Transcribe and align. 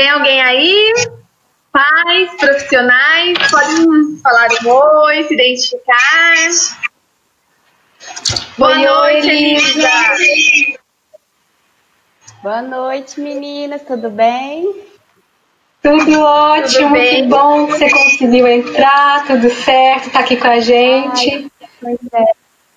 Tem 0.00 0.08
alguém 0.08 0.40
aí? 0.40 0.94
Pais, 1.70 2.34
profissionais, 2.38 3.36
podem 3.50 4.16
falar 4.22 4.48
um 4.64 4.70
oi, 4.70 5.24
se 5.24 5.34
identificar. 5.34 6.48
Boa 8.56 8.78
oi, 8.78 8.82
noite, 8.86 9.28
Elisa. 9.28 9.90
Boa 12.42 12.62
noite, 12.62 13.20
meninas, 13.20 13.82
tudo 13.82 14.08
bem? 14.08 14.74
Tudo 15.82 16.18
ótimo, 16.18 16.96
tudo 16.96 17.00
que 17.00 17.22
bom 17.24 17.66
que 17.66 17.72
você 17.72 17.90
conseguiu 17.90 18.46
entrar, 18.46 19.26
tudo 19.26 19.50
certo, 19.50 20.10
tá 20.12 20.20
aqui 20.20 20.38
com 20.38 20.48
a 20.48 20.60
gente. 20.60 21.52
Ai, 21.84 21.98
é. 22.14 22.24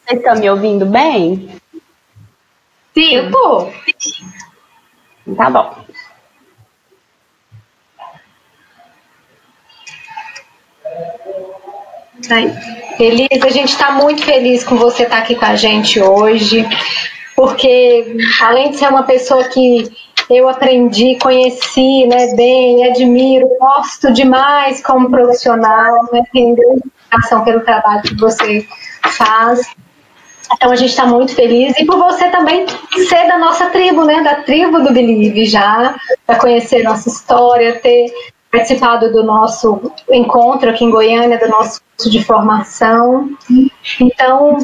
Vocês 0.05 0.19
estão 0.19 0.35
me 0.35 0.49
ouvindo 0.49 0.85
bem? 0.85 1.57
Sim. 2.93 3.15
Eu 3.15 3.31
tô. 3.31 3.71
Tá 5.37 5.49
bom. 5.49 5.92
Elisa, 12.99 13.47
a 13.47 13.49
gente 13.49 13.69
está 13.69 13.91
muito 13.91 14.23
feliz 14.23 14.63
com 14.63 14.75
você 14.75 15.03
estar 15.03 15.17
tá 15.17 15.21
aqui 15.23 15.35
com 15.35 15.45
a 15.45 15.55
gente 15.55 16.01
hoje, 16.01 16.67
porque 17.35 18.17
além 18.41 18.71
de 18.71 18.77
ser 18.77 18.87
uma 18.87 19.03
pessoa 19.03 19.43
que 19.45 19.91
eu 20.29 20.47
aprendi, 20.47 21.17
conheci 21.21 22.05
né, 22.07 22.33
bem, 22.35 22.85
admiro, 22.85 23.47
gosto 23.59 24.11
demais 24.13 24.81
como 24.81 25.09
profissional, 25.09 26.09
né, 26.11 26.23
tenho 26.31 26.55
grande 26.55 26.83
pelo 27.43 27.61
trabalho 27.61 28.01
que 28.01 28.15
você 28.15 28.65
faz. 29.03 29.61
Então 30.55 30.71
a 30.71 30.75
gente 30.75 30.89
está 30.89 31.05
muito 31.05 31.33
feliz 31.33 31.77
e 31.79 31.85
por 31.85 31.97
você 31.97 32.29
também 32.29 32.65
ser 33.07 33.27
da 33.27 33.37
nossa 33.37 33.67
tribo, 33.67 34.03
né? 34.03 34.21
Da 34.21 34.35
tribo 34.35 34.79
do 34.79 34.93
Believe 34.93 35.45
já, 35.45 35.95
para 36.25 36.37
conhecer 36.37 36.83
nossa 36.83 37.09
história, 37.09 37.79
ter 37.79 38.05
participado 38.53 39.11
do 39.11 39.23
nosso 39.23 39.91
encontro 40.11 40.69
aqui 40.69 40.85
em 40.85 40.91
Goiânia, 40.91 41.39
do 41.39 41.47
nosso 41.47 41.81
curso 41.97 42.11
de 42.11 42.23
formação. 42.23 43.35
Então, 43.99 44.59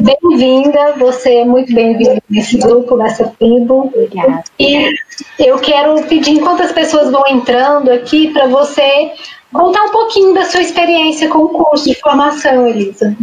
bem-vinda, 0.00 0.94
você 0.94 1.40
é 1.40 1.44
muito 1.44 1.74
bem-vinda 1.74 2.22
nesse 2.30 2.56
grupo, 2.56 2.96
nessa 2.96 3.28
tribo. 3.38 3.92
Obrigada. 3.94 4.42
E 4.58 4.94
eu 5.38 5.58
quero 5.58 6.02
pedir, 6.04 6.30
enquanto 6.30 6.62
as 6.62 6.72
pessoas 6.72 7.10
vão 7.10 7.22
entrando 7.28 7.90
aqui, 7.90 8.32
para 8.32 8.46
você 8.46 9.12
contar 9.52 9.82
um 9.82 9.90
pouquinho 9.90 10.32
da 10.32 10.46
sua 10.46 10.62
experiência 10.62 11.28
com 11.28 11.40
o 11.40 11.48
curso 11.50 11.84
de 11.84 12.00
formação, 12.00 12.66
Elisa. 12.66 13.14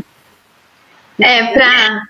É, 1.19 1.47
para 1.47 2.03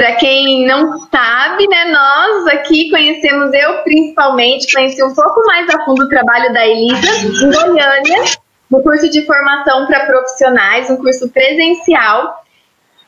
para 0.00 0.16
quem 0.16 0.66
não 0.66 0.98
sabe, 1.10 1.68
né, 1.68 1.92
nós 1.92 2.46
aqui 2.46 2.88
conhecemos, 2.88 3.52
eu 3.52 3.82
principalmente, 3.82 4.74
conheci 4.74 5.04
um 5.04 5.14
pouco 5.14 5.44
mais 5.44 5.68
a 5.68 5.84
fundo 5.84 6.04
o 6.04 6.08
trabalho 6.08 6.50
da 6.54 6.66
Elisa 6.66 7.06
em 7.26 7.52
Goiânia, 7.52 8.24
no 8.70 8.82
curso 8.82 9.10
de 9.10 9.26
formação 9.26 9.86
para 9.86 10.06
profissionais, 10.06 10.88
um 10.88 10.96
curso 10.96 11.28
presencial. 11.28 12.42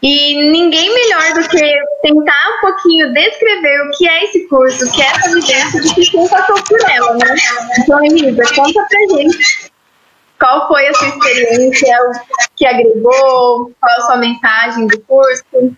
E 0.03 0.51
ninguém 0.51 0.93
melhor 0.93 1.33
do 1.33 1.49
que 1.49 1.75
tentar 2.03 2.59
um 2.59 2.61
pouquinho 2.61 3.11
descrever 3.15 3.81
o 3.87 3.91
que 3.97 4.07
é 4.07 4.25
esse 4.25 4.47
curso, 4.49 4.85
o 4.87 4.93
que 4.93 5.01
é 5.01 5.07
essa 5.07 5.31
vivência, 5.31 5.81
do 5.81 5.95
que 5.95 6.11
quem 6.11 6.29
passou 6.29 6.63
por 6.63 6.91
ela, 6.91 7.15
né? 7.15 7.37
Então, 7.79 8.05
Elisa, 8.05 8.43
conta 8.55 8.87
pra 8.87 9.17
gente 9.17 9.73
qual 10.39 10.69
foi 10.69 10.89
a 10.89 10.93
sua 10.93 11.09
experiência, 11.09 11.97
o 12.03 12.13
que 12.55 12.67
agregou, 12.67 13.73
qual 13.81 13.97
a 13.97 14.01
sua 14.03 14.17
mensagem 14.19 14.87
do 14.89 15.01
curso. 15.01 15.75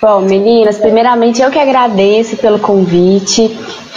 Bom, 0.00 0.22
meninas, 0.22 0.78
primeiramente 0.78 1.42
eu 1.42 1.50
que 1.50 1.58
agradeço 1.58 2.36
pelo 2.38 2.58
convite. 2.58 3.48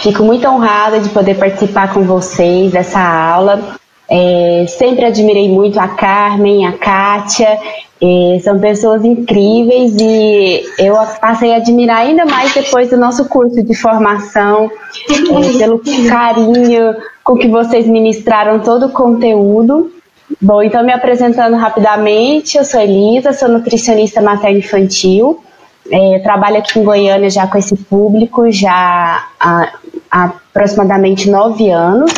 Fico 0.02 0.22
muito 0.22 0.46
honrada 0.46 1.00
de 1.00 1.08
poder 1.08 1.34
participar 1.34 1.94
com 1.94 2.02
vocês 2.02 2.72
dessa 2.72 3.00
aula. 3.00 3.76
É, 4.06 4.66
sempre 4.68 5.06
admirei 5.06 5.48
muito 5.48 5.80
a 5.80 5.88
Carmen, 5.88 6.66
a 6.66 6.72
Kátia, 6.72 7.58
é, 8.02 8.38
são 8.40 8.58
pessoas 8.58 9.02
incríveis 9.02 9.96
e 9.98 10.62
eu 10.78 10.94
passei 11.18 11.54
a 11.54 11.56
admirar 11.56 12.02
ainda 12.02 12.26
mais 12.26 12.52
depois 12.52 12.90
do 12.90 12.98
nosso 12.98 13.24
curso 13.26 13.62
de 13.62 13.74
formação, 13.74 14.70
é, 15.08 15.58
pelo 15.58 15.80
carinho 16.06 16.96
com 17.22 17.34
que 17.34 17.48
vocês 17.48 17.86
ministraram 17.86 18.60
todo 18.60 18.86
o 18.86 18.90
conteúdo. 18.90 19.90
Bom, 20.38 20.62
então 20.62 20.84
me 20.84 20.92
apresentando 20.92 21.56
rapidamente, 21.56 22.58
eu 22.58 22.64
sou 22.64 22.80
Elisa, 22.80 23.32
sou 23.32 23.48
nutricionista 23.48 24.20
materno-infantil, 24.20 25.42
é, 25.90 26.18
trabalho 26.20 26.58
aqui 26.58 26.78
em 26.78 26.84
Goiânia 26.84 27.30
já 27.30 27.46
com 27.46 27.58
esse 27.58 27.76
público 27.76 28.50
já 28.50 29.24
há, 29.38 29.68
há 30.10 30.32
aproximadamente 30.50 31.30
nove 31.30 31.70
anos 31.70 32.12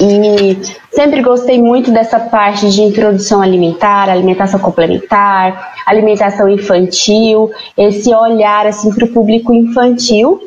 e 0.00 0.58
sempre 0.90 1.22
gostei 1.22 1.60
muito 1.60 1.90
dessa 1.90 2.18
parte 2.18 2.70
de 2.70 2.82
introdução 2.82 3.40
alimentar, 3.40 4.08
alimentação 4.10 4.60
complementar, 4.60 5.72
alimentação 5.86 6.48
infantil, 6.48 7.50
esse 7.76 8.14
olhar 8.14 8.66
assim 8.66 8.92
para 8.92 9.04
o 9.04 9.08
público 9.08 9.54
infantil. 9.54 10.40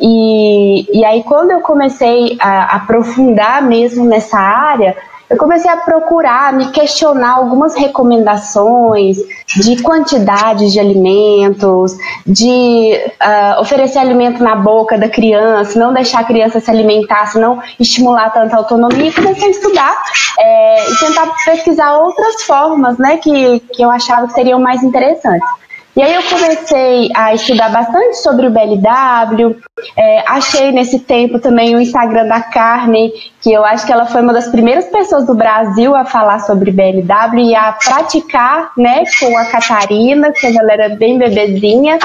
E, 0.00 0.98
e 0.98 1.04
aí 1.04 1.22
quando 1.22 1.50
eu 1.50 1.60
comecei 1.60 2.36
a 2.40 2.76
aprofundar 2.76 3.62
mesmo 3.62 4.04
nessa 4.04 4.38
área, 4.38 4.96
eu 5.30 5.36
comecei 5.36 5.70
a 5.70 5.76
procurar, 5.78 6.52
me 6.52 6.70
questionar 6.70 7.36
algumas 7.36 7.74
recomendações 7.74 9.16
de 9.56 9.82
quantidade 9.82 10.70
de 10.70 10.78
alimentos, 10.78 11.96
de 12.26 13.00
uh, 13.22 13.60
oferecer 13.60 13.98
alimento 13.98 14.42
na 14.42 14.54
boca 14.54 14.98
da 14.98 15.08
criança, 15.08 15.78
não 15.78 15.92
deixar 15.92 16.20
a 16.20 16.24
criança 16.24 16.60
se 16.60 16.70
alimentar, 16.70 17.34
não 17.36 17.62
estimular 17.80 18.30
tanta 18.30 18.56
autonomia, 18.56 19.08
e 19.08 19.12
comecei 19.12 19.48
a 19.48 19.50
estudar 19.50 20.02
é, 20.38 20.90
e 20.90 20.98
tentar 20.98 21.34
pesquisar 21.44 21.96
outras 21.96 22.42
formas 22.42 22.98
né, 22.98 23.16
que, 23.16 23.60
que 23.72 23.82
eu 23.82 23.90
achava 23.90 24.26
que 24.26 24.34
seriam 24.34 24.60
mais 24.60 24.82
interessantes. 24.82 25.48
E 25.96 26.02
aí 26.02 26.12
eu 26.12 26.22
comecei 26.24 27.08
a 27.14 27.34
estudar 27.34 27.70
bastante 27.70 28.16
sobre 28.16 28.48
o 28.48 28.50
BLW, 28.50 29.56
é, 29.96 30.24
achei 30.26 30.72
nesse 30.72 30.98
tempo 30.98 31.38
também 31.38 31.76
o 31.76 31.80
Instagram 31.80 32.26
da 32.26 32.40
Carmen, 32.40 33.12
que 33.40 33.52
eu 33.52 33.64
acho 33.64 33.86
que 33.86 33.92
ela 33.92 34.04
foi 34.04 34.20
uma 34.20 34.32
das 34.32 34.48
primeiras 34.48 34.86
pessoas 34.86 35.24
do 35.24 35.34
Brasil 35.34 35.94
a 35.94 36.04
falar 36.04 36.40
sobre 36.40 36.72
BLW 36.72 37.38
e 37.38 37.54
a 37.54 37.72
praticar, 37.72 38.72
né, 38.76 39.04
com 39.20 39.38
a 39.38 39.44
Catarina, 39.44 40.32
que 40.32 40.46
ela 40.46 40.72
era 40.72 40.88
bem 40.96 41.16
bebezinha, 41.16 42.00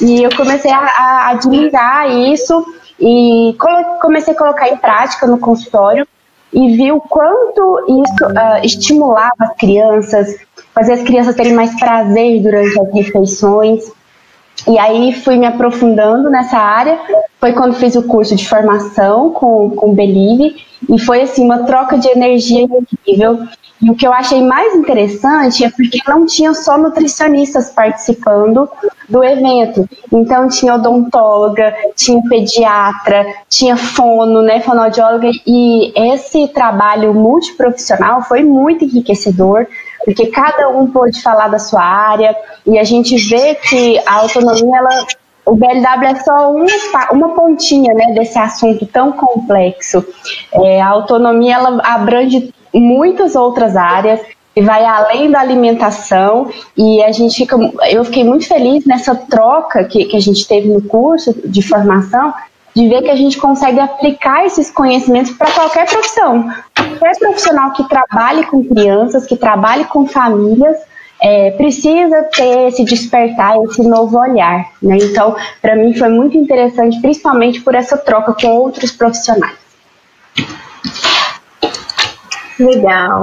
e 0.00 0.22
eu 0.22 0.34
comecei 0.34 0.72
a, 0.72 0.78
a 0.78 1.28
admirar 1.32 2.10
isso 2.10 2.64
e 2.98 3.54
comecei 4.00 4.32
a 4.32 4.38
colocar 4.38 4.68
em 4.70 4.76
prática 4.78 5.26
no 5.26 5.38
consultório 5.38 6.06
e 6.54 6.76
vi 6.76 6.92
o 6.92 7.00
quanto 7.00 7.84
isso 8.02 8.26
uh, 8.26 8.64
estimulava 8.64 9.34
as 9.40 9.56
crianças, 9.56 10.36
fazer 10.74 10.94
as 10.94 11.02
crianças 11.02 11.36
terem 11.36 11.54
mais 11.54 11.78
prazer 11.78 12.42
durante 12.42 12.80
as 12.80 12.92
refeições. 12.92 13.84
E 14.66 14.78
aí 14.78 15.12
fui 15.12 15.36
me 15.36 15.46
aprofundando 15.46 16.30
nessa 16.30 16.58
área. 16.58 16.98
Foi 17.38 17.52
quando 17.52 17.74
fiz 17.74 17.94
o 17.96 18.02
curso 18.02 18.34
de 18.34 18.48
formação 18.48 19.30
com, 19.30 19.70
com 19.70 19.94
Believe 19.94 20.56
e 20.88 20.98
foi 20.98 21.22
assim 21.22 21.44
uma 21.44 21.64
troca 21.64 21.98
de 21.98 22.08
energia 22.08 22.62
incrível. 22.62 23.46
E 23.82 23.90
o 23.90 23.94
que 23.94 24.06
eu 24.06 24.12
achei 24.12 24.42
mais 24.42 24.74
interessante 24.74 25.64
é 25.64 25.70
porque 25.70 25.98
não 26.08 26.24
tinha 26.24 26.54
só 26.54 26.78
nutricionistas 26.78 27.70
participando 27.70 28.68
do 29.08 29.22
evento. 29.22 29.86
Então 30.10 30.48
tinha 30.48 30.76
odontóloga, 30.76 31.74
tinha 31.94 32.22
pediatra, 32.28 33.26
tinha 33.48 33.76
fono, 33.76 34.40
né, 34.40 34.60
fonoaudióloga 34.60 35.28
e 35.46 35.92
esse 36.12 36.48
trabalho 36.48 37.12
multiprofissional 37.12 38.22
foi 38.22 38.42
muito 38.42 38.84
enriquecedor 38.84 39.66
porque 40.04 40.26
cada 40.26 40.68
um 40.68 40.86
pôde 40.86 41.22
falar 41.22 41.48
da 41.48 41.58
sua 41.58 41.82
área 41.82 42.36
e 42.66 42.78
a 42.78 42.84
gente 42.84 43.16
vê 43.16 43.54
que 43.54 43.98
a 44.06 44.14
autonomia, 44.14 44.76
ela, 44.76 45.06
o 45.46 45.56
BLW 45.56 46.04
é 46.04 46.14
só 46.16 46.52
uma, 46.52 46.66
uma 47.12 47.28
pontinha 47.34 47.94
né, 47.94 48.12
desse 48.14 48.38
assunto 48.38 48.86
tão 48.86 49.12
complexo. 49.12 50.04
É, 50.52 50.80
a 50.80 50.88
autonomia 50.88 51.54
ela 51.54 51.80
abrange 51.82 52.52
muitas 52.72 53.34
outras 53.34 53.76
áreas 53.76 54.20
e 54.56 54.60
vai 54.60 54.84
além 54.84 55.30
da 55.30 55.40
alimentação 55.40 56.48
e 56.76 57.02
a 57.02 57.10
gente 57.10 57.34
fica, 57.34 57.56
eu 57.90 58.04
fiquei 58.04 58.22
muito 58.22 58.46
feliz 58.46 58.86
nessa 58.86 59.14
troca 59.14 59.84
que, 59.84 60.04
que 60.04 60.16
a 60.16 60.20
gente 60.20 60.46
teve 60.46 60.68
no 60.68 60.82
curso 60.82 61.34
de 61.44 61.60
formação 61.60 62.32
de 62.74 62.88
ver 62.88 63.02
que 63.02 63.10
a 63.10 63.16
gente 63.16 63.38
consegue 63.38 63.78
aplicar 63.78 64.44
esses 64.44 64.70
conhecimentos 64.70 65.32
para 65.32 65.50
qualquer 65.52 65.88
profissão. 65.88 66.52
Qualquer 66.74 67.18
profissional 67.18 67.72
que 67.72 67.88
trabalhe 67.88 68.44
com 68.46 68.64
crianças, 68.64 69.26
que 69.26 69.36
trabalhe 69.36 69.84
com 69.84 70.06
famílias, 70.06 70.76
é, 71.22 71.52
precisa 71.52 72.24
ter 72.34 72.68
esse 72.68 72.84
despertar, 72.84 73.56
esse 73.62 73.82
novo 73.82 74.18
olhar. 74.18 74.72
Né? 74.82 74.98
Então, 75.00 75.36
para 75.62 75.76
mim 75.76 75.94
foi 75.94 76.08
muito 76.08 76.36
interessante, 76.36 77.00
principalmente 77.00 77.60
por 77.60 77.74
essa 77.74 77.96
troca 77.96 78.34
com 78.34 78.48
outros 78.48 78.90
profissionais. 78.90 79.56
Legal. 82.58 83.22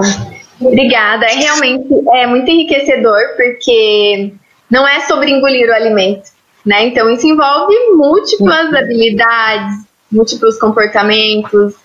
Obrigada. 0.59 1.25
É 1.25 1.35
realmente 1.35 1.87
é 2.13 2.27
muito 2.27 2.49
enriquecedor, 2.49 3.19
porque 3.35 4.33
não 4.69 4.87
é 4.87 5.01
sobre 5.01 5.31
engolir 5.31 5.69
o 5.69 5.73
alimento, 5.73 6.29
né? 6.65 6.85
Então 6.87 7.09
isso 7.09 7.27
envolve 7.27 7.75
múltiplas 7.95 8.73
habilidades, 8.73 9.85
múltiplos 10.11 10.59
comportamentos. 10.59 11.75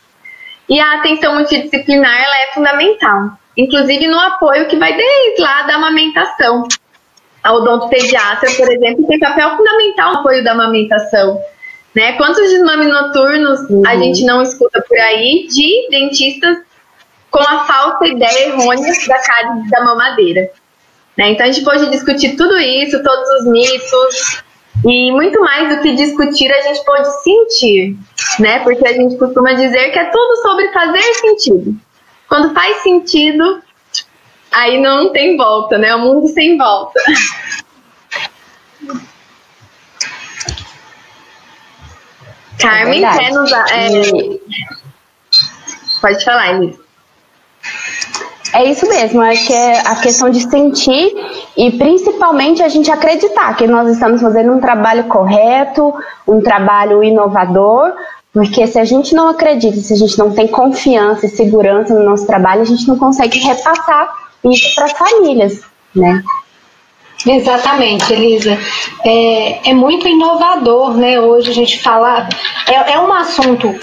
E 0.68 0.80
a 0.80 0.98
atenção 0.98 1.34
multidisciplinar 1.34 2.12
ela 2.12 2.36
é 2.42 2.54
fundamental, 2.54 3.30
inclusive 3.56 4.08
no 4.08 4.18
apoio 4.18 4.66
que 4.66 4.76
vai 4.76 4.96
desde 4.96 5.40
lá 5.40 5.62
da 5.62 5.76
amamentação. 5.76 6.66
A 7.42 7.52
odontopediatra, 7.52 8.50
por 8.56 8.72
exemplo, 8.72 9.06
tem 9.06 9.20
papel 9.20 9.56
fundamental 9.56 10.14
no 10.14 10.18
apoio 10.18 10.42
da 10.42 10.50
amamentação. 10.50 11.40
Né? 11.94 12.12
Quantos 12.14 12.42
desmames 12.50 12.88
noturnos 12.88 13.60
uhum. 13.70 13.82
a 13.86 13.96
gente 13.96 14.24
não 14.24 14.42
escuta 14.42 14.84
por 14.86 14.98
aí 14.98 15.46
de 15.48 15.88
dentistas 15.88 16.58
com 17.30 17.40
a 17.40 17.64
falsa 17.64 18.06
ideia 18.06 18.48
errônea 18.48 18.92
da 19.06 19.18
cárie 19.20 19.70
da 19.70 19.84
mamadeira? 19.84 20.50
Né? 21.16 21.30
Então 21.30 21.46
a 21.46 21.50
gente 21.50 21.64
pode 21.64 21.88
discutir 21.88 22.36
tudo 22.36 22.58
isso, 22.58 23.02
todos 23.02 23.28
os 23.40 23.46
mitos, 23.46 24.44
e 24.84 25.10
muito 25.12 25.40
mais 25.40 25.74
do 25.74 25.82
que 25.82 25.94
discutir, 25.96 26.52
a 26.52 26.60
gente 26.60 26.84
pode 26.84 27.22
sentir, 27.22 27.96
né? 28.38 28.60
Porque 28.60 28.86
a 28.86 28.92
gente 28.92 29.16
costuma 29.16 29.52
dizer 29.52 29.90
que 29.90 29.98
é 29.98 30.04
tudo 30.04 30.36
sobre 30.42 30.72
fazer 30.72 31.02
sentido. 31.14 31.76
Quando 32.28 32.54
faz 32.54 32.82
sentido, 32.82 33.62
aí 34.52 34.80
não 34.80 35.12
tem 35.12 35.36
volta, 35.36 35.78
né? 35.78 35.94
O 35.94 36.00
mundo 36.00 36.28
sem 36.28 36.56
volta. 36.56 37.00
Carmen 42.60 43.04
é 43.04 43.18
quer 43.18 43.32
nos. 43.32 43.52
É... 43.52 44.38
Pode 46.00 46.24
falar, 46.24 46.54
Elisa. 46.54 46.85
É 48.52 48.64
isso 48.64 48.88
mesmo, 48.88 49.22
é 49.22 49.34
que 49.34 49.52
é 49.52 49.80
a 49.80 49.96
questão 49.96 50.30
de 50.30 50.40
sentir 50.40 51.14
e 51.56 51.70
principalmente 51.72 52.62
a 52.62 52.68
gente 52.68 52.90
acreditar 52.90 53.56
que 53.56 53.66
nós 53.66 53.88
estamos 53.88 54.20
fazendo 54.20 54.52
um 54.52 54.60
trabalho 54.60 55.04
correto, 55.04 55.94
um 56.26 56.40
trabalho 56.40 57.02
inovador, 57.02 57.92
porque 58.32 58.66
se 58.66 58.78
a 58.78 58.84
gente 58.84 59.14
não 59.14 59.28
acredita, 59.28 59.76
se 59.78 59.92
a 59.92 59.96
gente 59.96 60.18
não 60.18 60.30
tem 60.30 60.46
confiança 60.46 61.26
e 61.26 61.28
segurança 61.28 61.94
no 61.94 62.04
nosso 62.04 62.26
trabalho, 62.26 62.62
a 62.62 62.66
gente 62.66 62.86
não 62.86 62.96
consegue 62.96 63.38
repassar 63.38 64.08
isso 64.44 64.74
para 64.74 64.84
as 64.84 64.92
famílias, 64.92 65.62
né? 65.94 66.22
Exatamente, 67.26 68.12
Elisa. 68.12 68.58
É, 69.04 69.70
é 69.70 69.74
muito 69.74 70.06
inovador, 70.06 70.96
né? 70.96 71.18
Hoje 71.18 71.50
a 71.50 71.54
gente 71.54 71.82
falar. 71.82 72.28
É, 72.68 72.92
é 72.92 73.00
um 73.00 73.12
assunto 73.12 73.74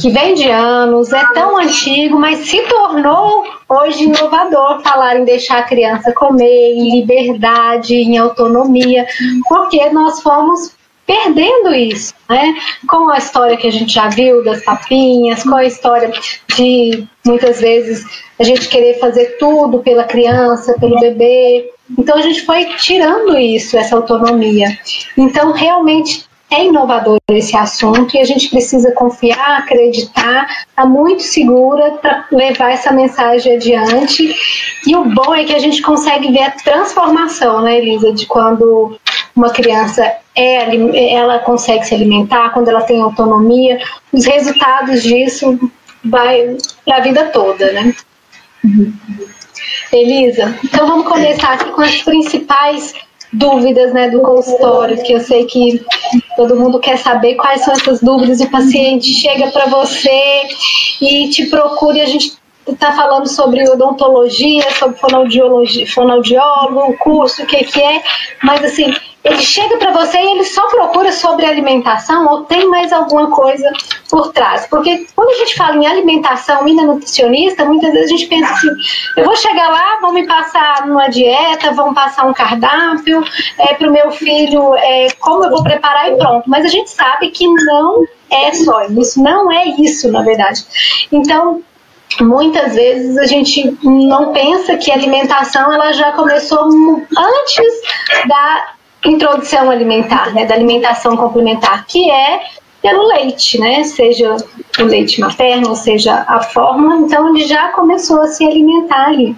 que 0.00 0.10
vem 0.10 0.34
de 0.34 0.48
anos, 0.48 1.12
é 1.12 1.24
tão 1.32 1.58
antigo, 1.58 2.18
mas 2.18 2.38
se 2.48 2.60
tornou 2.62 3.44
hoje 3.68 4.04
inovador 4.04 4.80
falar 4.82 5.16
em 5.16 5.24
deixar 5.24 5.58
a 5.58 5.62
criança 5.62 6.12
comer 6.12 6.74
em 6.74 7.00
liberdade, 7.00 7.94
em 7.94 8.16
autonomia, 8.16 9.06
porque 9.48 9.88
nós 9.90 10.22
fomos 10.22 10.72
perdendo 11.06 11.74
isso, 11.74 12.14
né? 12.28 12.54
Com 12.88 13.08
a 13.10 13.18
história 13.18 13.56
que 13.56 13.66
a 13.66 13.72
gente 13.72 13.92
já 13.92 14.08
viu 14.08 14.44
das 14.44 14.62
papinhas, 14.62 15.42
com 15.42 15.56
a 15.56 15.64
história 15.64 16.12
de 16.56 17.04
muitas 17.26 17.60
vezes 17.60 18.04
a 18.38 18.44
gente 18.44 18.68
querer 18.68 18.98
fazer 19.00 19.36
tudo 19.38 19.80
pela 19.80 20.04
criança, 20.04 20.76
pelo 20.78 21.00
bebê. 21.00 21.68
Então 21.98 22.16
a 22.16 22.22
gente 22.22 22.46
foi 22.46 22.64
tirando 22.76 23.36
isso, 23.36 23.76
essa 23.76 23.96
autonomia. 23.96 24.68
Então 25.16 25.52
realmente 25.52 26.29
é 26.50 26.64
inovador 26.64 27.18
esse 27.28 27.56
assunto 27.56 28.14
e 28.14 28.18
a 28.18 28.24
gente 28.24 28.50
precisa 28.50 28.90
confiar, 28.92 29.58
acreditar, 29.58 30.44
estar 30.44 30.66
tá 30.74 30.86
muito 30.86 31.22
segura 31.22 31.92
para 31.92 32.26
levar 32.32 32.72
essa 32.72 32.92
mensagem 32.92 33.54
adiante. 33.54 34.34
E 34.86 34.96
o 34.96 35.04
bom 35.04 35.34
é 35.34 35.44
que 35.44 35.54
a 35.54 35.58
gente 35.58 35.80
consegue 35.80 36.32
ver 36.32 36.42
a 36.42 36.50
transformação, 36.50 37.62
né, 37.62 37.78
Elisa, 37.78 38.12
de 38.12 38.26
quando 38.26 38.98
uma 39.34 39.50
criança 39.50 40.04
é, 40.34 41.14
ela 41.14 41.38
consegue 41.38 41.84
se 41.84 41.94
alimentar, 41.94 42.50
quando 42.50 42.68
ela 42.68 42.82
tem 42.82 43.00
autonomia, 43.00 43.78
os 44.12 44.26
resultados 44.26 45.02
disso 45.02 45.58
vai 46.04 46.56
para 46.84 46.96
a 46.96 47.00
vida 47.00 47.26
toda, 47.26 47.72
né? 47.72 47.94
Uhum. 48.64 48.92
Elisa, 49.92 50.58
então 50.64 50.86
vamos 50.86 51.06
começar 51.06 51.54
aqui 51.54 51.70
com 51.70 51.82
as 51.82 52.02
principais 52.02 52.94
dúvidas 53.32 53.92
né, 53.92 54.10
do 54.10 54.20
consultório, 54.20 55.02
que 55.02 55.12
eu 55.12 55.20
sei 55.20 55.44
que 55.46 55.84
todo 56.36 56.56
mundo 56.56 56.80
quer 56.80 56.98
saber 56.98 57.34
quais 57.36 57.62
são 57.62 57.72
essas 57.74 58.00
dúvidas. 58.00 58.40
O 58.40 58.50
paciente 58.50 59.12
chega 59.14 59.48
para 59.48 59.66
você 59.66 60.48
e 61.00 61.28
te 61.30 61.46
procura 61.46 61.98
e 61.98 62.02
a 62.02 62.06
gente 62.06 62.32
está 62.68 62.92
falando 62.92 63.28
sobre 63.28 63.68
odontologia, 63.68 64.70
sobre 64.72 64.98
fonoaudiologia, 64.98 65.86
fonoaudiólogo, 65.86 66.92
o 66.92 66.98
curso, 66.98 67.42
o 67.42 67.46
que, 67.46 67.64
que 67.64 67.80
é, 67.80 68.02
mas 68.42 68.64
assim, 68.64 68.94
ele 69.22 69.38
chega 69.38 69.76
para 69.76 69.92
você 69.92 70.18
e 70.18 70.30
ele 70.32 70.44
só 70.44 70.66
procura 70.68 71.12
sobre 71.12 71.44
alimentação 71.44 72.26
ou 72.26 72.44
tem 72.44 72.66
mais 72.68 72.90
alguma 72.92 73.30
coisa 73.30 73.70
por 74.08 74.32
trás? 74.32 74.66
Porque 74.66 75.06
quando 75.14 75.30
a 75.30 75.34
gente 75.34 75.56
fala 75.56 75.76
em 75.76 75.86
alimentação 75.86 76.66
e 76.66 76.74
na 76.74 76.84
nutricionista, 76.84 77.64
muitas 77.66 77.92
vezes 77.92 78.06
a 78.06 78.16
gente 78.16 78.26
pensa 78.26 78.52
assim: 78.52 78.68
eu 79.16 79.24
vou 79.24 79.36
chegar 79.36 79.68
lá, 79.68 79.98
vão 80.00 80.12
me 80.12 80.26
passar 80.26 80.84
uma 80.86 81.08
dieta, 81.08 81.72
vão 81.72 81.92
passar 81.92 82.26
um 82.26 82.32
cardápio 82.32 83.22
é, 83.58 83.74
para 83.74 83.88
o 83.88 83.92
meu 83.92 84.10
filho, 84.10 84.74
é, 84.76 85.08
como 85.20 85.44
eu 85.44 85.50
vou 85.50 85.62
preparar 85.62 86.10
e 86.10 86.16
pronto. 86.16 86.48
Mas 86.48 86.64
a 86.64 86.68
gente 86.68 86.90
sabe 86.90 87.30
que 87.30 87.46
não 87.46 88.06
é 88.30 88.52
só 88.54 88.82
isso, 88.84 89.22
não 89.22 89.52
é 89.52 89.66
isso, 89.66 90.10
na 90.10 90.22
verdade. 90.22 90.64
Então, 91.12 91.62
muitas 92.22 92.74
vezes 92.74 93.18
a 93.18 93.26
gente 93.26 93.76
não 93.82 94.32
pensa 94.32 94.76
que 94.78 94.90
a 94.90 94.94
alimentação 94.94 95.72
ela 95.72 95.92
já 95.92 96.12
começou 96.12 96.64
antes 96.64 97.74
da 98.26 98.79
introdução 99.04 99.70
alimentar, 99.70 100.32
né, 100.34 100.44
da 100.44 100.54
alimentação 100.54 101.16
complementar, 101.16 101.86
que 101.86 102.10
é 102.10 102.40
pelo 102.82 103.06
leite, 103.08 103.60
né, 103.60 103.84
seja 103.84 104.36
o 104.78 104.82
leite 104.84 105.20
materno, 105.20 105.76
seja 105.76 106.24
a 106.26 106.40
fórmula, 106.40 106.96
então 106.96 107.28
ele 107.28 107.46
já 107.46 107.68
começou 107.68 108.22
a 108.22 108.26
se 108.26 108.44
alimentar 108.44 109.08
ali. 109.08 109.36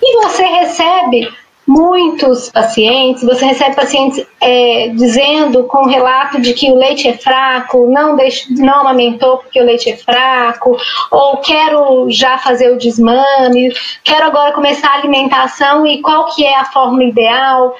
E 0.00 0.22
você 0.22 0.44
recebe 0.44 1.28
muitos 1.66 2.50
pacientes, 2.50 3.22
você 3.24 3.46
recebe 3.46 3.74
pacientes 3.74 4.24
é, 4.40 4.92
dizendo 4.94 5.64
com 5.64 5.86
relato 5.86 6.40
de 6.40 6.52
que 6.52 6.70
o 6.70 6.76
leite 6.76 7.08
é 7.08 7.14
fraco, 7.14 7.88
não, 7.90 8.16
deixe, 8.16 8.52
não 8.52 8.80
amamentou 8.80 9.38
porque 9.38 9.60
o 9.60 9.64
leite 9.64 9.90
é 9.90 9.96
fraco, 9.96 10.76
ou 11.10 11.38
quero 11.38 12.10
já 12.10 12.38
fazer 12.38 12.70
o 12.70 12.78
desmame, 12.78 13.74
quero 14.02 14.26
agora 14.26 14.52
começar 14.52 14.88
a 14.88 14.98
alimentação 14.98 15.86
e 15.86 16.02
qual 16.02 16.26
que 16.34 16.44
é 16.44 16.56
a 16.56 16.66
fórmula 16.66 17.04
ideal. 17.04 17.74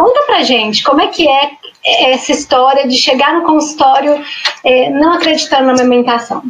Conta 0.00 0.22
pra 0.24 0.42
gente 0.42 0.82
como 0.82 1.02
é 1.02 1.08
que 1.08 1.28
é 1.28 1.50
essa 2.10 2.32
história 2.32 2.88
de 2.88 2.96
chegar 2.96 3.34
no 3.34 3.42
consultório 3.42 4.18
é, 4.64 4.88
não 4.88 5.12
acreditando 5.12 5.66
na 5.66 5.72
amamentação. 5.74 6.42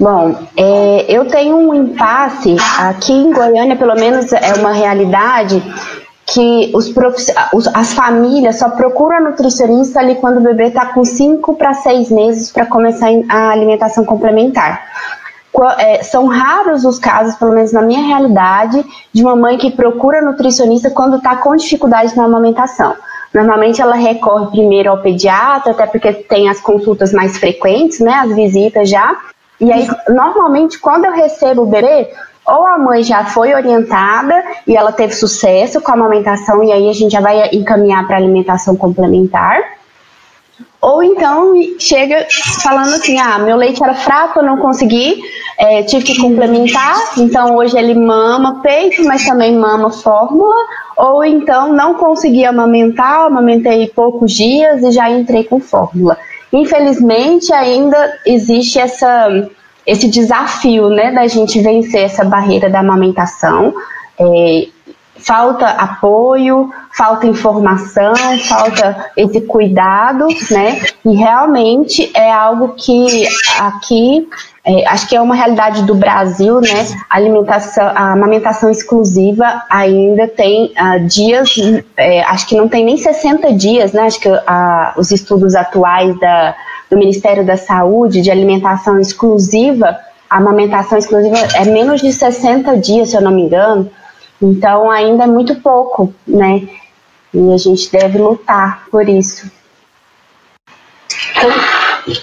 Bom, 0.00 0.36
é, 0.56 1.06
eu 1.08 1.28
tenho 1.28 1.56
um 1.56 1.72
impasse 1.72 2.56
aqui 2.76 3.12
em 3.12 3.32
Goiânia, 3.32 3.76
pelo 3.76 3.94
menos 3.94 4.32
é 4.32 4.54
uma 4.54 4.72
realidade 4.72 5.62
que 6.26 6.72
os 6.74 6.92
as 7.72 7.94
famílias 7.94 8.58
só 8.58 8.70
procuram 8.70 9.22
nutricionista 9.22 10.00
ali 10.00 10.16
quando 10.16 10.38
o 10.38 10.42
bebê 10.42 10.64
está 10.64 10.86
com 10.86 11.04
5 11.04 11.54
para 11.54 11.72
6 11.72 12.10
meses 12.10 12.50
para 12.50 12.66
começar 12.66 13.06
a 13.28 13.50
alimentação 13.50 14.04
complementar 14.04 14.84
são 16.02 16.26
raros 16.26 16.84
os 16.84 16.98
casos, 16.98 17.34
pelo 17.36 17.52
menos 17.52 17.72
na 17.72 17.82
minha 17.82 18.06
realidade, 18.06 18.84
de 19.12 19.22
uma 19.22 19.34
mãe 19.34 19.58
que 19.58 19.70
procura 19.70 20.22
nutricionista 20.22 20.90
quando 20.90 21.16
está 21.16 21.36
com 21.36 21.56
dificuldade 21.56 22.16
na 22.16 22.24
amamentação. 22.24 22.94
Normalmente 23.34 23.82
ela 23.82 23.94
recorre 23.94 24.46
primeiro 24.46 24.90
ao 24.90 25.02
pediatra, 25.02 25.72
até 25.72 25.86
porque 25.86 26.12
tem 26.12 26.48
as 26.48 26.60
consultas 26.60 27.12
mais 27.12 27.36
frequentes, 27.36 28.00
né, 28.00 28.12
as 28.12 28.34
visitas 28.34 28.88
já. 28.88 29.16
E 29.60 29.72
aí, 29.72 29.88
normalmente, 30.08 30.78
quando 30.78 31.04
eu 31.04 31.12
recebo 31.12 31.62
o 31.62 31.66
bebê, 31.66 32.10
ou 32.46 32.66
a 32.66 32.78
mãe 32.78 33.02
já 33.02 33.24
foi 33.26 33.54
orientada 33.54 34.42
e 34.66 34.74
ela 34.74 34.92
teve 34.92 35.12
sucesso 35.12 35.80
com 35.80 35.90
a 35.90 35.94
amamentação, 35.94 36.62
e 36.62 36.72
aí 36.72 36.88
a 36.88 36.92
gente 36.92 37.12
já 37.12 37.20
vai 37.20 37.48
encaminhar 37.52 38.06
para 38.06 38.16
alimentação 38.16 38.74
complementar 38.74 39.77
ou 40.80 41.02
então 41.02 41.54
chega 41.78 42.26
falando 42.62 42.94
assim: 42.94 43.18
ah, 43.18 43.38
meu 43.38 43.56
leite 43.56 43.82
era 43.82 43.94
fraco, 43.94 44.38
eu 44.38 44.44
não 44.44 44.58
consegui, 44.58 45.20
é, 45.58 45.82
tive 45.82 46.04
que 46.04 46.20
complementar, 46.20 46.96
então 47.18 47.56
hoje 47.56 47.76
ele 47.76 47.94
mama 47.94 48.60
peito, 48.62 49.04
mas 49.04 49.26
também 49.26 49.56
mama 49.56 49.90
fórmula. 49.90 50.54
Ou 50.96 51.24
então 51.24 51.72
não 51.72 51.94
consegui 51.94 52.44
amamentar, 52.44 53.26
amamentei 53.26 53.86
poucos 53.88 54.32
dias 54.32 54.82
e 54.82 54.90
já 54.90 55.08
entrei 55.10 55.44
com 55.44 55.60
fórmula. 55.60 56.16
Infelizmente, 56.52 57.52
ainda 57.52 58.18
existe 58.26 58.78
essa, 58.78 59.48
esse 59.86 60.08
desafio 60.08 60.88
né, 60.88 61.12
da 61.12 61.26
gente 61.26 61.60
vencer 61.60 62.02
essa 62.02 62.24
barreira 62.24 62.70
da 62.70 62.80
amamentação. 62.80 63.74
É, 64.18 64.68
falta 65.18 65.66
apoio, 65.66 66.72
falta 66.96 67.26
informação, 67.26 68.14
falta 68.48 69.10
esse 69.16 69.40
cuidado, 69.42 70.26
né? 70.50 70.80
E 71.04 71.14
realmente 71.14 72.10
é 72.14 72.32
algo 72.32 72.74
que 72.76 73.26
aqui 73.58 74.28
é, 74.64 74.86
acho 74.86 75.08
que 75.08 75.16
é 75.16 75.20
uma 75.20 75.34
realidade 75.34 75.82
do 75.84 75.94
Brasil, 75.94 76.60
né? 76.60 76.86
A 77.08 77.16
alimentação, 77.16 77.86
a 77.86 78.12
amamentação 78.12 78.70
exclusiva 78.70 79.62
ainda 79.70 80.28
tem 80.28 80.74
uh, 80.78 81.06
dias, 81.06 81.54
é, 81.96 82.22
acho 82.24 82.46
que 82.46 82.54
não 82.54 82.68
tem 82.68 82.84
nem 82.84 82.98
60 82.98 83.50
dias, 83.54 83.92
né? 83.92 84.02
Acho 84.02 84.20
que 84.20 84.28
uh, 84.28 84.38
os 84.98 85.10
estudos 85.10 85.54
atuais 85.54 86.20
da, 86.20 86.54
do 86.90 86.98
Ministério 86.98 87.46
da 87.46 87.56
Saúde 87.56 88.20
de 88.20 88.30
alimentação 88.30 89.00
exclusiva, 89.00 89.96
a 90.28 90.36
amamentação 90.36 90.98
exclusiva 90.98 91.38
é 91.54 91.64
menos 91.64 92.02
de 92.02 92.12
60 92.12 92.76
dias, 92.76 93.08
se 93.08 93.16
eu 93.16 93.22
não 93.22 93.30
me 93.30 93.42
engano. 93.42 93.90
Então 94.40 94.90
ainda 94.90 95.24
é 95.24 95.26
muito 95.26 95.54
pouco, 95.56 96.14
né? 96.26 96.68
E 97.34 97.52
a 97.52 97.56
gente 97.56 97.90
deve 97.90 98.18
lutar 98.18 98.86
por 98.90 99.08
isso. 99.08 99.50
Então, 101.36 101.50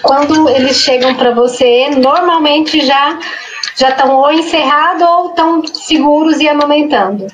quando 0.01 0.50
eles 0.50 0.77
chegam 0.77 1.15
para 1.15 1.31
você, 1.31 1.89
normalmente 1.91 2.86
já 2.86 3.19
já 3.77 3.89
estão 3.89 4.15
ou 4.15 4.31
encerrados 4.31 5.07
ou 5.07 5.29
estão 5.29 5.67
seguros 5.67 6.39
e 6.39 6.48
amamentando. 6.48 7.27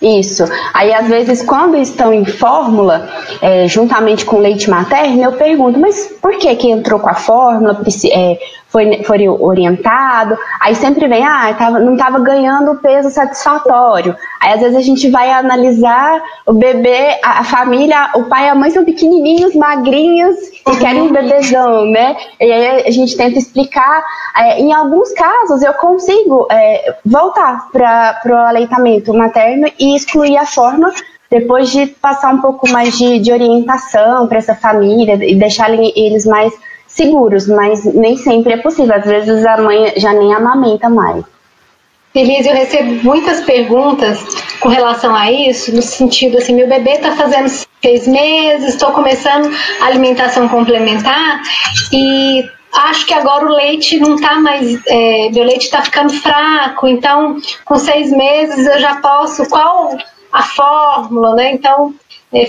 Isso. 0.00 0.44
Aí, 0.74 0.92
às 0.92 1.08
vezes, 1.08 1.42
quando 1.42 1.76
estão 1.76 2.12
em 2.12 2.24
fórmula, 2.24 3.08
é, 3.40 3.66
juntamente 3.66 4.26
com 4.26 4.38
leite 4.38 4.68
materno, 4.68 5.22
eu 5.22 5.32
pergunto, 5.32 5.78
mas 5.78 6.14
por 6.20 6.36
que 6.38 6.54
que 6.56 6.70
entrou 6.70 7.00
com 7.00 7.08
a 7.08 7.14
fórmula? 7.14 7.82
É, 8.12 8.38
foi, 8.76 9.02
foi 9.04 9.26
orientado? 9.26 10.36
Aí 10.60 10.74
sempre 10.74 11.08
vem, 11.08 11.24
ah, 11.24 11.54
tava, 11.54 11.78
não 11.78 11.94
estava 11.94 12.18
ganhando 12.18 12.72
o 12.72 12.76
peso 12.76 13.08
satisfatório. 13.08 14.14
Aí, 14.38 14.52
às 14.52 14.60
vezes, 14.60 14.76
a 14.76 14.82
gente 14.82 15.10
vai 15.10 15.30
analisar 15.30 16.20
o 16.44 16.52
bebê, 16.52 17.18
a, 17.24 17.40
a 17.40 17.44
família, 17.44 18.10
o 18.14 18.24
pai 18.24 18.44
e 18.44 18.48
a 18.50 18.54
mãe 18.54 18.70
são 18.70 18.84
pequenininhos, 18.84 19.54
magrinhos, 19.54 20.36
e 20.68 20.76
querem 20.78 21.00
um 21.00 21.10
bebezão, 21.10 21.86
né? 21.86 22.16
E 22.38 22.52
aí 22.52 22.86
a 22.86 22.90
gente 22.90 23.16
tenta 23.16 23.38
explicar. 23.38 24.04
É, 24.36 24.60
em 24.60 24.74
alguns 24.74 25.10
casos, 25.12 25.62
eu 25.62 25.72
consigo 25.74 26.46
é, 26.50 26.96
voltar 27.02 27.70
para 27.72 28.20
o 28.26 28.34
aleitamento 28.34 29.14
materno 29.14 29.68
e 29.78 29.96
excluir 29.96 30.36
a 30.36 30.44
forma 30.44 30.92
depois 31.30 31.70
de 31.70 31.86
passar 31.86 32.32
um 32.32 32.42
pouco 32.42 32.68
mais 32.68 32.96
de, 32.98 33.18
de 33.20 33.32
orientação 33.32 34.26
para 34.28 34.38
essa 34.38 34.54
família 34.54 35.14
e 35.14 35.34
deixar 35.34 35.70
eles 35.72 36.26
mais 36.26 36.52
seguros, 36.96 37.46
mas 37.46 37.84
nem 37.84 38.16
sempre 38.16 38.54
é 38.54 38.56
possível. 38.56 38.94
Às 38.94 39.04
vezes 39.04 39.44
a 39.44 39.58
mãe 39.58 39.92
já 39.96 40.12
nem 40.12 40.34
amamenta 40.34 40.88
mais. 40.88 41.24
Elise, 42.14 42.48
eu 42.48 42.54
recebo 42.54 43.04
muitas 43.04 43.42
perguntas 43.42 44.18
com 44.58 44.70
relação 44.70 45.14
a 45.14 45.30
isso, 45.30 45.74
no 45.74 45.82
sentido 45.82 46.38
assim, 46.38 46.54
meu 46.54 46.66
bebê 46.66 46.92
está 46.92 47.14
fazendo 47.14 47.46
seis 47.82 48.08
meses, 48.08 48.70
estou 48.70 48.90
começando 48.92 49.54
a 49.82 49.84
alimentação 49.84 50.48
complementar 50.48 51.42
e 51.92 52.42
acho 52.72 53.04
que 53.04 53.12
agora 53.12 53.44
o 53.44 53.50
leite 53.50 53.98
não 53.98 54.14
está 54.14 54.36
mais, 54.36 54.80
é, 54.86 55.28
meu 55.30 55.44
leite 55.44 55.64
está 55.64 55.82
ficando 55.82 56.10
fraco, 56.14 56.88
então 56.88 57.36
com 57.66 57.76
seis 57.76 58.10
meses 58.10 58.66
eu 58.66 58.78
já 58.78 58.96
posso, 58.96 59.46
qual 59.50 59.94
a 60.32 60.42
fórmula, 60.42 61.34
né? 61.34 61.52
Então, 61.52 61.94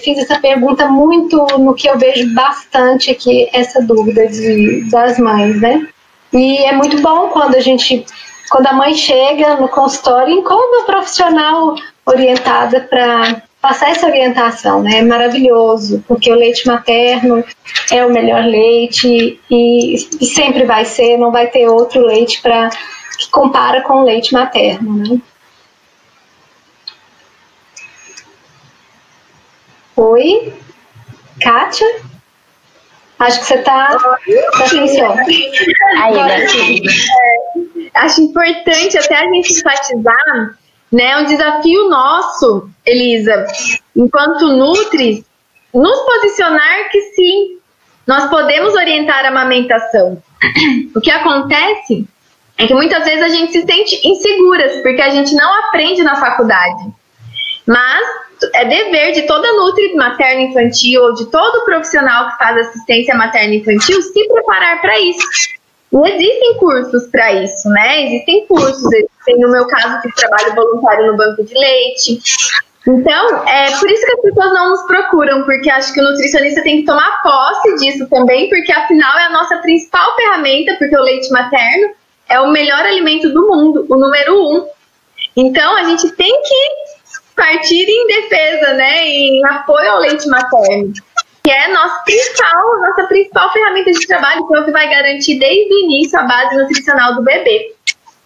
fiz 0.04 0.18
essa 0.18 0.40
pergunta 0.40 0.88
muito 0.88 1.38
no 1.58 1.74
que 1.74 1.88
eu 1.88 1.98
vejo 1.98 2.34
bastante 2.34 3.12
aqui, 3.12 3.50
essa 3.54 3.82
dúvida 3.82 4.28
de, 4.28 4.90
das 4.90 5.18
mães, 5.18 5.60
né? 5.62 5.88
E 6.34 6.58
é 6.66 6.74
muito 6.74 7.02
bom 7.02 7.30
quando 7.30 7.56
a 7.56 7.60
gente 7.60 8.06
quando 8.50 8.68
a 8.68 8.74
mãe 8.74 8.94
chega 8.96 9.58
no 9.58 9.68
consultório, 9.68 10.34
encontra 10.34 10.80
uma 10.80 10.86
profissional 10.86 11.76
orientada 12.06 12.80
para 12.80 13.42
passar 13.62 13.92
essa 13.92 14.08
orientação, 14.08 14.82
né? 14.82 15.00
É 15.00 15.02
maravilhoso, 15.02 16.04
porque 16.08 16.32
o 16.32 16.36
leite 16.36 16.66
materno 16.66 17.44
é 17.92 18.06
o 18.06 18.12
melhor 18.12 18.44
leite 18.46 19.40
e, 19.50 19.96
e 20.22 20.26
sempre 20.26 20.64
vai 20.64 20.86
ser, 20.86 21.18
não 21.18 21.32
vai 21.32 21.48
ter 21.48 21.68
outro 21.68 22.06
leite 22.06 22.42
para 22.42 22.70
que 23.18 23.30
compara 23.30 23.82
com 23.82 23.96
o 23.96 24.04
leite 24.04 24.34
materno, 24.34 24.96
né? 24.98 25.20
Oi, 29.98 30.54
Kátia? 31.42 31.88
Acho 33.18 33.40
que 33.40 33.46
você 33.48 33.56
está 33.56 33.98
tá. 33.98 34.18
Aí, 36.04 36.84
acho 37.96 38.22
importante 38.22 38.96
até 38.96 39.16
a 39.16 39.24
gente 39.24 39.54
enfatizar, 39.54 40.56
né, 40.92 41.18
um 41.18 41.26
desafio 41.26 41.90
nosso, 41.90 42.70
Elisa, 42.86 43.48
enquanto 43.96 44.56
Nutri, 44.56 45.26
nos 45.74 46.00
posicionar 46.02 46.90
que 46.92 47.02
sim, 47.16 47.58
nós 48.06 48.30
podemos 48.30 48.76
orientar 48.76 49.26
a 49.26 49.30
amamentação. 49.30 50.22
O 50.96 51.02
que 51.02 51.10
acontece 51.10 52.08
é 52.56 52.68
que 52.68 52.74
muitas 52.76 53.04
vezes 53.04 53.24
a 53.24 53.30
gente 53.30 53.52
se 53.52 53.66
sente 53.66 54.08
inseguras, 54.08 54.80
porque 54.84 55.02
a 55.02 55.10
gente 55.10 55.34
não 55.34 55.52
aprende 55.66 56.04
na 56.04 56.16
faculdade. 56.18 56.86
Mas 57.66 58.27
é 58.54 58.66
dever 58.66 59.14
de 59.14 59.24
toda 59.24 59.52
Nutri 59.54 59.96
materno 59.96 60.42
infantil 60.42 61.04
ou 61.04 61.14
de 61.14 61.26
todo 61.28 61.66
profissional 61.66 62.30
que 62.32 62.38
faz 62.38 62.68
assistência 62.68 63.16
materna 63.16 63.56
infantil 63.56 64.02
se 64.02 64.28
preparar 64.28 64.82
para 64.82 65.00
isso. 65.00 65.28
Não 65.92 66.06
existem 66.06 66.58
cursos 66.58 67.08
para 67.08 67.32
isso, 67.34 67.70
né? 67.70 68.06
Existem 68.06 68.46
cursos, 68.46 68.84
no 69.28 69.52
meu 69.52 69.66
caso, 69.68 70.02
que 70.02 70.14
trabalho 70.16 70.54
voluntário 70.54 71.08
no 71.08 71.18
banco 71.18 71.44
de 71.44 71.54
leite. 71.54 72.20
Então, 72.86 73.48
é 73.48 73.72
por 73.78 73.90
isso 73.90 74.06
que 74.06 74.12
as 74.14 74.22
pessoas 74.22 74.54
não 74.54 74.70
nos 74.70 74.82
procuram, 74.84 75.44
porque 75.44 75.70
acho 75.70 75.94
que 75.94 76.00
o 76.00 76.04
nutricionista 76.04 76.62
tem 76.64 76.78
que 76.78 76.86
tomar 76.86 77.22
posse 77.22 77.76
disso 77.78 78.08
também, 78.10 78.50
porque 78.50 78.72
afinal 78.72 79.18
é 79.18 79.26
a 79.26 79.30
nossa 79.30 79.58
principal 79.58 80.16
ferramenta, 80.16 80.76
porque 80.78 80.96
o 80.96 81.02
leite 81.02 81.30
materno 81.32 81.90
é 82.30 82.40
o 82.40 82.52
melhor 82.52 82.80
alimento 82.80 83.30
do 83.30 83.48
mundo, 83.48 83.86
o 83.90 83.96
número 83.96 84.36
um. 84.36 84.68
Então, 85.36 85.76
a 85.76 85.84
gente 85.84 86.10
tem 86.12 86.42
que 86.42 86.87
partir 87.38 87.86
em 87.88 88.08
defesa, 88.08 88.74
né, 88.74 89.08
em 89.08 89.46
apoio 89.46 89.90
ao 89.92 90.00
leite 90.00 90.28
materno 90.28 90.94
que 91.48 91.52
é 91.52 91.70
nosso 91.70 92.04
principal, 92.04 92.82
nossa 92.82 93.08
principal 93.08 93.54
ferramenta 93.54 93.90
de 93.90 94.06
trabalho, 94.06 94.46
que 94.46 94.54
é 94.54 94.60
o 94.60 94.66
que 94.66 94.72
vai 94.72 94.90
garantir 94.90 95.40
desde 95.40 95.74
o 95.74 95.80
início 95.86 96.20
a 96.20 96.24
base 96.24 96.58
nutricional 96.58 97.16
do 97.16 97.24
bebê. 97.24 97.74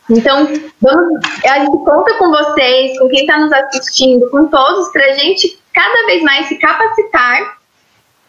Então, 0.10 0.48
vamos, 0.82 1.20
a 1.46 1.60
gente 1.60 1.86
conta 1.86 2.16
com 2.16 2.32
vocês, 2.32 2.98
com 2.98 3.08
quem 3.10 3.20
está 3.20 3.38
nos 3.38 3.54
assistindo, 3.54 4.28
com 4.32 4.48
todos, 4.48 4.92
para 4.92 5.06
a 5.06 5.12
gente 5.12 5.56
cada 5.72 6.08
vez 6.08 6.24
mais 6.24 6.48
se 6.48 6.58
capacitar 6.58 7.60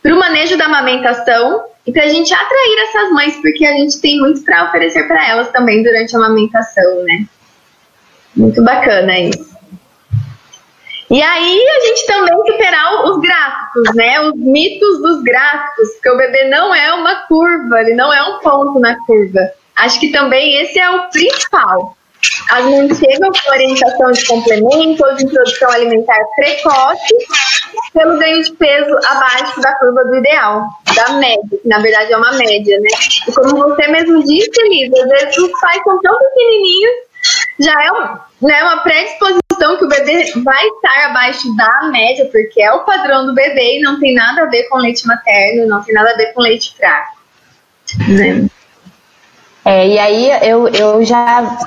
para 0.02 0.14
o 0.14 0.18
manejo 0.18 0.58
da 0.58 0.66
amamentação 0.66 1.64
e 1.86 1.92
para 1.92 2.04
a 2.04 2.08
gente 2.08 2.34
atrair 2.34 2.78
essas 2.86 3.12
mães, 3.12 3.36
porque 3.40 3.64
a 3.64 3.72
gente 3.72 3.98
tem 3.98 4.20
muito 4.20 4.44
para 4.44 4.68
oferecer 4.68 5.08
para 5.08 5.26
elas 5.26 5.50
também 5.52 5.82
durante 5.82 6.14
a 6.14 6.18
amamentação, 6.18 7.02
né? 7.04 7.24
Muito 8.36 8.62
bacana 8.62 9.18
isso. 9.18 9.51
E 11.12 11.20
aí 11.20 11.66
a 11.68 11.86
gente 11.88 12.06
também 12.06 12.34
superar 12.38 13.04
os 13.04 13.20
gráficos, 13.20 13.94
né? 13.94 14.18
Os 14.20 14.34
mitos 14.34 15.02
dos 15.02 15.22
gráficos, 15.22 15.90
porque 15.90 16.08
o 16.08 16.16
bebê 16.16 16.48
não 16.48 16.74
é 16.74 16.90
uma 16.94 17.26
curva, 17.26 17.82
ele 17.82 17.94
não 17.94 18.10
é 18.10 18.22
um 18.22 18.38
ponto 18.38 18.80
na 18.80 18.96
curva. 19.04 19.40
Acho 19.76 20.00
que 20.00 20.10
também 20.10 20.62
esse 20.62 20.78
é 20.78 20.90
o 20.90 21.10
principal. 21.10 21.94
As 22.50 22.64
mães 22.64 22.98
chegam 22.98 23.30
com 23.30 23.50
orientação 23.50 24.12
de 24.12 24.26
complemento 24.26 25.04
ou 25.04 25.14
de 25.14 25.24
introdução 25.24 25.70
alimentar 25.70 26.16
precoce 26.34 27.14
pelo 27.92 28.18
ganho 28.18 28.42
de 28.42 28.52
peso 28.52 28.96
abaixo 29.04 29.60
da 29.60 29.74
curva 29.74 30.04
do 30.04 30.16
ideal, 30.16 30.66
da 30.94 31.10
média, 31.14 31.58
que 31.60 31.68
na 31.68 31.78
verdade 31.80 32.10
é 32.10 32.16
uma 32.16 32.32
média, 32.32 32.80
né? 32.80 32.88
E 33.28 33.32
como 33.32 33.56
você 33.58 33.86
mesmo 33.88 34.24
disse, 34.24 34.50
Elisa, 34.60 35.02
às 35.02 35.10
vezes 35.10 35.36
os 35.36 35.60
pais 35.60 35.82
são 35.82 36.00
tão 36.00 36.18
pequenininhos, 36.18 36.94
já 37.60 37.84
é 37.84 37.92
um, 37.92 38.46
né, 38.46 38.62
uma 38.62 38.78
predisposição 38.78 39.41
que 39.78 39.84
o 39.84 39.88
bebê 39.88 40.32
vai 40.44 40.66
estar 40.66 41.10
abaixo 41.10 41.54
da 41.56 41.88
média, 41.90 42.28
porque 42.30 42.60
é 42.60 42.72
o 42.72 42.84
padrão 42.84 43.26
do 43.26 43.34
bebê 43.34 43.78
e 43.78 43.82
não 43.82 43.98
tem 43.98 44.14
nada 44.14 44.42
a 44.42 44.46
ver 44.46 44.64
com 44.68 44.78
leite 44.78 45.06
materno, 45.06 45.68
não 45.68 45.82
tem 45.82 45.94
nada 45.94 46.10
a 46.10 46.16
ver 46.16 46.32
com 46.32 46.40
leite 46.40 46.76
fraco. 46.76 47.16
Né? 48.08 48.48
É, 49.64 49.88
e 49.88 49.98
aí 49.98 50.48
eu, 50.48 50.68
eu 50.68 51.04
já 51.04 51.58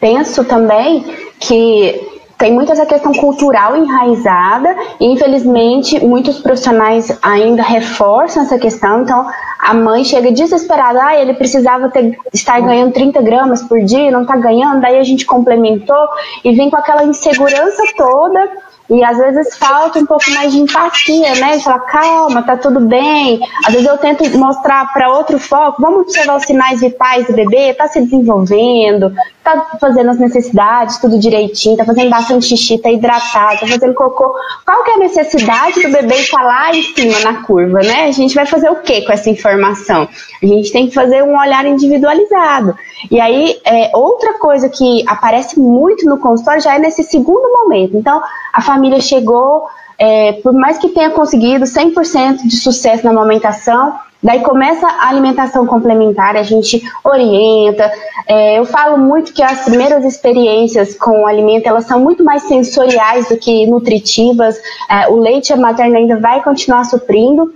penso 0.00 0.44
também 0.44 1.04
que 1.38 2.12
tem 2.38 2.52
muita 2.52 2.72
essa 2.72 2.84
questão 2.84 3.12
cultural 3.12 3.76
enraizada 3.76 4.74
e 4.98 5.06
infelizmente 5.06 6.04
muitos 6.04 6.40
profissionais 6.40 7.16
ainda 7.22 7.62
reforçam 7.62 8.42
essa 8.42 8.58
questão, 8.58 9.02
então 9.02 9.30
a 9.62 9.72
mãe 9.72 10.04
chega 10.04 10.32
desesperada, 10.32 11.00
ah, 11.04 11.16
ele 11.16 11.34
precisava 11.34 11.88
ter, 11.88 12.18
estar 12.34 12.60
ganhando 12.60 12.92
30 12.92 13.22
gramas 13.22 13.62
por 13.62 13.80
dia, 13.80 14.10
não 14.10 14.22
está 14.22 14.36
ganhando, 14.36 14.80
daí 14.80 14.98
a 14.98 15.04
gente 15.04 15.24
complementou 15.24 16.08
e 16.44 16.52
vem 16.52 16.68
com 16.68 16.76
aquela 16.76 17.04
insegurança 17.04 17.80
toda 17.96 18.50
e 18.90 19.02
às 19.02 19.16
vezes 19.16 19.56
falta 19.56 19.98
um 19.98 20.06
pouco 20.06 20.30
mais 20.32 20.52
de 20.52 20.58
empatia, 20.58 21.34
né? 21.36 21.58
Falar, 21.60 21.80
calma, 21.80 22.42
tá 22.42 22.56
tudo 22.56 22.80
bem. 22.80 23.40
Às 23.64 23.72
vezes 23.72 23.88
eu 23.88 23.96
tento 23.96 24.38
mostrar 24.38 24.92
para 24.92 25.10
outro 25.14 25.38
foco, 25.38 25.80
vamos 25.80 26.02
observar 26.02 26.36
os 26.36 26.42
sinais 26.42 26.80
vitais 26.80 27.26
do 27.26 27.32
bebê, 27.32 27.72
tá 27.74 27.88
se 27.88 28.00
desenvolvendo, 28.00 29.14
tá 29.42 29.78
fazendo 29.80 30.10
as 30.10 30.18
necessidades, 30.18 30.98
tudo 30.98 31.18
direitinho, 31.18 31.76
tá 31.76 31.84
fazendo 31.84 32.10
bastante 32.10 32.46
xixi, 32.46 32.78
tá 32.78 32.90
hidratado, 32.90 33.60
tá 33.60 33.66
fazendo 33.66 33.94
cocô. 33.94 34.34
Qual 34.64 34.84
que 34.84 34.90
é 34.90 34.94
a 34.94 34.98
necessidade 34.98 35.80
do 35.80 35.90
bebê 35.90 36.16
estar 36.16 36.42
lá 36.42 36.74
em 36.74 36.82
cima 36.82 37.18
na 37.20 37.42
curva, 37.44 37.80
né? 37.80 38.06
A 38.08 38.12
gente 38.12 38.34
vai 38.34 38.46
fazer 38.46 38.68
o 38.68 38.76
que 38.76 39.02
com 39.02 39.12
essa 39.12 39.30
informação? 39.30 39.51
A 40.42 40.46
gente 40.46 40.72
tem 40.72 40.88
que 40.88 40.94
fazer 40.94 41.22
um 41.22 41.38
olhar 41.38 41.64
individualizado. 41.66 42.76
E 43.10 43.20
aí, 43.20 43.58
é, 43.64 43.90
outra 43.94 44.38
coisa 44.38 44.68
que 44.68 45.04
aparece 45.06 45.58
muito 45.58 46.06
no 46.08 46.18
consultório 46.18 46.62
já 46.62 46.76
é 46.76 46.78
nesse 46.78 47.02
segundo 47.02 47.48
momento. 47.50 47.96
Então, 47.96 48.20
a 48.52 48.60
família 48.60 49.00
chegou, 49.00 49.66
é, 49.98 50.32
por 50.34 50.52
mais 50.52 50.78
que 50.78 50.88
tenha 50.88 51.10
conseguido 51.10 51.64
100% 51.64 52.46
de 52.46 52.56
sucesso 52.56 53.04
na 53.04 53.10
amamentação, 53.10 53.98
Daí 54.22 54.40
começa 54.40 54.86
a 54.86 55.08
alimentação 55.08 55.66
complementar, 55.66 56.36
a 56.36 56.44
gente 56.44 56.80
orienta. 57.02 57.90
É, 58.28 58.58
eu 58.58 58.64
falo 58.64 58.96
muito 58.96 59.32
que 59.32 59.42
as 59.42 59.64
primeiras 59.64 60.04
experiências 60.04 60.94
com 60.94 61.22
o 61.22 61.26
alimento 61.26 61.66
elas 61.66 61.86
são 61.86 61.98
muito 61.98 62.22
mais 62.22 62.44
sensoriais 62.44 63.28
do 63.28 63.36
que 63.36 63.66
nutritivas. 63.66 64.56
É, 64.88 65.08
o 65.08 65.16
leite 65.16 65.52
materno 65.56 65.96
ainda 65.96 66.20
vai 66.20 66.40
continuar 66.40 66.84
suprindo, 66.84 67.52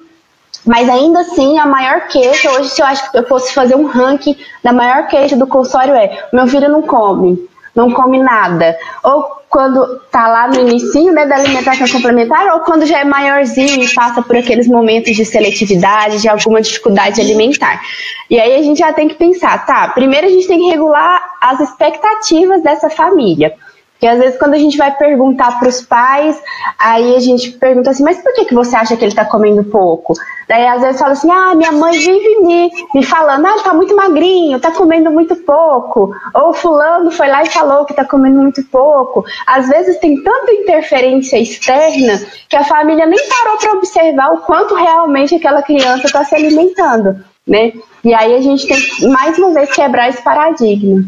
mas 0.66 0.88
ainda 0.88 1.20
assim, 1.20 1.58
a 1.58 1.64
maior 1.64 2.08
queixa, 2.08 2.50
hoje, 2.50 2.70
se 2.70 2.82
eu 2.82 2.86
acho 2.86 3.10
que 3.10 3.18
eu 3.18 3.26
fosse 3.26 3.54
fazer 3.54 3.76
um 3.76 3.86
ranking 3.86 4.36
da 4.64 4.72
maior 4.72 5.06
queixa 5.06 5.36
do 5.36 5.46
consultório 5.46 5.94
é: 5.94 6.26
meu 6.32 6.46
filho 6.48 6.68
não 6.68 6.82
come, 6.82 7.48
não 7.74 7.92
come 7.92 8.18
nada. 8.18 8.76
Ou 9.04 9.36
quando 9.48 10.00
tá 10.10 10.26
lá 10.26 10.48
no 10.48 10.60
início 10.60 11.12
né, 11.12 11.24
da 11.24 11.36
alimentação 11.36 11.88
complementar, 11.88 12.52
ou 12.52 12.60
quando 12.60 12.84
já 12.84 12.98
é 12.98 13.04
maiorzinho 13.04 13.82
e 13.82 13.94
passa 13.94 14.20
por 14.20 14.36
aqueles 14.36 14.66
momentos 14.66 15.14
de 15.14 15.24
seletividade, 15.24 16.20
de 16.20 16.28
alguma 16.28 16.60
dificuldade 16.60 17.20
alimentar. 17.20 17.80
E 18.28 18.40
aí 18.40 18.56
a 18.56 18.62
gente 18.62 18.78
já 18.78 18.92
tem 18.92 19.08
que 19.08 19.14
pensar, 19.14 19.64
tá? 19.64 19.88
Primeiro 19.88 20.26
a 20.26 20.30
gente 20.30 20.48
tem 20.48 20.58
que 20.58 20.68
regular 20.68 21.22
as 21.40 21.60
expectativas 21.60 22.60
dessa 22.62 22.90
família. 22.90 23.54
Porque 23.96 24.06
às 24.06 24.18
vezes 24.18 24.38
quando 24.38 24.54
a 24.54 24.58
gente 24.58 24.76
vai 24.76 24.94
perguntar 24.94 25.58
para 25.58 25.68
os 25.68 25.80
pais, 25.80 26.38
aí 26.78 27.16
a 27.16 27.20
gente 27.20 27.52
pergunta 27.52 27.90
assim, 27.90 28.04
mas 28.04 28.22
por 28.22 28.32
que, 28.34 28.44
que 28.44 28.54
você 28.54 28.76
acha 28.76 28.94
que 28.94 29.02
ele 29.02 29.12
está 29.12 29.24
comendo 29.24 29.64
pouco? 29.64 30.12
Daí 30.46 30.66
às 30.66 30.82
vezes 30.82 31.00
fala 31.00 31.12
assim, 31.12 31.30
ah, 31.30 31.54
minha 31.54 31.72
mãe 31.72 31.98
vive 31.98 32.40
me, 32.42 32.70
me 32.94 33.02
falando, 33.02 33.46
ah, 33.46 33.52
ele 33.52 33.62
tá 33.62 33.72
muito 33.72 33.96
magrinho, 33.96 34.60
tá 34.60 34.70
comendo 34.70 35.10
muito 35.10 35.34
pouco. 35.34 36.14
Ou 36.34 36.52
fulano 36.52 37.10
foi 37.10 37.26
lá 37.26 37.42
e 37.42 37.50
falou 37.50 37.86
que 37.86 37.94
tá 37.94 38.04
comendo 38.04 38.38
muito 38.40 38.62
pouco. 38.64 39.24
Às 39.46 39.68
vezes 39.68 39.98
tem 39.98 40.22
tanta 40.22 40.52
interferência 40.52 41.38
externa 41.38 42.20
que 42.48 42.56
a 42.56 42.64
família 42.64 43.06
nem 43.06 43.18
parou 43.28 43.56
para 43.56 43.72
observar 43.72 44.32
o 44.34 44.38
quanto 44.42 44.74
realmente 44.74 45.34
aquela 45.34 45.62
criança 45.62 46.06
está 46.06 46.22
se 46.22 46.34
alimentando, 46.34 47.16
né? 47.46 47.72
E 48.04 48.14
aí 48.14 48.34
a 48.34 48.40
gente 48.42 48.68
tem 48.68 49.10
mais 49.10 49.38
uma 49.38 49.52
vez, 49.52 49.72
quebrar 49.72 50.10
esse 50.10 50.22
paradigma. 50.22 51.02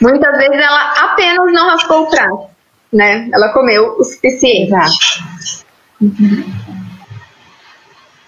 Muitas 0.00 0.36
vezes 0.36 0.56
ela 0.56 0.92
apenas 1.04 1.52
não 1.52 1.68
raspou 1.68 2.02
o 2.02 2.10
prato, 2.10 2.46
né? 2.92 3.28
Ela 3.32 3.52
comeu 3.52 3.96
o 3.98 4.04
suficiente. 4.04 4.68
Exato. 4.68 5.64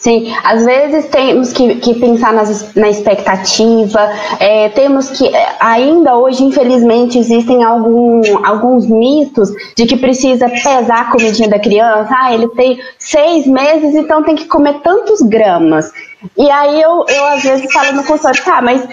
Sim, 0.01 0.35
às 0.43 0.65
vezes 0.65 1.11
temos 1.11 1.53
que, 1.53 1.75
que 1.75 1.95
pensar 2.01 2.33
nas, 2.33 2.75
na 2.75 2.89
expectativa, 2.89 4.01
é, 4.41 4.71
temos 4.71 5.11
que, 5.11 5.31
ainda 5.61 6.17
hoje, 6.17 6.43
infelizmente, 6.43 7.19
existem 7.19 7.63
algum, 7.63 8.23
alguns 8.43 8.87
mitos 8.87 9.51
de 9.77 9.85
que 9.85 9.99
precisa 9.99 10.49
pesar 10.49 11.03
a 11.03 11.11
comidinha 11.13 11.51
da 11.51 11.59
criança. 11.59 12.09
Ah, 12.19 12.33
ele 12.33 12.49
tem 12.49 12.81
seis 12.99 13.47
meses, 13.47 13.95
então 13.95 14.23
tem 14.23 14.37
que 14.37 14.47
comer 14.47 14.81
tantos 14.81 15.21
gramas. 15.21 15.93
E 16.35 16.51
aí 16.51 16.81
eu, 16.81 17.05
eu 17.07 17.27
às 17.27 17.43
vezes 17.43 17.71
falo 17.71 17.93
no 17.93 18.05
consultório, 18.05 18.43
tá, 18.43 18.63
mas 18.63 18.89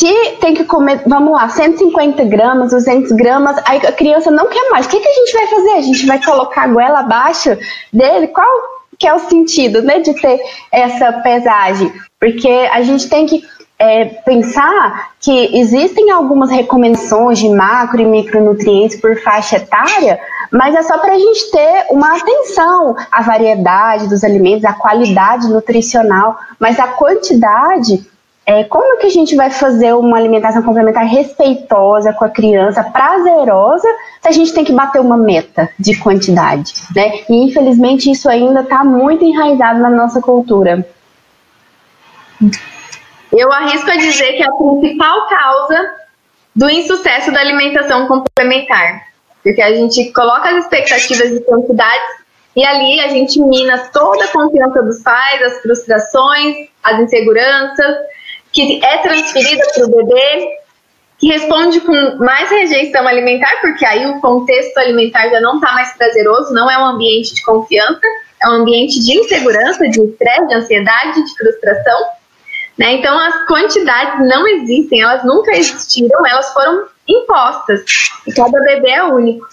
se 0.00 0.36
tem 0.40 0.54
que 0.54 0.64
comer, 0.64 1.02
vamos 1.06 1.32
lá, 1.32 1.48
150 1.48 2.24
gramas, 2.24 2.70
200 2.70 3.10
gramas, 3.12 3.56
aí 3.66 3.78
a 3.78 3.90
criança 3.90 4.30
não 4.30 4.46
quer 4.46 4.70
mais. 4.70 4.86
O 4.86 4.88
que, 4.88 5.00
que 5.00 5.08
a 5.08 5.12
gente 5.12 5.32
vai 5.32 5.46
fazer? 5.48 5.70
A 5.70 5.80
gente 5.80 6.06
vai 6.06 6.22
colocar 6.22 6.62
a 6.62 6.68
goela 6.68 7.00
abaixo 7.00 7.58
dele? 7.92 8.28
Qual 8.28 8.46
que 8.96 9.08
é 9.08 9.14
o 9.14 9.18
sentido 9.18 9.82
né, 9.82 9.98
de 9.98 10.14
ter 10.14 10.40
essa 10.70 11.12
pesagem? 11.14 11.92
Porque 12.20 12.48
a 12.48 12.80
gente 12.82 13.08
tem 13.08 13.26
que 13.26 13.42
é, 13.76 14.04
pensar 14.04 15.10
que 15.20 15.58
existem 15.58 16.12
algumas 16.12 16.50
recomendações 16.50 17.40
de 17.40 17.48
macro 17.48 18.00
e 18.00 18.06
micronutrientes 18.06 19.00
por 19.00 19.20
faixa 19.20 19.56
etária, 19.56 20.20
mas 20.52 20.76
é 20.76 20.82
só 20.82 20.98
para 20.98 21.14
a 21.14 21.18
gente 21.18 21.50
ter 21.50 21.86
uma 21.90 22.16
atenção 22.16 22.94
à 23.10 23.20
variedade 23.22 24.08
dos 24.08 24.22
alimentos, 24.22 24.64
à 24.64 24.72
qualidade 24.72 25.48
nutricional, 25.48 26.38
mas 26.58 26.78
a 26.78 26.86
quantidade 26.86 28.06
é, 28.48 28.64
como 28.64 28.96
que 28.96 29.06
a 29.06 29.10
gente 29.10 29.36
vai 29.36 29.50
fazer 29.50 29.92
uma 29.92 30.16
alimentação 30.16 30.62
complementar 30.62 31.04
respeitosa 31.04 32.14
com 32.14 32.24
a 32.24 32.30
criança, 32.30 32.82
prazerosa, 32.82 33.86
se 34.22 34.28
a 34.28 34.32
gente 34.32 34.54
tem 34.54 34.64
que 34.64 34.72
bater 34.72 35.02
uma 35.02 35.18
meta 35.18 35.68
de 35.78 35.94
quantidade, 35.98 36.72
né? 36.96 37.24
E 37.28 37.44
infelizmente 37.44 38.10
isso 38.10 38.26
ainda 38.26 38.62
está 38.62 38.82
muito 38.82 39.22
enraizado 39.22 39.80
na 39.80 39.90
nossa 39.90 40.22
cultura. 40.22 40.82
Eu 43.30 43.52
arrisco 43.52 43.90
a 43.90 43.96
dizer 43.96 44.32
que 44.32 44.42
é 44.42 44.46
a 44.46 44.52
principal 44.52 45.28
causa 45.28 45.90
do 46.56 46.70
insucesso 46.70 47.30
da 47.30 47.40
alimentação 47.40 48.08
complementar, 48.08 49.08
porque 49.42 49.60
a 49.60 49.74
gente 49.74 50.10
coloca 50.14 50.48
as 50.48 50.64
expectativas 50.64 51.32
de 51.32 51.40
quantidades 51.40 52.16
e 52.56 52.64
ali 52.64 52.98
a 53.00 53.08
gente 53.08 53.42
mina 53.42 53.76
toda 53.92 54.24
a 54.24 54.28
confiança 54.28 54.82
dos 54.82 55.02
pais, 55.02 55.42
as 55.42 55.60
frustrações, 55.60 56.68
as 56.82 56.98
inseguranças 56.98 57.98
que 58.66 58.84
é 58.84 58.98
transferida 58.98 59.62
para 59.74 59.84
o 59.86 59.90
bebê, 59.90 60.58
que 61.18 61.28
responde 61.28 61.80
com 61.80 62.16
mais 62.18 62.50
rejeição 62.50 63.06
alimentar, 63.06 63.60
porque 63.60 63.84
aí 63.84 64.06
o 64.06 64.20
contexto 64.20 64.76
alimentar 64.78 65.28
já 65.28 65.40
não 65.40 65.56
está 65.56 65.72
mais 65.72 65.96
prazeroso, 65.96 66.52
não 66.52 66.70
é 66.70 66.78
um 66.78 66.86
ambiente 66.86 67.34
de 67.34 67.42
confiança, 67.42 68.00
é 68.42 68.48
um 68.48 68.52
ambiente 68.52 69.00
de 69.00 69.18
insegurança, 69.18 69.88
de 69.88 70.00
estresse, 70.00 70.46
de 70.46 70.54
ansiedade, 70.54 71.24
de 71.24 71.34
frustração. 71.36 72.06
Né? 72.76 72.92
Então, 72.94 73.18
as 73.18 73.46
quantidades 73.46 74.28
não 74.28 74.46
existem, 74.46 75.02
elas 75.02 75.24
nunca 75.24 75.50
existiram, 75.56 76.24
elas 76.24 76.52
foram 76.52 76.86
impostas. 77.08 77.82
E 78.26 78.32
cada 78.32 78.60
bebê 78.60 78.90
é 78.90 79.02
único. 79.02 79.46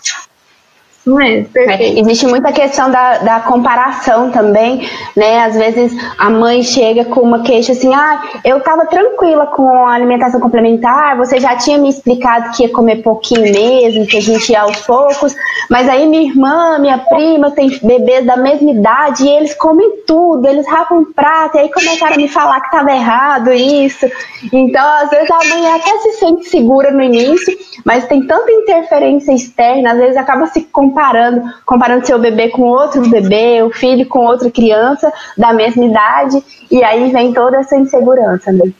É, 1.55 1.99
existe 1.99 2.25
muita 2.25 2.51
questão 2.51 2.89
da, 2.89 3.19
da 3.19 3.39
comparação 3.41 4.31
também, 4.31 4.89
né? 5.15 5.43
Às 5.43 5.55
vezes 5.55 5.95
a 6.17 6.31
mãe 6.31 6.63
chega 6.63 7.05
com 7.05 7.21
uma 7.21 7.43
queixa 7.43 7.73
assim, 7.73 7.93
ah, 7.93 8.23
eu 8.43 8.57
estava 8.57 8.87
tranquila 8.87 9.45
com 9.45 9.85
a 9.85 9.93
alimentação 9.93 10.39
complementar, 10.39 11.15
você 11.15 11.39
já 11.39 11.55
tinha 11.55 11.77
me 11.77 11.89
explicado 11.89 12.57
que 12.57 12.63
ia 12.63 12.69
comer 12.69 13.03
pouquinho 13.03 13.41
mesmo, 13.41 14.07
que 14.07 14.17
a 14.17 14.21
gente 14.21 14.51
ia 14.51 14.61
aos 14.61 14.77
poucos, 14.77 15.35
mas 15.69 15.87
aí 15.87 16.07
minha 16.07 16.23
irmã, 16.23 16.79
minha 16.79 16.97
prima 16.97 17.51
tem 17.51 17.69
bebês 17.83 18.25
da 18.25 18.35
mesma 18.35 18.71
idade 18.71 19.25
e 19.25 19.29
eles 19.29 19.53
comem 19.53 20.03
tudo, 20.07 20.47
eles 20.47 20.67
rapam 20.67 21.05
prato, 21.13 21.57
e 21.57 21.59
aí 21.59 21.71
começaram 21.71 22.15
a 22.15 22.17
me 22.17 22.27
falar 22.27 22.59
que 22.61 22.67
estava 22.67 22.91
errado 22.91 23.53
isso. 23.53 24.07
Então, 24.51 24.83
às 25.03 25.11
vezes 25.11 25.29
a 25.29 25.37
mãe 25.49 25.71
até 25.71 25.97
se 25.99 26.11
sente 26.13 26.49
segura 26.49 26.89
no 26.89 27.03
início, 27.03 27.55
mas 27.85 28.07
tem 28.07 28.25
tanta 28.25 28.51
interferência 28.51 29.31
externa, 29.31 29.91
às 29.91 29.97
vezes 29.99 30.17
acaba 30.17 30.47
se 30.47 30.61
comparando 30.63 30.94
comparando, 30.95 31.53
comparando 31.65 32.07
seu 32.07 32.17
bebê 32.17 32.49
com 32.49 32.61
outro 32.61 33.07
bebê, 33.09 33.61
o 33.61 33.69
filho 33.69 34.07
com 34.07 34.25
outra 34.25 34.49
criança 34.49 35.11
da 35.37 35.51
mesma 35.51 35.83
idade, 35.83 36.41
e 36.71 36.81
aí 36.81 37.11
vem 37.11 37.33
toda 37.33 37.57
essa 37.57 37.75
insegurança, 37.75 38.51
né? 38.53 38.71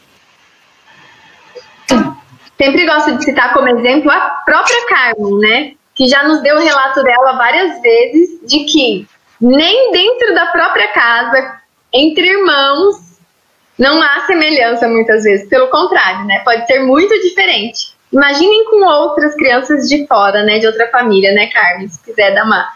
Sempre 2.58 2.86
gosto 2.86 3.18
de 3.18 3.26
citar 3.26 3.54
como 3.54 3.68
exemplo 3.68 4.10
a 4.10 4.42
própria 4.46 4.88
Carmen, 4.88 5.40
né? 5.40 5.74
Que 5.94 6.08
já 6.08 6.24
nos 6.24 6.42
deu 6.42 6.56
o 6.56 6.64
relato 6.64 7.04
dela 7.04 7.34
várias 7.34 7.82
vezes 7.82 8.40
de 8.48 8.64
que 8.64 9.06
nem 9.42 9.92
dentro 9.92 10.34
da 10.34 10.46
própria 10.48 10.88
casa, 10.94 11.60
entre 11.94 12.26
irmãos, 12.26 13.20
não 13.78 14.02
há 14.02 14.22
semelhança 14.26 14.88
muitas 14.88 15.24
vezes. 15.24 15.50
Pelo 15.50 15.68
contrário, 15.68 16.26
né? 16.26 16.40
Pode 16.46 16.66
ser 16.66 16.80
muito 16.80 17.14
diferente. 17.22 17.95
Imaginem 18.12 18.66
com 18.66 18.86
outras 18.86 19.36
crianças 19.36 19.88
de 19.88 20.06
fora, 20.08 20.44
né? 20.44 20.60
De 20.60 20.68
outra 20.68 20.88
família, 20.90 21.34
né, 21.34 21.48
Carmen? 21.48 21.88
Se 21.90 22.02
quiser 22.04 22.34
dar 22.34 22.46
uma. 22.46 22.68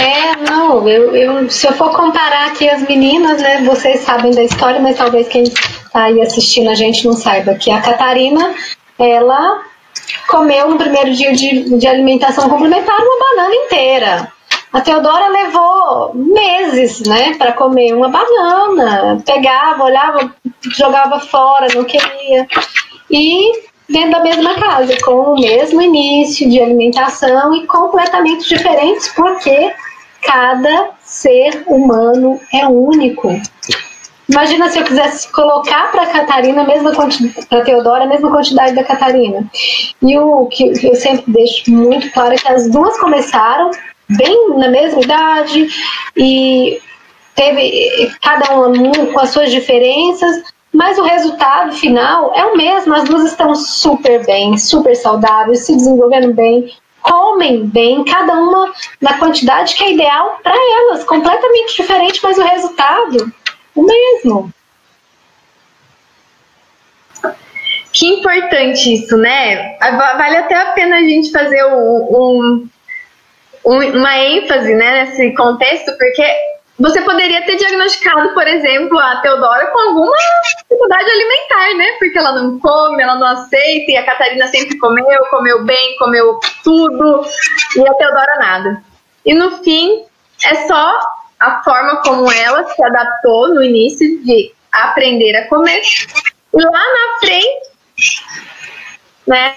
É, 0.00 0.36
não, 0.48 0.88
eu, 0.88 1.14
eu, 1.14 1.50
se 1.50 1.66
eu 1.66 1.72
for 1.72 1.94
comparar 1.94 2.46
aqui 2.46 2.68
as 2.68 2.82
meninas, 2.82 3.42
né, 3.42 3.60
vocês 3.62 4.00
sabem 4.00 4.30
da 4.30 4.42
história, 4.42 4.80
mas 4.80 4.96
talvez 4.96 5.28
quem 5.28 5.42
está 5.42 6.04
aí 6.04 6.22
assistindo 6.22 6.70
a 6.70 6.74
gente 6.74 7.06
não 7.06 7.12
saiba 7.12 7.54
que 7.54 7.70
a 7.70 7.82
Catarina, 7.82 8.54
ela 8.98 9.62
comeu 10.28 10.70
no 10.70 10.78
primeiro 10.78 11.12
dia 11.12 11.32
de, 11.32 11.78
de 11.78 11.86
alimentação 11.86 12.48
complementar 12.48 12.96
uma 12.98 13.18
banana 13.18 13.54
inteira. 13.54 14.32
A 14.72 14.80
Teodora 14.80 15.28
levou 15.28 16.14
meses 16.14 17.00
né, 17.00 17.34
para 17.38 17.52
comer 17.52 17.94
uma 17.94 18.08
banana. 18.08 19.22
Pegava, 19.24 19.84
olhava, 19.84 20.34
jogava 20.76 21.20
fora, 21.20 21.68
não 21.74 21.84
queria. 21.84 22.46
E 23.10 23.50
dentro 23.88 24.10
da 24.10 24.22
mesma 24.22 24.54
casa, 24.54 24.96
com 25.02 25.32
o 25.32 25.40
mesmo 25.40 25.80
início 25.80 26.48
de 26.48 26.60
alimentação 26.60 27.54
e 27.54 27.66
completamente 27.66 28.48
diferentes, 28.48 29.08
porque 29.08 29.72
cada 30.22 30.90
ser 31.00 31.64
humano 31.66 32.40
é 32.52 32.66
único. 32.66 33.28
Imagina 34.28 34.68
se 34.68 34.78
eu 34.78 34.84
quisesse 34.84 35.32
colocar 35.32 35.90
para 35.90 36.06
Catarina 36.06 36.60
a 36.60 36.66
mesma 36.66 36.92
para 37.48 37.64
Teodora 37.64 38.04
a 38.04 38.06
mesma 38.06 38.30
quantidade 38.30 38.74
da 38.74 38.84
Catarina. 38.84 39.50
E 40.02 40.18
o 40.18 40.46
que 40.46 40.86
eu 40.86 40.94
sempre 40.94 41.24
deixo 41.28 41.70
muito 41.70 42.10
claro 42.12 42.34
é 42.34 42.36
que 42.36 42.48
as 42.48 42.68
duas 42.70 42.98
começaram 42.98 43.70
bem 44.08 44.50
na 44.56 44.68
mesma 44.68 45.00
idade 45.00 45.68
e 46.14 46.78
teve 47.34 48.12
cada 48.20 48.54
uma 48.54 49.06
com 49.12 49.20
as 49.20 49.30
suas 49.30 49.50
diferenças, 49.50 50.42
mas 50.78 50.96
o 50.96 51.02
resultado 51.02 51.72
final 51.72 52.32
é 52.36 52.44
o 52.44 52.56
mesmo. 52.56 52.94
As 52.94 53.02
duas 53.02 53.24
estão 53.24 53.52
super 53.52 54.24
bem, 54.24 54.56
super 54.56 54.94
saudáveis, 54.94 55.66
se 55.66 55.74
desenvolvendo 55.74 56.32
bem, 56.32 56.72
comem 57.02 57.66
bem, 57.66 58.04
cada 58.04 58.34
uma 58.34 58.72
na 59.00 59.18
quantidade 59.18 59.74
que 59.74 59.82
é 59.82 59.92
ideal 59.94 60.38
para 60.40 60.54
elas, 60.54 61.02
completamente 61.02 61.74
diferente, 61.74 62.20
mas 62.22 62.38
o 62.38 62.44
resultado 62.44 63.32
o 63.74 63.82
mesmo. 63.82 64.54
Que 67.92 68.06
importante 68.06 68.94
isso, 68.94 69.16
né? 69.16 69.76
Vale 69.80 70.36
até 70.36 70.54
a 70.54 70.72
pena 70.74 70.98
a 70.98 71.02
gente 71.02 71.32
fazer 71.32 71.64
um, 71.64 72.68
um, 73.64 73.90
uma 73.96 74.16
ênfase 74.16 74.72
né, 74.74 75.06
nesse 75.06 75.34
contexto, 75.34 75.90
porque 75.98 76.24
você 76.78 77.00
poderia 77.02 77.44
ter 77.44 77.56
diagnosticado, 77.56 78.32
por 78.34 78.46
exemplo, 78.46 78.98
a 78.98 79.16
Teodora 79.16 79.66
com 79.66 79.78
alguma 79.80 80.16
dificuldade 80.60 81.10
alimentar, 81.10 81.76
né? 81.76 81.92
Porque 81.98 82.18
ela 82.18 82.32
não 82.32 82.58
come, 82.60 83.02
ela 83.02 83.16
não 83.16 83.26
aceita, 83.26 83.90
e 83.90 83.96
a 83.96 84.06
Catarina 84.06 84.46
sempre 84.46 84.78
comeu, 84.78 85.24
comeu 85.30 85.64
bem, 85.64 85.96
comeu 85.98 86.38
tudo, 86.62 87.26
e 87.76 87.88
a 87.88 87.94
Teodora 87.94 88.36
nada. 88.38 88.82
E 89.26 89.34
no 89.34 89.58
fim, 89.64 90.04
é 90.44 90.54
só 90.68 91.00
a 91.40 91.62
forma 91.64 92.00
como 92.02 92.30
ela 92.30 92.64
se 92.68 92.84
adaptou 92.84 93.54
no 93.54 93.62
início 93.62 94.22
de 94.24 94.52
aprender 94.70 95.36
a 95.36 95.48
comer. 95.48 95.82
E 96.54 96.62
lá 96.62 96.70
na 96.70 97.18
frente, 97.18 98.24
né, 99.26 99.54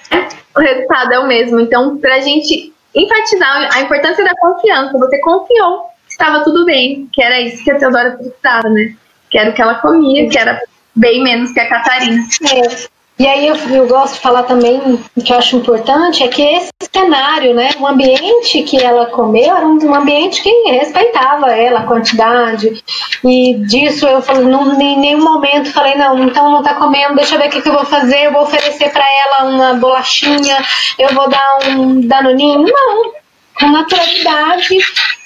o 0.55 0.59
resultado 0.59 1.13
é 1.13 1.19
o 1.19 1.27
mesmo. 1.27 1.59
Então, 1.59 1.97
para 1.97 2.15
a 2.15 2.19
gente 2.19 2.73
enfatizar 2.95 3.69
a 3.75 3.81
importância 3.81 4.23
da 4.23 4.35
confiança, 4.37 4.97
você 4.97 5.19
confiou 5.19 5.90
estava 6.11 6.43
tudo 6.43 6.65
bem, 6.65 7.09
que 7.11 7.21
era 7.21 7.41
isso 7.41 7.63
que 7.63 7.71
a 7.71 7.77
Teodora 7.77 8.11
precisava, 8.11 8.69
né? 8.69 8.93
Que 9.29 9.37
era 9.37 9.49
o 9.49 9.53
que 9.53 9.61
ela 9.61 9.75
comia, 9.75 10.29
que 10.29 10.37
era 10.37 10.61
bem 10.95 11.23
menos 11.23 11.51
que 11.51 11.59
a 11.59 11.69
Catarina. 11.69 12.23
É. 12.53 13.01
E 13.19 13.27
aí 13.27 13.45
eu, 13.45 13.55
eu, 13.55 13.87
gosto 13.87 14.15
de 14.15 14.19
falar 14.19 14.43
também, 14.43 14.79
o 15.15 15.21
que 15.21 15.31
eu 15.31 15.37
acho 15.37 15.55
importante 15.55 16.23
é 16.23 16.27
que 16.27 16.41
esse 16.41 16.71
cenário, 16.91 17.53
né, 17.53 17.69
o 17.79 17.85
ambiente 17.85 18.63
que 18.63 18.83
ela 18.83 19.05
comeu 19.05 19.55
era 19.55 19.67
um 19.67 19.93
ambiente 19.93 20.41
que 20.41 20.49
respeitava 20.71 21.51
ela, 21.51 21.81
a 21.81 21.85
quantidade, 21.85 22.83
e 23.23 23.53
disso 23.67 24.07
eu 24.07 24.23
falei, 24.23 24.45
não, 24.45 24.73
em 24.81 24.97
nenhum 24.97 25.23
momento 25.23 25.71
falei, 25.71 25.93
não, 25.93 26.17
então 26.23 26.49
não 26.49 26.63
tá 26.63 26.73
comendo, 26.73 27.13
deixa 27.13 27.35
eu 27.35 27.39
ver 27.39 27.49
o 27.49 27.51
que, 27.51 27.61
que 27.61 27.69
eu 27.69 27.73
vou 27.73 27.85
fazer, 27.85 28.25
eu 28.25 28.31
vou 28.31 28.41
oferecer 28.41 28.89
para 28.89 29.05
ela 29.05 29.51
uma 29.51 29.73
bolachinha, 29.75 30.57
eu 30.97 31.13
vou 31.13 31.29
dar 31.29 31.59
um 31.69 32.01
danoninho, 32.01 32.63
não, 32.63 33.11
com 33.53 33.67
naturalidade 33.67 34.77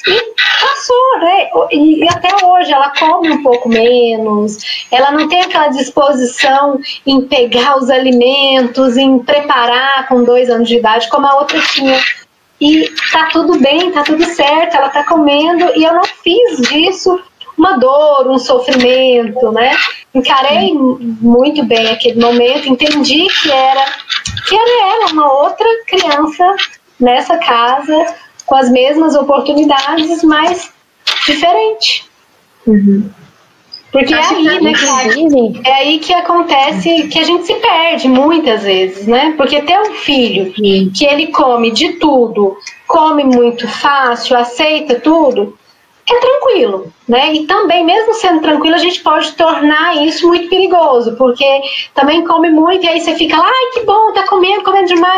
e 0.07 0.35
passou, 0.61 1.19
né? 1.19 1.49
E, 1.71 2.03
e, 2.03 2.09
até 2.09 2.45
hoje 2.45 2.71
ela 2.71 2.91
come 2.97 3.31
um 3.31 3.43
pouco 3.43 3.69
menos, 3.69 4.85
ela 4.91 5.11
não 5.11 5.27
tem 5.27 5.41
aquela 5.41 5.69
disposição 5.69 6.79
em 7.05 7.21
pegar 7.21 7.77
os 7.77 7.89
alimentos, 7.89 8.97
em 8.97 9.19
preparar 9.19 10.07
com 10.07 10.23
dois 10.23 10.49
anos 10.49 10.67
de 10.67 10.77
idade, 10.77 11.09
como 11.09 11.25
a 11.25 11.35
outra 11.35 11.59
tinha. 11.59 11.99
E 12.59 12.89
tá 13.11 13.29
tudo 13.31 13.59
bem, 13.59 13.91
tá 13.91 14.03
tudo 14.03 14.23
certo, 14.23 14.77
ela 14.77 14.89
tá 14.89 15.03
comendo 15.03 15.71
e 15.75 15.83
eu 15.83 15.93
não 15.93 16.03
fiz 16.03 16.61
disso 16.69 17.19
uma 17.57 17.77
dor, 17.77 18.29
um 18.29 18.37
sofrimento, 18.37 19.51
né? 19.51 19.75
Encarei 20.13 20.73
muito 20.73 21.63
bem 21.65 21.89
aquele 21.89 22.19
momento, 22.19 22.69
entendi 22.69 23.27
que 23.41 23.51
era 23.51 23.85
que 24.47 24.55
era 24.55 24.93
ela, 24.93 25.11
uma 25.11 25.33
outra 25.33 25.67
criança 25.87 26.55
nessa 26.99 27.37
casa 27.37 28.15
com 28.45 28.55
as 28.55 28.69
mesmas 28.69 29.15
oportunidades, 29.15 30.23
mas 30.23 30.71
diferente. 31.25 32.05
Uhum. 32.65 33.09
Porque 33.91 34.13
é 34.13 34.17
aí, 34.17 34.61
né, 34.61 34.73
que, 34.73 35.69
é 35.69 35.73
aí 35.73 35.99
que 35.99 36.13
acontece 36.13 37.07
que 37.07 37.17
a 37.17 37.23
gente 37.23 37.45
se 37.45 37.55
perde 37.55 38.09
muitas 38.09 38.63
vezes, 38.63 39.07
né? 39.07 39.33
Porque 39.37 39.61
ter 39.61 39.79
um 39.79 39.93
filho 39.93 40.51
que 40.51 41.05
ele 41.05 41.27
come 41.27 41.71
de 41.71 41.93
tudo, 41.93 42.57
come 42.87 43.23
muito 43.23 43.65
fácil, 43.69 44.37
aceita 44.37 44.95
tudo, 44.95 45.57
é 46.07 46.19
tranquilo, 46.19 46.93
né? 47.07 47.33
E 47.33 47.47
também, 47.47 47.83
mesmo 47.83 48.13
sendo 48.13 48.41
tranquilo, 48.41 48.75
a 48.75 48.79
gente 48.79 49.01
pode 49.01 49.31
tornar 49.31 49.95
isso 50.05 50.27
muito 50.27 50.49
perigoso, 50.49 51.15
porque 51.15 51.61
também 51.95 52.23
come 52.25 52.49
muito 52.49 52.85
e 52.85 52.89
aí 52.89 52.99
você 52.99 53.15
fica 53.15 53.37
lá, 53.37 53.47
ai 53.47 53.71
que 53.73 53.85
bom, 53.85 54.11
tá 54.11 54.27
comendo 54.27 54.44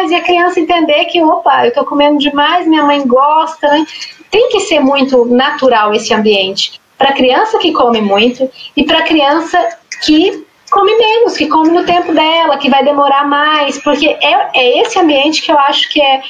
demais, 0.08 0.12
e 0.12 0.16
a 0.16 0.22
criança 0.22 0.60
entender 0.60 1.06
que, 1.06 1.22
opa, 1.22 1.66
eu 1.66 1.74
tô 1.74 1.86
comendo 1.86 2.18
demais, 2.18 2.68
minha 2.68 2.84
mãe 2.84 3.06
gosta, 3.06 3.68
né? 3.68 3.86
Tem 4.32 4.50
que 4.50 4.62
ser 4.62 4.80
muito 4.80 5.26
natural 5.26 5.94
esse 5.94 6.14
ambiente. 6.14 6.80
Para 6.98 7.14
criança 7.14 7.58
que 7.60 7.72
come 7.72 8.02
muito 8.02 8.50
e 8.76 8.84
para 8.84 9.04
criança 9.04 9.58
que 10.04 10.46
come 10.72 10.96
menos, 10.96 11.38
que 11.38 11.48
come 11.48 11.70
no 11.70 11.86
tempo 11.86 12.14
dela, 12.14 12.58
que 12.58 12.70
vai 12.70 12.84
demorar 12.84 13.28
mais, 13.28 13.78
porque 13.78 14.08
é, 14.08 14.50
é 14.54 14.82
esse 14.82 15.00
ambiente 15.00 15.42
que 15.42 15.52
eu 15.52 15.60
acho 15.60 15.90
que 15.90 16.02
é 16.02 16.22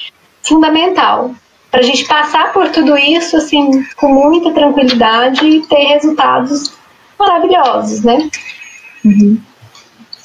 fundamental 0.43 1.31
para 1.71 1.79
a 1.81 1.83
gente 1.83 2.05
passar 2.05 2.53
por 2.53 2.69
tudo 2.69 2.97
isso 2.97 3.35
assim 3.35 3.83
com 3.97 4.07
muita 4.07 4.51
tranquilidade 4.51 5.45
e 5.45 5.65
ter 5.65 5.83
resultados 5.87 6.73
maravilhosos, 7.19 8.03
né? 8.03 8.29
Uhum. 9.03 9.41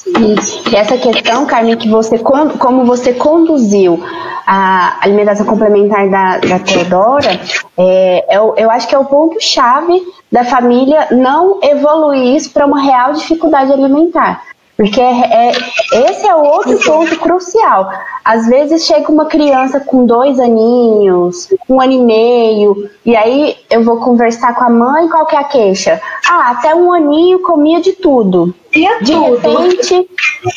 E 0.06 0.74
essa 0.74 0.96
questão, 0.98 1.46
Carmen, 1.46 1.76
que 1.76 1.88
você 1.88 2.18
como 2.18 2.84
você 2.84 3.12
conduziu 3.12 4.02
a 4.46 4.98
alimentação 5.00 5.46
complementar 5.46 6.08
da, 6.08 6.38
da 6.38 6.58
Teodora, 6.58 7.40
é, 7.76 8.36
eu, 8.36 8.54
é 8.56 8.64
eu 8.64 8.70
acho 8.70 8.88
que 8.88 8.94
é 8.94 8.98
o 8.98 9.04
ponto-chave 9.04 10.02
da 10.30 10.44
família 10.44 11.08
não 11.12 11.60
evoluir 11.62 12.36
isso 12.36 12.50
para 12.50 12.66
uma 12.66 12.80
real 12.80 13.12
dificuldade 13.12 13.72
alimentar. 13.72 14.42
Porque 14.76 15.00
é, 15.00 15.50
é, 15.50 16.10
esse 16.10 16.26
é 16.26 16.34
outro 16.34 16.78
ponto 16.84 17.16
crucial. 17.18 17.88
Às 18.24 18.46
vezes 18.46 18.87
chega 18.87 19.11
uma 19.11 19.26
criança 19.26 19.80
com 19.80 20.06
dois 20.06 20.38
aninhos, 20.38 21.48
um 21.68 21.80
ano 21.80 21.92
e 21.92 21.98
meio, 21.98 22.90
e 23.04 23.16
aí 23.16 23.56
eu 23.70 23.82
vou 23.82 23.98
conversar 23.98 24.54
com 24.54 24.64
a 24.64 24.70
mãe, 24.70 25.08
qual 25.08 25.26
que 25.26 25.35
é 25.35 25.38
a 25.38 25.44
queixa? 25.44 26.00
Ah, 26.28 26.50
até 26.50 26.74
um 26.74 26.92
aninho 26.92 27.40
comia 27.40 27.80
de 27.80 27.92
tudo. 27.92 28.54
E 28.74 28.88
de 29.04 29.12
tudo. 29.12 29.37
repente 29.37 30.08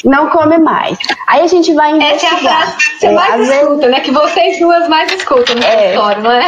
não 0.05 0.29
come 0.29 0.57
mais. 0.57 0.97
Aí 1.27 1.41
a 1.41 1.47
gente 1.47 1.73
vai 1.73 1.91
investigar. 1.91 2.33
Essa 2.33 2.45
é 2.45 2.49
a 2.49 2.65
frase 2.65 2.77
que 2.77 2.99
você 2.99 3.05
é, 3.07 3.11
mais 3.11 3.49
escuta, 3.49 3.75
vezes... 3.75 3.91
né? 3.91 3.99
Que 3.99 4.11
vocês 4.11 4.59
duas 4.59 4.87
mais 4.87 5.11
escutam 5.11 5.55
no 5.55 5.63
é, 5.63 5.89
história, 5.89 6.21
não 6.21 6.31
é? 6.31 6.43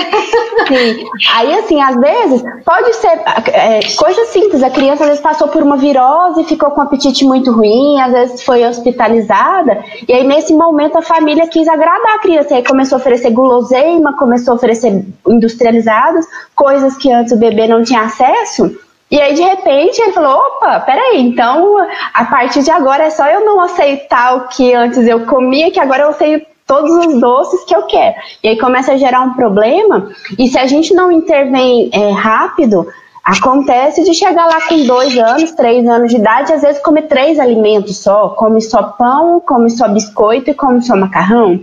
Sim. 0.68 1.06
Aí 1.34 1.54
assim, 1.56 1.82
às 1.82 1.98
vezes 1.98 2.44
pode 2.64 2.96
ser 2.96 3.20
é, 3.52 3.80
coisa 3.98 4.26
simples. 4.28 4.64
A 4.64 4.70
criança 4.70 5.04
às 5.04 5.10
vezes 5.10 5.22
passou 5.22 5.50
por 5.50 5.62
uma 5.62 5.76
virose, 5.76 6.46
ficou 6.46 6.72
com 6.72 6.80
um 6.80 6.84
apetite 6.84 7.26
muito 7.26 7.52
ruim, 7.52 8.00
às 8.00 8.14
vezes 8.14 8.44
foi 8.44 8.66
hospitalizada, 8.66 9.84
e 10.08 10.14
aí 10.14 10.24
nesse 10.24 10.54
momento 10.54 10.98
a 10.98 11.02
família 11.08 11.48
quis 11.48 11.68
agradar 11.68 12.16
a 12.16 12.20
criança. 12.20 12.56
Aí 12.56 12.64
começou 12.64 12.98
a 12.98 13.02
oferecer 13.02 13.32
guloseima, 13.32 14.16
começou 14.18 14.54
a 14.54 14.56
oferecer 14.56 15.06
industrializados, 15.28 16.26
coisas 16.56 16.96
que 16.98 17.12
antes 17.12 17.34
o 17.34 17.38
bebê 17.38 17.68
não 17.68 17.84
tinha 17.84 18.02
acesso. 18.02 18.78
E 19.10 19.20
aí, 19.20 19.34
de 19.34 19.42
repente, 19.42 20.00
ele 20.02 20.12
falou: 20.12 20.38
opa, 20.38 20.82
peraí, 20.82 21.22
então 21.22 21.78
a 22.14 22.26
partir 22.26 22.62
de 22.62 22.72
agora 22.72 23.06
é 23.06 23.10
só 23.10 23.26
eu 23.28 23.46
não 23.46 23.60
aceitar 23.62 24.36
o 24.36 24.48
que 24.50 24.74
antes 24.74 25.08
eu 25.08 25.26
comia, 25.26 25.72
que 25.72 25.80
agora 25.80 26.04
eu 26.04 26.14
sei 26.14 26.46
todos 26.66 26.92
os 27.06 27.22
doces 27.22 27.64
que 27.64 27.74
eu 27.74 27.84
quero. 27.84 28.16
E 28.44 28.50
aí 28.50 28.60
começa 28.60 28.92
a 28.92 28.98
gerar 28.98 29.22
um 29.22 29.34
problema, 29.34 30.12
e 30.38 30.48
se 30.48 30.60
a 30.60 30.68
gente 30.68 30.94
não 30.94 31.10
intervém 31.10 31.90
é, 31.94 32.12
rápido, 32.12 32.86
acontece 33.28 34.06
de 34.06 34.14
chegar 34.14 34.46
lá 34.46 34.62
com 34.70 34.86
dois 34.86 35.18
anos, 35.18 35.52
três 35.52 35.86
anos 35.86 36.10
de 36.10 36.16
idade, 36.16 36.54
às 36.54 36.62
vezes 36.62 36.82
comer 36.82 37.04
três 37.04 37.38
alimentos 37.38 37.98
só, 37.98 38.30
come 38.30 38.62
só 38.62 38.84
pão, 38.84 39.42
come 39.42 39.70
só 39.70 39.90
biscoito 39.90 40.50
e 40.50 40.54
come 40.54 40.82
só 40.82 40.96
macarrão. 40.96 41.60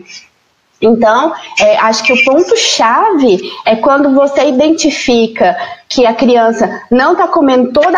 Então, 0.82 1.32
é, 1.58 1.78
acho 1.78 2.04
que 2.04 2.12
o 2.12 2.24
ponto-chave 2.24 3.40
é 3.64 3.76
quando 3.76 4.12
você 4.14 4.46
identifica 4.46 5.56
que 5.88 6.04
a 6.04 6.12
criança 6.12 6.82
não 6.90 7.12
está 7.12 7.26
comendo 7.26 7.72
todo 7.72 7.94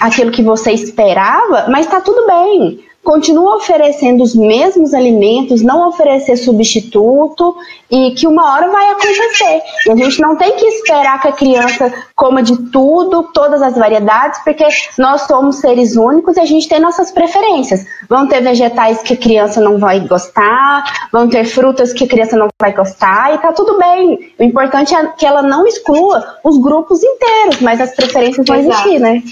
aquilo 0.00 0.30
que 0.30 0.42
você 0.42 0.72
esperava, 0.72 1.68
mas 1.68 1.86
está 1.86 2.02
tudo 2.02 2.26
bem. 2.26 2.84
Continua 3.02 3.56
oferecendo 3.56 4.22
os 4.22 4.34
mesmos 4.34 4.92
alimentos, 4.92 5.62
não 5.62 5.88
oferecer 5.88 6.36
substituto 6.36 7.56
e 7.90 8.12
que 8.12 8.26
uma 8.26 8.54
hora 8.54 8.68
vai 8.68 8.90
acontecer. 8.90 9.62
E 9.86 9.90
a 9.90 9.96
gente 9.96 10.20
não 10.20 10.36
tem 10.36 10.54
que 10.56 10.64
esperar 10.66 11.20
que 11.20 11.28
a 11.28 11.32
criança 11.32 11.92
coma 12.14 12.42
de 12.42 12.56
tudo, 12.70 13.24
todas 13.32 13.62
as 13.62 13.74
variedades, 13.74 14.40
porque 14.44 14.66
nós 14.98 15.22
somos 15.22 15.56
seres 15.56 15.96
únicos 15.96 16.36
e 16.36 16.40
a 16.40 16.44
gente 16.44 16.68
tem 16.68 16.78
nossas 16.78 17.10
preferências. 17.10 17.84
Vão 18.08 18.28
ter 18.28 18.42
vegetais 18.42 19.02
que 19.02 19.14
a 19.14 19.16
criança 19.16 19.60
não 19.60 19.78
vai 19.78 20.00
gostar, 20.00 21.08
vão 21.10 21.28
ter 21.28 21.44
frutas 21.44 21.92
que 21.92 22.04
a 22.04 22.08
criança 22.08 22.36
não 22.36 22.48
vai 22.60 22.72
gostar 22.72 23.34
e 23.34 23.38
tá 23.38 23.52
tudo 23.52 23.78
bem. 23.78 24.32
O 24.38 24.44
importante 24.44 24.94
é 24.94 25.06
que 25.06 25.26
ela 25.26 25.42
não 25.42 25.66
exclua 25.66 26.38
os 26.44 26.58
grupos 26.58 27.02
inteiros, 27.02 27.60
mas 27.60 27.80
as 27.80 27.94
preferências 27.94 28.46
vão 28.46 28.56
Exato. 28.56 28.88
existir, 28.88 29.00
né? 29.00 29.22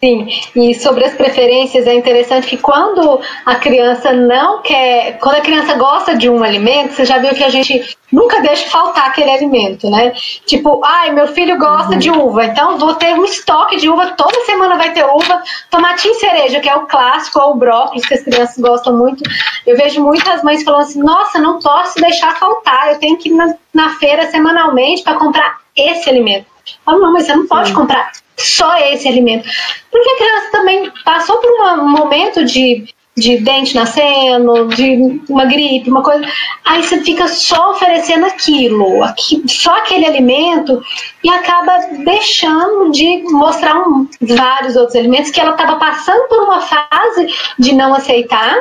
Sim, 0.00 0.28
e 0.54 0.76
sobre 0.76 1.04
as 1.04 1.14
preferências 1.14 1.84
é 1.84 1.92
interessante 1.92 2.46
que 2.46 2.56
quando 2.56 3.20
a 3.44 3.56
criança 3.56 4.12
não 4.12 4.62
quer, 4.62 5.18
quando 5.18 5.34
a 5.34 5.40
criança 5.40 5.74
gosta 5.74 6.16
de 6.16 6.30
um 6.30 6.44
alimento, 6.44 6.94
você 6.94 7.04
já 7.04 7.18
viu 7.18 7.34
que 7.34 7.42
a 7.42 7.48
gente 7.48 7.96
nunca 8.12 8.40
deixa 8.40 8.70
faltar 8.70 9.08
aquele 9.08 9.28
alimento, 9.28 9.90
né? 9.90 10.12
Tipo, 10.46 10.80
ai, 10.84 11.10
meu 11.10 11.26
filho 11.26 11.58
gosta 11.58 11.94
uhum. 11.94 11.98
de 11.98 12.10
uva, 12.12 12.44
então 12.44 12.78
vou 12.78 12.94
ter 12.94 13.12
um 13.12 13.24
estoque 13.24 13.76
de 13.76 13.88
uva, 13.88 14.12
toda 14.12 14.44
semana 14.44 14.76
vai 14.76 14.92
ter 14.92 15.04
uva, 15.04 15.42
tomatinho 15.68 16.14
cereja, 16.14 16.60
que 16.60 16.68
é 16.68 16.76
o 16.76 16.86
clássico, 16.86 17.40
ou 17.40 17.54
o 17.54 17.56
brócolis, 17.56 18.06
que 18.06 18.14
as 18.14 18.22
crianças 18.22 18.56
gostam 18.56 18.96
muito. 18.96 19.24
Eu 19.66 19.76
vejo 19.76 20.00
muitas 20.00 20.44
mães 20.44 20.62
falando 20.62 20.82
assim, 20.82 21.02
nossa, 21.02 21.40
não 21.40 21.58
posso 21.58 22.00
deixar 22.00 22.38
faltar, 22.38 22.92
eu 22.92 23.00
tenho 23.00 23.18
que 23.18 23.30
ir 23.30 23.34
na, 23.34 23.52
na 23.74 23.98
feira 23.98 24.30
semanalmente 24.30 25.02
para 25.02 25.16
comprar 25.16 25.58
esse 25.74 26.08
alimento. 26.08 26.46
Eu 26.68 26.74
falo, 26.84 27.00
não, 27.00 27.12
mas 27.12 27.26
você 27.26 27.34
não 27.34 27.48
pode 27.48 27.70
Sim. 27.70 27.74
comprar 27.74 28.12
só 28.38 28.76
esse 28.78 29.06
alimento. 29.08 29.48
Porque 29.90 30.08
a 30.10 30.16
criança 30.16 30.50
também 30.52 30.92
passou 31.04 31.38
por 31.38 31.50
um 31.50 31.88
momento 31.88 32.44
de, 32.44 32.86
de 33.16 33.38
dente 33.38 33.74
nascendo, 33.74 34.68
de 34.68 35.20
uma 35.28 35.44
gripe, 35.44 35.90
uma 35.90 36.02
coisa. 36.02 36.24
Aí 36.64 36.82
você 36.82 37.00
fica 37.02 37.26
só 37.28 37.72
oferecendo 37.72 38.26
aquilo, 38.26 39.02
aqui, 39.02 39.42
só 39.46 39.76
aquele 39.76 40.06
alimento, 40.06 40.82
e 41.22 41.28
acaba 41.28 41.78
deixando 42.04 42.90
de 42.92 43.24
mostrar 43.30 43.76
um, 43.76 44.08
vários 44.20 44.76
outros 44.76 44.96
alimentos 44.96 45.30
que 45.30 45.40
ela 45.40 45.52
estava 45.52 45.76
passando 45.76 46.28
por 46.28 46.42
uma 46.44 46.60
fase 46.60 47.26
de 47.58 47.74
não 47.74 47.94
aceitar. 47.94 48.56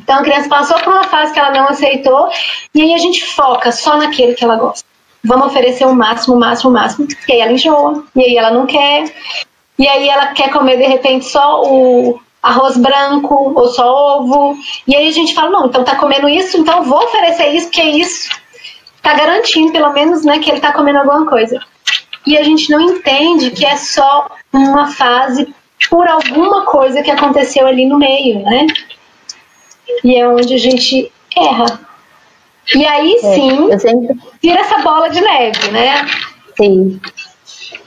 Então 0.00 0.18
a 0.18 0.22
criança 0.22 0.48
passou 0.48 0.78
por 0.80 0.92
uma 0.92 1.04
fase 1.04 1.32
que 1.32 1.38
ela 1.38 1.52
não 1.52 1.68
aceitou, 1.68 2.28
e 2.74 2.82
aí 2.82 2.94
a 2.94 2.98
gente 2.98 3.24
foca 3.24 3.70
só 3.70 3.96
naquele 3.96 4.34
que 4.34 4.44
ela 4.44 4.56
gosta 4.56 4.93
vamos 5.24 5.46
oferecer 5.46 5.86
o 5.86 5.94
máximo, 5.94 6.36
o 6.36 6.40
máximo, 6.40 6.70
o 6.70 6.74
máximo. 6.74 7.08
E 7.28 7.32
aí 7.32 7.40
ela 7.40 7.52
enjoa, 7.52 8.04
e 8.14 8.22
aí 8.22 8.36
ela 8.36 8.50
não 8.50 8.66
quer. 8.66 9.12
E 9.78 9.88
aí 9.88 10.08
ela 10.08 10.28
quer 10.28 10.50
comer 10.50 10.76
de 10.76 10.84
repente 10.84 11.24
só 11.24 11.62
o 11.62 12.20
arroz 12.42 12.76
branco 12.76 13.52
ou 13.56 13.68
só 13.68 14.18
ovo. 14.18 14.56
E 14.86 14.94
aí 14.94 15.08
a 15.08 15.12
gente 15.12 15.34
fala, 15.34 15.50
não, 15.50 15.66
então 15.66 15.82
tá 15.82 15.96
comendo 15.96 16.28
isso, 16.28 16.58
então 16.58 16.84
vou 16.84 17.02
oferecer 17.04 17.48
isso, 17.48 17.66
porque 17.68 17.82
isso 17.82 18.28
tá 19.02 19.14
garantindo 19.14 19.72
pelo 19.72 19.92
menos, 19.92 20.24
né, 20.24 20.38
que 20.38 20.50
ele 20.50 20.60
tá 20.60 20.72
comendo 20.72 20.98
alguma 20.98 21.26
coisa. 21.26 21.58
E 22.26 22.36
a 22.38 22.42
gente 22.42 22.70
não 22.70 22.80
entende 22.80 23.50
que 23.50 23.66
é 23.66 23.76
só 23.76 24.28
uma 24.52 24.86
fase 24.92 25.54
por 25.90 26.08
alguma 26.08 26.64
coisa 26.64 27.02
que 27.02 27.10
aconteceu 27.10 27.66
ali 27.66 27.86
no 27.86 27.98
meio, 27.98 28.40
né? 28.42 28.66
E 30.02 30.16
é 30.16 30.26
onde 30.26 30.54
a 30.54 30.58
gente 30.58 31.12
erra. 31.36 31.80
E 32.74 32.86
aí 32.86 33.14
é, 33.16 33.34
sim, 33.34 33.72
é, 33.72 33.78
sempre... 33.78 34.16
tira 34.40 34.60
essa 34.60 34.78
bola 34.78 35.08
de 35.10 35.20
neve, 35.20 35.70
né? 35.70 36.06
Sim. 36.56 37.00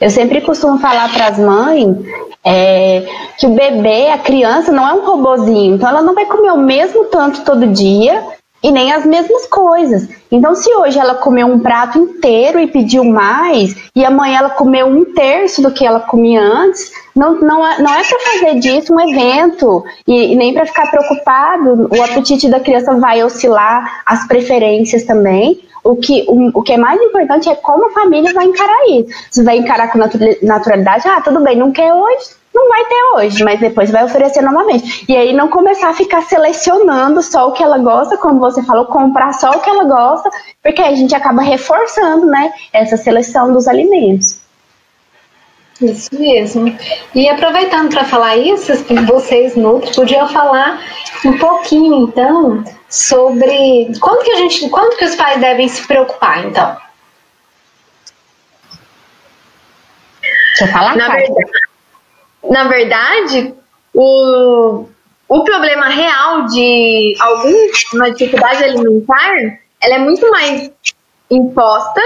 Eu 0.00 0.10
sempre 0.10 0.40
costumo 0.40 0.78
falar 0.78 1.12
para 1.12 1.28
as 1.28 1.38
mães 1.38 1.96
é, 2.44 3.04
que 3.38 3.46
o 3.46 3.54
bebê, 3.54 4.08
a 4.10 4.18
criança, 4.18 4.70
não 4.70 4.86
é 4.86 4.92
um 4.92 5.04
robozinho, 5.04 5.74
então 5.74 5.88
ela 5.88 6.02
não 6.02 6.14
vai 6.14 6.26
comer 6.26 6.52
o 6.52 6.58
mesmo 6.58 7.06
tanto 7.06 7.44
todo 7.44 7.66
dia 7.66 8.37
e 8.62 8.70
nem 8.70 8.92
as 8.92 9.04
mesmas 9.04 9.46
coisas. 9.46 10.08
Então, 10.30 10.54
se 10.54 10.72
hoje 10.74 10.98
ela 10.98 11.14
comeu 11.14 11.46
um 11.46 11.60
prato 11.60 11.98
inteiro 11.98 12.58
e 12.58 12.66
pediu 12.66 13.04
mais, 13.04 13.74
e 13.94 14.04
amanhã 14.04 14.38
ela 14.38 14.50
comeu 14.50 14.86
um 14.86 15.04
terço 15.04 15.62
do 15.62 15.70
que 15.70 15.86
ela 15.86 16.00
comia 16.00 16.42
antes, 16.42 16.92
não, 17.14 17.40
não 17.40 17.66
é, 17.66 17.80
não 17.80 17.94
é 17.94 18.02
para 18.04 18.18
fazer 18.18 18.58
disso 18.58 18.92
um 18.94 19.00
evento 19.00 19.84
e, 20.06 20.32
e 20.32 20.36
nem 20.36 20.52
para 20.52 20.66
ficar 20.66 20.90
preocupado. 20.90 21.88
O 21.90 22.02
apetite 22.02 22.48
da 22.48 22.60
criança 22.60 22.94
vai 22.96 23.22
oscilar, 23.24 24.02
as 24.04 24.26
preferências 24.26 25.04
também. 25.04 25.60
O 25.82 25.96
que, 25.96 26.24
o, 26.28 26.58
o 26.58 26.62
que 26.62 26.72
é 26.72 26.76
mais 26.76 27.00
importante 27.00 27.48
é 27.48 27.54
como 27.54 27.86
a 27.86 27.92
família 27.92 28.32
vai 28.34 28.44
encarar 28.44 28.88
isso. 28.90 29.08
Se 29.30 29.42
vai 29.42 29.56
encarar 29.56 29.90
com 29.90 29.98
naturalidade, 30.42 31.08
ah, 31.08 31.20
tudo 31.20 31.40
bem, 31.40 31.56
não 31.56 31.72
quer 31.72 31.94
hoje, 31.94 32.37
não 32.58 32.68
vai 32.68 32.84
ter 32.84 33.02
hoje, 33.14 33.44
mas 33.44 33.60
depois 33.60 33.90
vai 33.90 34.04
oferecer 34.04 34.42
novamente. 34.42 35.04
E 35.08 35.16
aí 35.16 35.32
não 35.32 35.48
começar 35.48 35.90
a 35.90 35.94
ficar 35.94 36.22
selecionando 36.22 37.22
só 37.22 37.48
o 37.48 37.52
que 37.52 37.62
ela 37.62 37.78
gosta, 37.78 38.16
como 38.16 38.40
você 38.40 38.62
falou, 38.62 38.86
comprar 38.86 39.32
só 39.32 39.50
o 39.50 39.60
que 39.60 39.70
ela 39.70 39.84
gosta, 39.84 40.28
porque 40.62 40.82
aí 40.82 40.94
a 40.94 40.96
gente 40.96 41.14
acaba 41.14 41.42
reforçando, 41.42 42.26
né, 42.26 42.52
essa 42.72 42.96
seleção 42.96 43.52
dos 43.52 43.68
alimentos. 43.68 44.40
Isso 45.80 46.10
mesmo. 46.18 46.76
E 47.14 47.28
aproveitando 47.28 47.90
para 47.90 48.04
falar 48.04 48.36
isso, 48.36 48.72
vocês 49.06 49.54
Nutri 49.54 49.94
podiam 49.94 50.28
falar 50.28 50.82
um 51.24 51.38
pouquinho 51.38 52.08
então 52.08 52.64
sobre 52.88 53.92
quando 54.00 54.24
que 54.24 54.32
a 54.32 54.36
gente, 54.36 54.68
quando 54.70 54.96
que 54.96 55.04
os 55.04 55.14
pais 55.14 55.40
devem 55.40 55.68
se 55.68 55.86
preocupar, 55.86 56.44
então. 56.44 56.76
Quer 60.56 60.72
falar? 60.72 60.96
Na 60.96 61.08
verdade, 61.08 61.67
na 62.42 62.68
verdade, 62.68 63.54
o, 63.94 64.86
o 65.28 65.44
problema 65.44 65.88
real 65.88 66.46
de 66.46 67.14
alguma 67.18 68.10
dificuldade 68.10 68.64
alimentar, 68.64 69.34
ela 69.80 69.94
é 69.94 69.98
muito 69.98 70.30
mais 70.30 70.70
imposta 71.30 72.00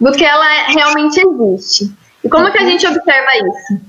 do 0.00 0.12
que 0.12 0.24
ela 0.24 0.66
realmente 0.68 1.20
existe. 1.20 1.92
E 2.24 2.28
como 2.28 2.50
que 2.50 2.58
a 2.58 2.64
gente 2.64 2.86
observa 2.86 3.30
isso? 3.36 3.88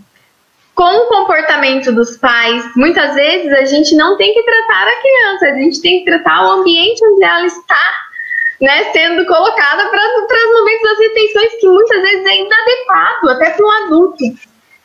Com 0.75 0.84
o 0.84 1.08
comportamento 1.08 1.91
dos 1.91 2.17
pais, 2.17 2.63
muitas 2.75 3.13
vezes 3.13 3.52
a 3.52 3.65
gente 3.65 3.95
não 3.95 4.17
tem 4.17 4.34
que 4.34 4.43
tratar 4.43 4.88
a 4.88 5.02
criança, 5.02 5.45
a 5.47 5.54
gente 5.62 5.82
tem 5.82 5.99
que 5.99 6.06
tratar 6.06 6.45
o 6.45 6.52
ambiente 6.52 7.06
onde 7.06 7.23
ela 7.23 7.45
está 7.45 8.10
né, 8.62 8.91
sendo 8.91 9.25
colocada 9.25 9.89
para 9.89 10.45
os 10.45 10.54
momentos 10.54 10.89
das 10.89 10.99
refeições, 10.99 11.60
que 11.60 11.67
muitas 11.67 12.02
vezes 12.02 12.25
é 12.25 12.38
inadequado, 12.38 13.30
até 13.30 13.49
para 13.52 13.65
um 13.65 13.71
adulto 13.71 14.23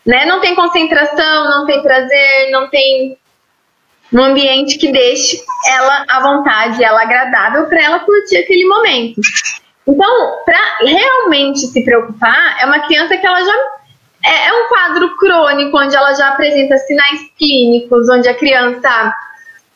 né? 0.07 0.25
Não 0.27 0.41
tem 0.41 0.55
concentração, 0.55 1.51
não 1.51 1.67
tem 1.67 1.83
prazer, 1.83 2.51
não 2.51 2.69
tem 2.69 3.17
um 4.13 4.23
ambiente 4.23 4.79
que 4.79 4.93
deixe 4.93 5.43
ela 5.67 6.05
à 6.09 6.21
vontade, 6.21 6.85
ela 6.85 7.03
agradável 7.03 7.67
para 7.67 7.83
ela 7.83 8.01
curtir 8.01 8.37
aquele 8.37 8.67
momento. 8.67 9.21
Então, 9.87 10.39
para 10.45 10.79
realmente 10.81 11.61
se 11.61 11.85
preocupar, 11.85 12.57
é 12.61 12.67
uma 12.67 12.81
criança 12.81 13.17
que 13.17 13.27
ela 13.27 13.45
já 13.45 13.55
é, 14.25 14.49
é, 14.49 14.53
um 14.53 14.69
quadro 14.69 15.17
crônico 15.17 15.79
onde 15.79 15.95
ela 15.95 16.15
já 16.15 16.29
apresenta 16.29 16.79
sinais 16.79 17.21
clínicos, 17.39 18.09
onde 18.09 18.27
a 18.27 18.35
criança 18.35 19.15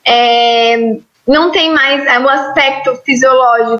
é, 0.04 0.96
não 1.26 1.50
tem 1.50 1.72
mais 1.72 2.06
é, 2.06 2.18
o 2.18 2.28
aspecto 2.28 2.96
fisiológico 3.04 3.78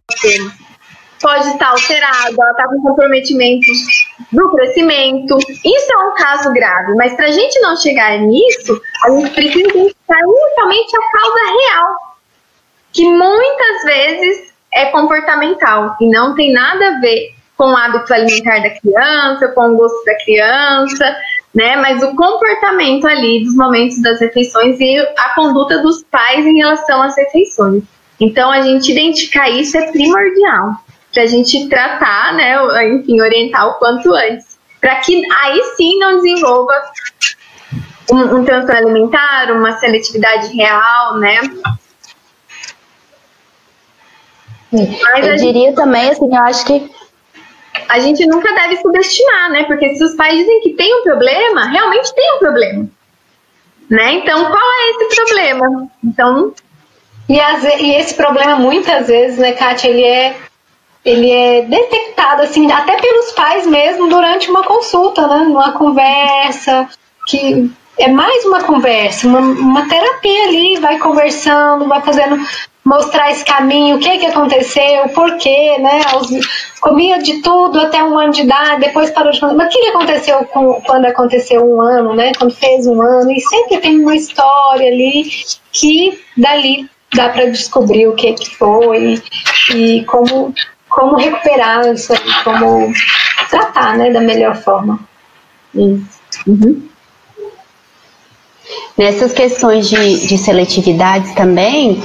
pode 1.21 1.49
estar 1.49 1.71
alterado, 1.71 2.35
ela 2.41 2.51
está 2.51 2.69
com 2.69 2.83
comprometimento 2.83 3.67
do 4.33 4.51
crescimento. 4.51 5.39
Isso 5.39 5.93
é 5.93 5.99
um 5.99 6.15
caso 6.15 6.53
grave, 6.53 6.95
mas 6.95 7.15
para 7.15 7.27
a 7.27 7.31
gente 7.31 7.61
não 7.61 7.77
chegar 7.77 8.19
nisso, 8.19 8.81
a 9.05 9.11
gente 9.11 9.31
precisa 9.31 9.69
identificar 9.69 10.21
inicialmente 10.21 10.97
a 10.97 11.19
causa 11.19 11.39
real, 11.61 11.97
que 12.93 13.07
muitas 13.07 13.85
vezes 13.85 14.53
é 14.75 14.87
comportamental 14.87 15.97
e 16.01 16.09
não 16.09 16.35
tem 16.35 16.53
nada 16.53 16.89
a 16.89 17.01
ver 17.01 17.35
com 17.57 17.73
o 17.73 17.77
hábito 17.77 18.15
alimentar 18.15 18.61
da 18.61 18.71
criança, 18.71 19.49
com 19.49 19.73
o 19.73 19.77
gosto 19.77 20.05
da 20.05 20.15
criança, 20.25 21.17
né? 21.53 21.77
Mas 21.77 22.03
o 22.05 22.15
comportamento 22.15 23.07
ali 23.07 23.43
dos 23.43 23.57
momentos 23.57 24.01
das 24.01 24.21
refeições 24.21 24.79
e 24.79 24.99
a 25.19 25.35
conduta 25.35 25.79
dos 25.79 26.05
pais 26.05 26.47
em 26.47 26.59
relação 26.59 27.03
às 27.03 27.17
refeições. 27.17 27.83
Então, 28.21 28.51
a 28.51 28.61
gente 28.61 28.93
identificar 28.93 29.49
isso 29.49 29.77
é 29.77 29.91
primordial 29.91 30.75
para 31.19 31.25
a 31.25 31.27
gente 31.27 31.69
tratar, 31.69 32.33
né, 32.35 32.55
enfim, 32.95 33.21
orientar 33.21 33.67
o 33.67 33.75
quanto 33.75 34.15
antes, 34.15 34.57
para 34.81 34.95
que 35.01 35.21
aí 35.33 35.61
sim 35.77 35.99
não 35.99 36.19
desenvolva 36.19 36.73
um, 38.13 38.37
um 38.37 38.45
transtorno 38.45 38.83
alimentar, 38.83 39.51
uma 39.51 39.73
seletividade 39.81 40.55
real, 40.55 41.19
né? 41.19 41.41
Mas 44.71 45.27
eu 45.27 45.35
diria 45.35 45.71
gente, 45.71 45.75
também, 45.75 46.09
assim, 46.09 46.33
eu 46.33 46.43
acho 46.45 46.65
que 46.65 46.89
a 47.89 47.99
gente 47.99 48.25
nunca 48.25 48.55
deve 48.55 48.77
subestimar, 48.77 49.51
né? 49.51 49.65
Porque 49.65 49.97
se 49.97 50.05
os 50.05 50.15
pais 50.15 50.39
dizem 50.39 50.61
que 50.61 50.75
tem 50.75 51.01
um 51.01 51.03
problema, 51.03 51.65
realmente 51.65 52.15
tem 52.15 52.37
um 52.37 52.39
problema, 52.39 52.89
né? 53.91 54.13
Então, 54.13 54.45
qual 54.45 54.71
é 54.73 54.91
esse 54.91 55.17
problema? 55.17 55.89
Então, 56.05 56.55
e, 57.29 57.41
as, 57.41 57.65
e 57.65 57.91
esse 57.97 58.15
problema 58.15 58.55
muitas 58.55 59.09
vezes, 59.09 59.37
né, 59.37 59.51
Kátia, 59.55 59.89
ele 59.89 60.05
é 60.05 60.48
ele 61.05 61.31
é 61.31 61.63
detectado 61.63 62.43
assim 62.43 62.71
até 62.71 62.97
pelos 62.97 63.33
pais 63.33 63.67
mesmo 63.67 64.09
durante 64.09 64.51
uma 64.51 64.63
consulta, 64.63 65.27
né? 65.27 65.45
Numa 65.45 65.73
conversa 65.73 66.89
que 67.27 67.71
é 67.99 68.09
mais 68.09 68.45
uma 68.45 68.63
conversa, 68.63 69.27
uma, 69.27 69.41
uma 69.41 69.89
terapia 69.89 70.45
ali, 70.45 70.77
vai 70.77 70.99
conversando, 70.99 71.87
vai 71.87 72.01
fazendo 72.01 72.39
mostrar 72.85 73.31
esse 73.31 73.45
caminho, 73.45 73.97
o 73.97 73.99
que 73.99 74.19
que 74.19 74.27
aconteceu, 74.27 75.05
o 75.05 75.09
porquê, 75.11 75.77
né? 75.79 76.01
comia 76.81 77.19
de 77.19 77.43
tudo 77.43 77.81
até 77.81 78.03
um 78.03 78.19
ano 78.19 78.33
de 78.33 78.43
idade, 78.43 78.81
depois 78.81 79.11
parou 79.11 79.31
de 79.31 79.41
comer. 79.41 79.55
Mas 79.55 79.67
o 79.67 79.71
que, 79.71 79.81
que 79.83 79.89
aconteceu 79.89 80.45
com, 80.47 80.81
quando 80.87 81.05
aconteceu 81.05 81.63
um 81.63 81.83
ano, 81.83 82.15
né? 82.15 82.33
Quando 82.39 82.55
fez 82.55 82.87
um 82.87 83.03
ano? 83.03 83.31
E 83.31 83.41
sempre 83.41 83.79
tem 83.79 84.01
uma 84.01 84.17
história 84.17 84.89
ali 84.89 85.31
que 85.71 86.19
dali 86.37 86.89
dá 87.13 87.29
para 87.29 87.47
descobrir 87.47 88.07
o 88.07 88.15
que, 88.15 88.33
que 88.33 88.57
foi 88.57 89.23
e 89.75 90.05
como, 90.05 90.55
como 90.89 91.17
recuperar 91.17 91.87
isso 91.93 92.13
aí, 92.13 92.45
como 92.45 92.93
tratar, 93.51 93.97
né, 93.97 94.11
da 94.11 94.21
melhor 94.21 94.57
forma. 94.57 94.99
Isso. 95.75 96.19
Uhum. 96.47 96.83
Nessas 98.97 99.33
questões 99.33 99.89
de, 99.89 100.27
de 100.27 100.39
seletividade 100.39 101.35
também, 101.35 102.03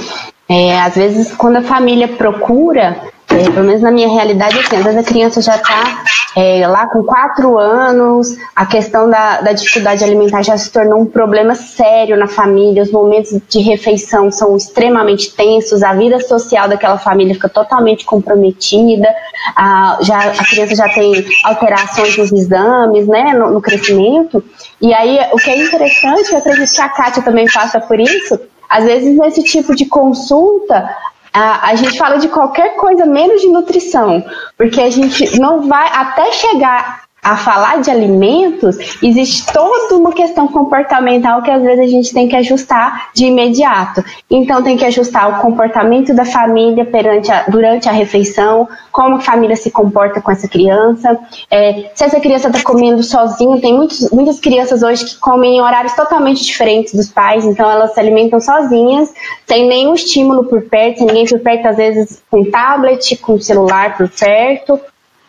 é, 0.48 0.80
às 0.80 0.94
vezes 0.94 1.32
quando 1.34 1.56
a 1.56 1.62
família 1.62 2.08
procura 2.08 3.12
é, 3.30 3.50
pelo 3.50 3.64
menos 3.64 3.80
na 3.80 3.90
minha 3.90 4.08
realidade, 4.08 4.58
assim, 4.58 4.76
às 4.76 4.84
vezes 4.84 4.98
a 4.98 5.02
criança 5.02 5.40
já 5.40 5.56
está 5.56 6.04
é, 6.36 6.66
lá 6.66 6.86
com 6.86 7.02
quatro 7.02 7.58
anos, 7.58 8.36
a 8.54 8.66
questão 8.66 9.08
da, 9.08 9.40
da, 9.40 9.52
dificuldade 9.52 10.04
alimentar 10.04 10.42
já 10.42 10.56
se 10.58 10.70
tornou 10.70 11.00
um 11.00 11.06
problema 11.06 11.54
sério 11.54 12.16
na 12.16 12.26
família, 12.26 12.82
os 12.82 12.90
momentos 12.90 13.40
de 13.48 13.60
refeição 13.60 14.30
são 14.30 14.56
extremamente 14.56 15.34
tensos, 15.34 15.82
a 15.82 15.94
vida 15.94 16.20
social 16.20 16.68
daquela 16.68 16.98
família 16.98 17.34
fica 17.34 17.48
totalmente 17.48 18.04
comprometida, 18.04 19.08
a, 19.56 19.98
já, 20.02 20.18
a 20.18 20.44
criança 20.44 20.74
já 20.74 20.88
tem 20.88 21.24
alterações 21.44 22.16
nos 22.16 22.32
exames, 22.32 23.06
né, 23.06 23.32
no, 23.32 23.50
no 23.50 23.60
crescimento, 23.60 24.44
e 24.80 24.92
aí 24.92 25.18
o 25.32 25.36
que 25.36 25.50
é 25.50 25.64
interessante, 25.64 26.30
eu 26.30 26.38
acredito 26.38 26.74
que 26.74 26.80
a 26.80 26.88
Kátia 26.88 27.22
também 27.22 27.46
passa 27.52 27.80
por 27.80 27.98
isso, 27.98 28.38
às 28.68 28.84
vezes, 28.84 29.16
nesse 29.16 29.42
tipo 29.44 29.74
de 29.74 29.86
consulta, 29.86 30.88
a, 31.34 31.70
a 31.70 31.74
gente 31.74 31.98
fala 31.98 32.16
de 32.18 32.28
qualquer 32.28 32.76
coisa 32.76 33.04
menos 33.04 33.40
de 33.40 33.48
nutrição, 33.48 34.24
porque 34.56 34.80
a 34.80 34.88
gente 34.88 35.38
não 35.40 35.68
vai 35.68 35.88
até 35.92 36.30
chegar 36.30 37.02
a 37.24 37.36
falar 37.38 37.80
de 37.80 37.90
alimentos, 37.90 38.76
existe 39.02 39.50
toda 39.50 39.96
uma 39.96 40.12
questão 40.12 40.46
comportamental 40.46 41.40
que 41.40 41.50
às 41.50 41.62
vezes 41.62 41.80
a 41.80 41.88
gente 41.88 42.12
tem 42.12 42.28
que 42.28 42.36
ajustar 42.36 43.08
de 43.14 43.24
imediato. 43.24 44.04
Então 44.30 44.62
tem 44.62 44.76
que 44.76 44.84
ajustar 44.84 45.30
o 45.30 45.40
comportamento 45.40 46.14
da 46.14 46.26
família 46.26 46.84
perante 46.84 47.32
a, 47.32 47.44
durante 47.48 47.88
a 47.88 47.92
refeição, 47.92 48.68
como 48.92 49.16
a 49.16 49.20
família 49.20 49.56
se 49.56 49.70
comporta 49.70 50.20
com 50.20 50.30
essa 50.30 50.46
criança, 50.46 51.18
é, 51.50 51.90
se 51.94 52.04
essa 52.04 52.20
criança 52.20 52.48
está 52.48 52.62
comendo 52.62 53.02
sozinha, 53.02 53.58
tem 53.58 53.74
muitos, 53.74 54.10
muitas 54.10 54.38
crianças 54.38 54.82
hoje 54.82 55.06
que 55.06 55.18
comem 55.18 55.56
em 55.56 55.60
horários 55.62 55.94
totalmente 55.94 56.44
diferentes 56.44 56.92
dos 56.92 57.08
pais, 57.08 57.46
então 57.46 57.70
elas 57.70 57.94
se 57.94 58.00
alimentam 58.00 58.38
sozinhas, 58.38 59.12
sem 59.46 59.66
nenhum 59.66 59.94
estímulo 59.94 60.44
por 60.44 60.62
perto, 60.62 60.98
sem 60.98 61.06
ninguém 61.06 61.26
por 61.26 61.40
perto, 61.40 61.68
às 61.68 61.76
vezes 61.76 62.22
com 62.30 62.44
tablet, 62.44 63.16
com 63.16 63.40
celular 63.40 63.96
por 63.96 64.10
perto, 64.10 64.78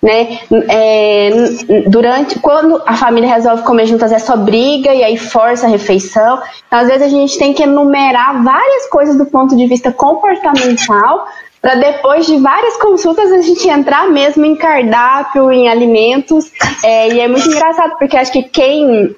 né? 0.01 0.39
É, 0.69 1.29
durante 1.87 2.39
quando 2.39 2.81
a 2.85 2.95
família 2.95 3.33
resolve 3.33 3.63
comer 3.63 3.87
juntas 3.87 4.11
é 4.11 4.19
só 4.19 4.37
briga 4.37 4.93
e 4.93 5.03
aí 5.03 5.17
força 5.17 5.65
a 5.65 5.69
refeição. 5.69 6.39
Então, 6.67 6.79
às 6.79 6.87
vezes 6.87 7.03
a 7.03 7.09
gente 7.09 7.37
tem 7.37 7.53
que 7.53 7.63
enumerar 7.63 8.43
várias 8.43 8.87
coisas 8.89 9.17
do 9.17 9.25
ponto 9.25 9.55
de 9.55 9.65
vista 9.67 9.91
comportamental 9.91 11.27
para 11.61 11.75
depois 11.75 12.27
de 12.27 12.37
várias 12.37 12.77
consultas 12.77 13.31
a 13.31 13.41
gente 13.41 13.67
entrar 13.67 14.07
mesmo 14.07 14.45
em 14.45 14.55
cardápio, 14.55 15.51
em 15.51 15.67
alimentos. 15.67 16.51
É, 16.83 17.11
e 17.11 17.19
é 17.19 17.27
muito 17.27 17.47
engraçado 17.47 17.97
porque 17.97 18.15
acho 18.15 18.31
que 18.31 18.43
quem 18.43 19.15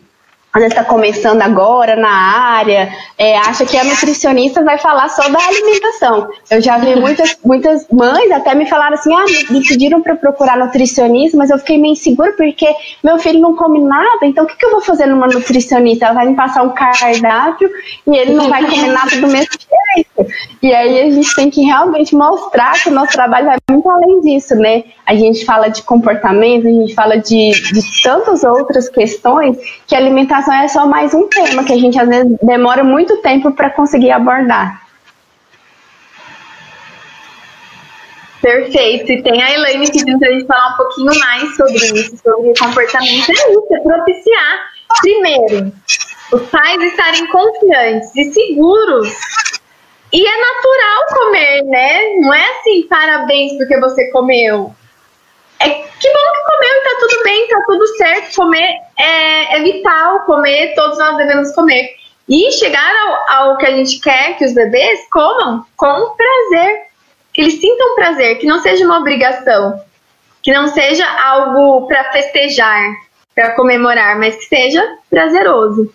às 0.58 0.62
vezes 0.62 0.78
está 0.78 0.84
começando 0.84 1.42
agora 1.42 1.96
na 1.96 2.10
área, 2.10 2.90
é, 3.18 3.38
acha 3.38 3.66
que 3.66 3.78
a 3.78 3.84
nutricionista 3.84 4.64
vai 4.64 4.78
falar 4.78 5.08
só 5.10 5.30
da 5.30 5.40
alimentação. 5.40 6.30
Eu 6.50 6.62
já 6.62 6.78
vi 6.80 6.96
muitas, 6.96 7.38
muitas 7.46 7.88
mães 7.92 8.32
até 8.32 8.56
me 8.56 8.66
falaram 8.66 8.96
assim: 8.96 9.14
ah, 9.14 9.26
me 9.52 9.66
pediram 9.66 10.02
para 10.02 10.16
procurar 10.16 10.58
nutricionista, 10.58 11.38
mas 11.38 11.52
eu 11.52 11.60
fiquei 11.60 11.78
meio 11.78 11.94
insegura 11.94 12.34
porque 12.34 12.68
meu 13.04 13.20
filho 13.20 13.40
não 13.40 13.56
come 13.56 13.80
nada, 13.80 14.26
então 14.26 14.46
o 14.46 14.48
que, 14.48 14.58
que 14.58 14.66
eu 14.66 14.72
vou 14.72 14.82
fazer 14.82 15.06
numa 15.06 15.28
nutricionista? 15.28 16.06
Ela 16.06 16.16
vai 16.16 16.28
me 16.28 16.36
passar 16.36 16.64
um 16.64 16.74
cardápio 16.74 17.70
e 18.08 18.18
ele 18.18 18.34
não 18.34 18.50
vai 18.50 18.66
comer 18.66 18.88
nada 18.88 19.12
do 19.12 19.28
mesmo 19.28 19.52
jeito. 19.96 20.34
E 20.62 20.74
aí 20.74 21.02
a 21.02 21.12
gente 21.12 21.36
tem 21.36 21.50
que 21.50 21.62
realmente 21.62 22.16
mostrar 22.16 22.74
que 22.82 22.90
o 22.90 22.92
nosso 22.92 23.12
trabalho 23.12 23.46
vai 23.46 23.58
muito 23.70 23.90
além 23.90 24.22
disso, 24.22 24.56
né? 24.56 24.84
A 25.06 25.16
gente 25.16 25.46
fala 25.46 25.70
de 25.70 25.84
comportamento, 25.84 26.68
a 26.68 26.72
gente 26.72 26.94
fala 26.94 27.18
de, 27.18 27.52
de 27.52 28.02
tantas 28.02 28.44
outras 28.44 28.90
questões 28.90 29.58
que 29.86 29.96
a 29.96 29.98
alimentação 29.98 30.47
educação 30.48 30.54
é 30.54 30.68
só 30.68 30.88
mais 30.88 31.14
um 31.14 31.28
tema 31.28 31.64
que 31.64 31.74
a 31.74 31.78
gente 31.78 32.00
às 32.00 32.08
vezes 32.08 32.38
demora 32.42 32.84
muito 32.84 33.18
tempo 33.18 33.52
para 33.52 33.70
conseguir 33.70 34.12
abordar. 34.12 34.82
Perfeito. 38.42 39.12
E 39.12 39.22
tem 39.24 39.44
a 39.44 39.54
Elaine 39.54 39.92
pedindo 39.92 40.20
para 40.20 40.30
a 40.30 40.32
gente 40.32 40.48
falar 40.48 40.74
um 40.74 40.78
pouquinho 40.78 41.20
mais 41.20 41.56
sobre 41.56 41.76
isso, 41.76 42.18
sobre 42.18 42.54
comportamento. 42.58 43.30
É 43.30 43.52
isso, 43.52 43.68
é 43.74 43.80
propiciar, 43.82 44.72
primeiro, 45.02 45.74
os 46.32 46.42
pais 46.50 46.82
estarem 46.84 47.28
confiantes 47.28 48.16
e 48.16 48.32
seguros. 48.32 49.10
E 50.14 50.26
é 50.26 50.38
natural 50.38 51.26
comer, 51.26 51.64
né? 51.64 52.16
Não 52.22 52.34
é 52.34 52.52
assim, 52.52 52.88
parabéns 52.88 53.58
porque 53.58 53.78
você 53.80 54.10
comeu. 54.12 54.74
É 55.60 55.70
que 55.70 56.14
bom 56.14 56.32
que 56.34 56.44
comeu 56.46 56.70
e 56.70 56.84
tá 56.84 56.98
tudo 57.00 57.24
bem, 57.24 57.48
tá 57.48 57.62
tudo 57.66 57.88
certo. 57.98 58.36
Comer 58.36 58.82
é, 58.98 59.58
é 59.58 59.64
vital, 59.64 60.22
comer, 60.22 60.76
todos 60.76 60.98
nós 60.98 61.18
devemos 61.18 61.54
comer. 61.54 61.96
E 62.30 62.52
chegar 62.52 62.94
ao, 62.96 63.36
ao, 63.38 63.58
que 63.58 63.66
a 63.66 63.72
gente 63.72 64.00
quer 64.00 64.38
que 64.38 64.46
os 64.46 64.54
bebês 64.54 65.08
comam 65.12 65.66
com 65.76 66.16
prazer. 66.16 66.88
Que 67.34 67.42
eles 67.42 67.60
sintam 67.60 67.96
prazer, 67.96 68.40
que 68.40 68.48
não 68.48 68.60
seja 68.60 68.84
uma 68.84 68.98
obrigação, 68.98 69.80
que 70.42 70.52
não 70.52 70.68
seja 70.68 71.06
algo 71.24 71.88
para 71.88 72.12
festejar, 72.12 72.96
para 73.36 73.52
comemorar, 73.52 74.18
mas 74.18 74.36
que 74.36 74.46
seja 74.46 74.98
prazeroso. 75.10 75.94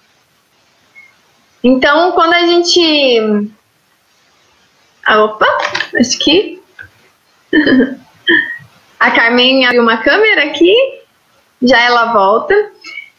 Então, 1.64 2.12
quando 2.12 2.34
a 2.34 2.46
gente. 2.46 3.50
Ah, 5.04 5.24
opa, 5.24 5.46
acho 5.98 6.18
que. 6.18 6.62
A 9.02 9.10
Carmen 9.10 9.66
abriu 9.66 9.82
uma 9.82 9.96
câmera 9.96 10.44
aqui, 10.44 10.72
já 11.60 11.76
ela 11.80 12.12
volta. 12.12 12.54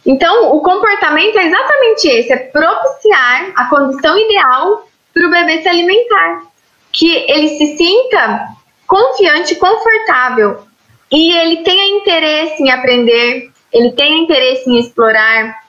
Então, 0.05 0.55
o 0.55 0.61
comportamento 0.61 1.37
é 1.37 1.45
exatamente 1.45 2.07
esse: 2.07 2.31
é 2.31 2.37
propiciar 2.37 3.51
a 3.53 3.65
condição 3.65 4.17
ideal 4.17 4.87
para 5.13 5.27
o 5.27 5.29
bebê 5.29 5.61
se 5.61 5.67
alimentar. 5.67 6.43
Que 6.89 7.29
ele 7.29 7.49
se 7.57 7.75
sinta 7.75 8.47
confiante, 8.87 9.55
confortável 9.55 10.63
e 11.11 11.33
ele 11.33 11.63
tenha 11.63 11.97
interesse 11.97 12.63
em 12.63 12.71
aprender, 12.71 13.51
ele 13.73 13.91
tenha 13.91 14.23
interesse 14.23 14.69
em 14.69 14.79
explorar. 14.79 15.65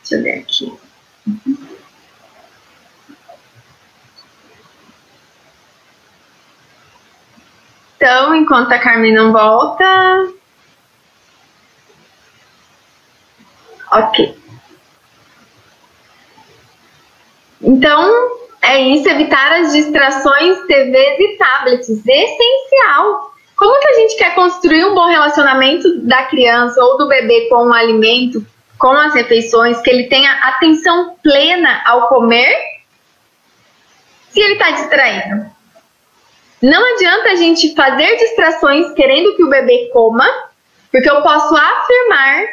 Deixa 0.00 0.16
eu 0.16 0.22
ver 0.24 0.40
aqui. 0.40 0.72
Uhum. 1.24 1.61
Então, 8.02 8.34
enquanto 8.34 8.72
a 8.72 8.80
Carmen 8.80 9.14
não 9.14 9.32
volta. 9.32 9.84
Ok. 13.92 14.36
Então, 17.60 18.10
é 18.60 18.80
isso, 18.80 19.08
evitar 19.08 19.52
as 19.52 19.72
distrações, 19.72 20.66
TVs 20.66 21.20
e 21.20 21.36
tablets. 21.38 21.88
Essencial. 21.88 23.32
Como 23.56 23.78
que 23.78 23.86
a 23.86 23.94
gente 24.00 24.16
quer 24.16 24.34
construir 24.34 24.84
um 24.84 24.96
bom 24.96 25.06
relacionamento 25.06 26.00
da 26.00 26.24
criança 26.24 26.82
ou 26.82 26.98
do 26.98 27.06
bebê 27.06 27.48
com 27.48 27.68
o 27.68 27.72
alimento, 27.72 28.44
com 28.80 28.90
as 28.90 29.14
refeições, 29.14 29.80
que 29.80 29.88
ele 29.88 30.08
tenha 30.08 30.32
atenção 30.42 31.14
plena 31.22 31.80
ao 31.86 32.08
comer, 32.08 32.52
se 34.30 34.40
ele 34.40 34.54
está 34.54 34.72
distraído? 34.72 35.51
Não 36.62 36.94
adianta 36.94 37.30
a 37.30 37.34
gente 37.34 37.74
fazer 37.74 38.16
distrações 38.18 38.92
querendo 38.92 39.34
que 39.34 39.42
o 39.42 39.50
bebê 39.50 39.90
coma, 39.92 40.24
porque 40.92 41.10
eu 41.10 41.20
posso 41.20 41.56
afirmar 41.56 42.46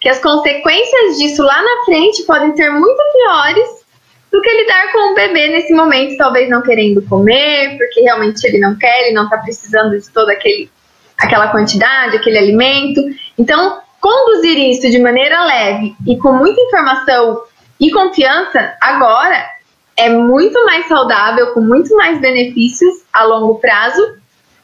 que 0.00 0.08
as 0.08 0.20
consequências 0.20 1.18
disso 1.18 1.42
lá 1.42 1.60
na 1.60 1.84
frente 1.84 2.22
podem 2.22 2.54
ser 2.54 2.70
muito 2.70 3.02
piores 3.12 3.84
do 4.30 4.40
que 4.40 4.50
lidar 4.50 4.92
com 4.92 5.10
o 5.10 5.14
bebê 5.14 5.48
nesse 5.48 5.72
momento, 5.72 6.16
talvez 6.16 6.48
não 6.48 6.62
querendo 6.62 7.02
comer, 7.08 7.76
porque 7.76 8.02
realmente 8.02 8.44
ele 8.46 8.58
não 8.58 8.76
quer, 8.76 9.06
ele 9.06 9.14
não 9.14 9.24
está 9.24 9.38
precisando 9.38 9.98
de 9.98 10.08
toda 10.10 10.32
aquele, 10.32 10.70
aquela 11.18 11.48
quantidade, 11.48 12.16
aquele 12.16 12.38
alimento. 12.38 13.00
Então, 13.36 13.80
conduzir 14.00 14.56
isso 14.58 14.88
de 14.88 15.00
maneira 15.00 15.42
leve 15.44 15.96
e 16.06 16.16
com 16.18 16.32
muita 16.32 16.60
informação 16.60 17.42
e 17.80 17.90
confiança 17.90 18.76
agora 18.80 19.55
é 19.96 20.10
muito 20.10 20.62
mais 20.64 20.86
saudável, 20.86 21.52
com 21.52 21.60
muito 21.60 21.94
mais 21.96 22.20
benefícios 22.20 23.02
a 23.12 23.24
longo 23.24 23.58
prazo, 23.58 24.16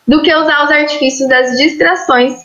do 0.06 0.20
que 0.22 0.34
usar 0.34 0.64
os 0.64 0.70
artifícios 0.70 1.28
das 1.28 1.56
distrações 1.56 2.44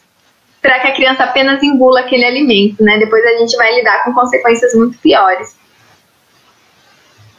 para 0.62 0.80
que 0.80 0.88
a 0.88 0.96
criança 0.96 1.24
apenas 1.24 1.62
engula 1.64 2.02
aquele 2.02 2.26
alimento, 2.26 2.84
né? 2.84 2.98
Depois 2.98 3.24
a 3.26 3.38
gente 3.40 3.56
vai 3.58 3.76
lidar 3.76 4.04
com 4.04 4.14
consequências 4.14 4.74
muito 4.74 4.98
piores. 5.00 5.56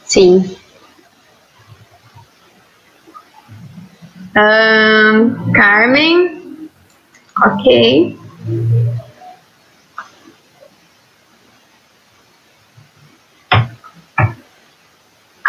Sim. 0.05 0.57
Um, 4.35 5.51
Carmen. 5.51 6.69
Ok. 7.43 8.17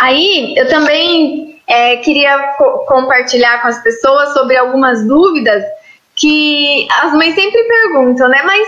Aí, 0.00 0.54
eu 0.56 0.66
também 0.66 1.60
é, 1.66 1.96
queria 1.98 2.54
co 2.56 2.86
compartilhar 2.86 3.60
com 3.60 3.68
as 3.68 3.82
pessoas 3.82 4.32
sobre 4.32 4.56
algumas 4.56 5.06
dúvidas 5.06 5.62
que 6.16 6.88
as 7.02 7.12
mães 7.12 7.34
sempre 7.34 7.62
perguntam, 7.64 8.26
né? 8.28 8.42
Mas 8.42 8.66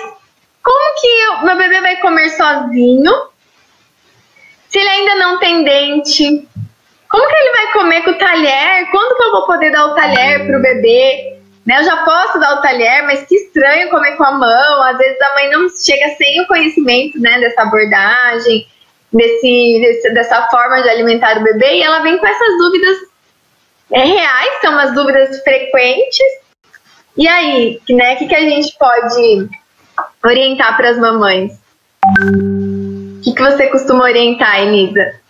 como 0.63 1.01
que 1.01 1.07
eu, 1.07 1.47
meu 1.47 1.57
bebê 1.57 1.81
vai 1.81 1.97
comer 1.97 2.29
sozinho? 2.31 3.13
Se 4.69 4.79
ele 4.79 4.89
ainda 4.89 5.15
não 5.15 5.39
tem 5.39 5.65
dente? 5.65 6.47
Como 7.09 7.29
que 7.29 7.35
ele 7.35 7.53
vai 7.53 7.73
comer 7.73 8.03
com 8.03 8.11
o 8.11 8.19
talher? 8.19 8.91
Quando 8.91 9.17
que 9.17 9.23
eu 9.25 9.33
vou 9.33 9.47
poder 9.47 9.71
dar 9.71 9.87
o 9.87 9.95
talher 9.95 10.47
para 10.47 10.59
o 10.59 10.63
bebê? 10.63 11.39
Né, 11.65 11.79
eu 11.79 11.85
já 11.85 12.05
posso 12.05 12.41
dar 12.41 12.59
o 12.59 12.61
talher, 12.61 13.05
mas 13.05 13.25
que 13.25 13.37
estranho 13.37 13.89
comer 13.89 14.17
com 14.17 14.25
a 14.25 14.33
mão. 14.33 14.83
Às 14.83 14.99
vezes 14.99 15.21
a 15.21 15.35
mãe 15.35 15.51
não 15.51 15.69
chega 15.69 16.09
sem 16.17 16.41
o 16.43 16.47
conhecimento 16.47 17.19
né, 17.21 17.41
dessa 17.41 17.63
abordagem, 17.63 18.67
desse, 19.13 19.81
desse, 19.81 20.15
dessa 20.15 20.49
forma 20.49 20.83
de 20.83 20.89
alimentar 20.89 21.39
o 21.39 21.45
bebê, 21.45 21.77
e 21.77 21.83
ela 21.83 22.01
vem 22.01 22.19
com 22.19 22.27
essas 22.27 22.59
dúvidas 22.59 22.97
é, 23.93 24.05
reais, 24.05 24.61
são 24.61 24.73
umas 24.73 24.95
dúvidas 24.95 25.43
frequentes, 25.43 26.43
e 27.17 27.29
aí, 27.29 27.81
né, 27.91 28.15
o 28.15 28.19
que, 28.19 28.27
que 28.27 28.35
a 28.35 28.41
gente 28.41 28.77
pode 28.79 29.49
orientar 30.25 30.77
para 30.77 30.91
as 30.91 30.99
mamães? 30.99 31.53
O 32.19 33.21
que, 33.23 33.33
que 33.33 33.43
você 33.43 33.67
costuma 33.69 34.05
orientar, 34.05 34.61
Elisa? 34.61 35.21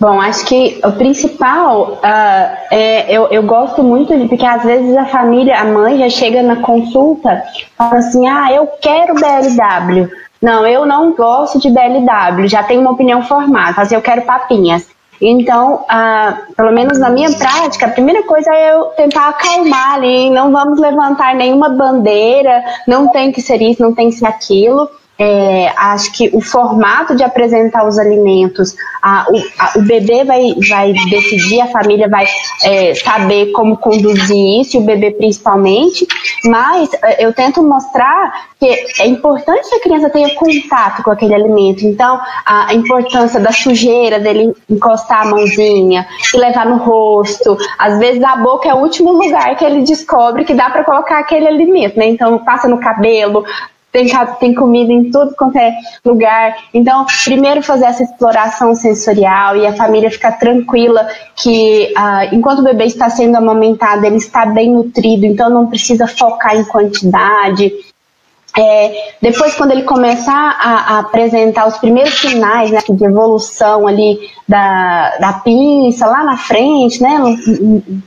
Bom, 0.00 0.20
acho 0.20 0.46
que 0.46 0.80
o 0.84 0.92
principal 0.92 1.94
uh, 1.94 2.56
é 2.70 3.10
eu, 3.10 3.26
eu 3.28 3.42
gosto 3.42 3.82
muito 3.82 4.16
de 4.16 4.28
porque 4.28 4.46
às 4.46 4.62
vezes 4.62 4.96
a 4.96 5.06
família, 5.06 5.58
a 5.58 5.64
mãe 5.64 5.98
já 5.98 6.08
chega 6.08 6.40
na 6.40 6.56
consulta 6.56 7.42
fala 7.76 7.96
assim, 7.96 8.28
ah, 8.28 8.52
eu 8.52 8.68
quero 8.80 9.14
BLW. 9.14 10.08
Não, 10.40 10.66
eu 10.66 10.86
não 10.86 11.12
gosto 11.12 11.58
de 11.58 11.68
BLW, 11.68 12.46
já 12.46 12.62
tenho 12.62 12.80
uma 12.80 12.92
opinião 12.92 13.22
formada, 13.22 13.74
mas 13.76 13.90
eu 13.90 14.00
quero 14.00 14.22
papinhas. 14.22 14.86
Então, 15.20 15.84
ah, 15.88 16.38
pelo 16.56 16.72
menos 16.72 16.98
na 16.98 17.10
minha 17.10 17.30
prática, 17.32 17.86
a 17.86 17.90
primeira 17.90 18.22
coisa 18.22 18.52
é 18.54 18.72
eu 18.72 18.84
tentar 18.96 19.30
acalmar 19.30 19.94
ali, 19.94 20.30
não 20.30 20.52
vamos 20.52 20.78
levantar 20.78 21.34
nenhuma 21.34 21.68
bandeira, 21.68 22.62
não 22.86 23.08
tem 23.08 23.32
que 23.32 23.42
ser 23.42 23.60
isso, 23.60 23.82
não 23.82 23.92
tem 23.92 24.10
que 24.10 24.16
ser 24.16 24.26
aquilo. 24.26 24.88
É, 25.20 25.72
acho 25.76 26.12
que 26.12 26.30
o 26.32 26.40
formato 26.40 27.16
de 27.16 27.24
apresentar 27.24 27.84
os 27.88 27.98
alimentos, 27.98 28.76
a, 29.02 29.26
o, 29.28 29.36
a, 29.58 29.78
o, 29.78 29.82
bebê 29.82 30.22
vai, 30.22 30.54
vai 30.68 30.92
decidir, 31.10 31.60
a 31.60 31.66
família 31.66 32.08
vai 32.08 32.24
é, 32.62 32.94
saber 32.94 33.50
como 33.50 33.76
conduzir 33.76 34.60
isso, 34.60 34.78
o 34.78 34.82
bebê 34.82 35.10
principalmente, 35.10 36.06
mas 36.44 36.90
é, 37.02 37.24
eu 37.24 37.32
tento 37.32 37.64
mostrar 37.64 38.48
que 38.60 38.66
é 39.00 39.06
importante 39.08 39.68
que 39.68 39.76
a 39.76 39.80
criança 39.80 40.10
tenha 40.10 40.34
contato 40.34 41.02
com 41.02 41.10
aquele 41.10 41.34
alimento. 41.34 41.84
Então, 41.84 42.20
a 42.44 42.72
importância 42.74 43.40
da 43.40 43.52
sujeira, 43.52 44.18
dele 44.18 44.52
encostar 44.68 45.22
a 45.22 45.30
mãozinha 45.30 46.06
e 46.32 46.36
levar 46.36 46.66
no 46.66 46.76
rosto. 46.76 47.56
Às 47.78 47.98
vezes, 47.98 48.22
a 48.22 48.36
boca 48.36 48.68
é 48.68 48.74
o 48.74 48.78
último 48.78 49.12
lugar 49.12 49.56
que 49.56 49.64
ele 49.64 49.82
descobre 49.82 50.44
que 50.44 50.54
dá 50.54 50.70
para 50.70 50.84
colocar 50.84 51.18
aquele 51.18 51.46
alimento, 51.46 51.98
né? 51.98 52.06
Então, 52.06 52.38
passa 52.38 52.68
no 52.68 52.78
cabelo, 52.78 53.44
tem, 53.92 54.06
tem 54.38 54.54
comida 54.54 54.92
em 54.92 55.10
tudo 55.10 55.34
quanto 55.34 55.56
é 55.56 55.72
lugar. 56.04 56.56
Então, 56.74 57.06
primeiro 57.24 57.62
fazer 57.62 57.86
essa 57.86 58.02
exploração 58.02 58.74
sensorial 58.74 59.56
e 59.56 59.66
a 59.66 59.74
família 59.74 60.10
ficar 60.10 60.32
tranquila 60.32 61.08
que 61.36 61.92
uh, 61.96 62.34
enquanto 62.34 62.60
o 62.60 62.64
bebê 62.64 62.84
está 62.84 63.08
sendo 63.08 63.36
amamentado, 63.36 64.04
ele 64.04 64.16
está 64.16 64.46
bem 64.46 64.70
nutrido, 64.70 65.24
então 65.24 65.48
não 65.48 65.66
precisa 65.66 66.06
focar 66.06 66.56
em 66.56 66.64
quantidade. 66.64 67.72
É, 68.56 69.14
depois, 69.22 69.54
quando 69.54 69.70
ele 69.70 69.82
começar 69.82 70.56
a, 70.58 70.96
a, 70.96 70.98
apresentar 70.98 71.68
os 71.68 71.78
primeiros 71.78 72.14
sinais 72.18 72.70
né, 72.70 72.80
de 72.88 73.04
evolução 73.04 73.86
ali 73.86 74.18
da, 74.48 75.16
da 75.18 75.32
pinça 75.34 76.06
lá 76.06 76.24
na 76.24 76.38
frente, 76.38 77.02
né, 77.02 77.18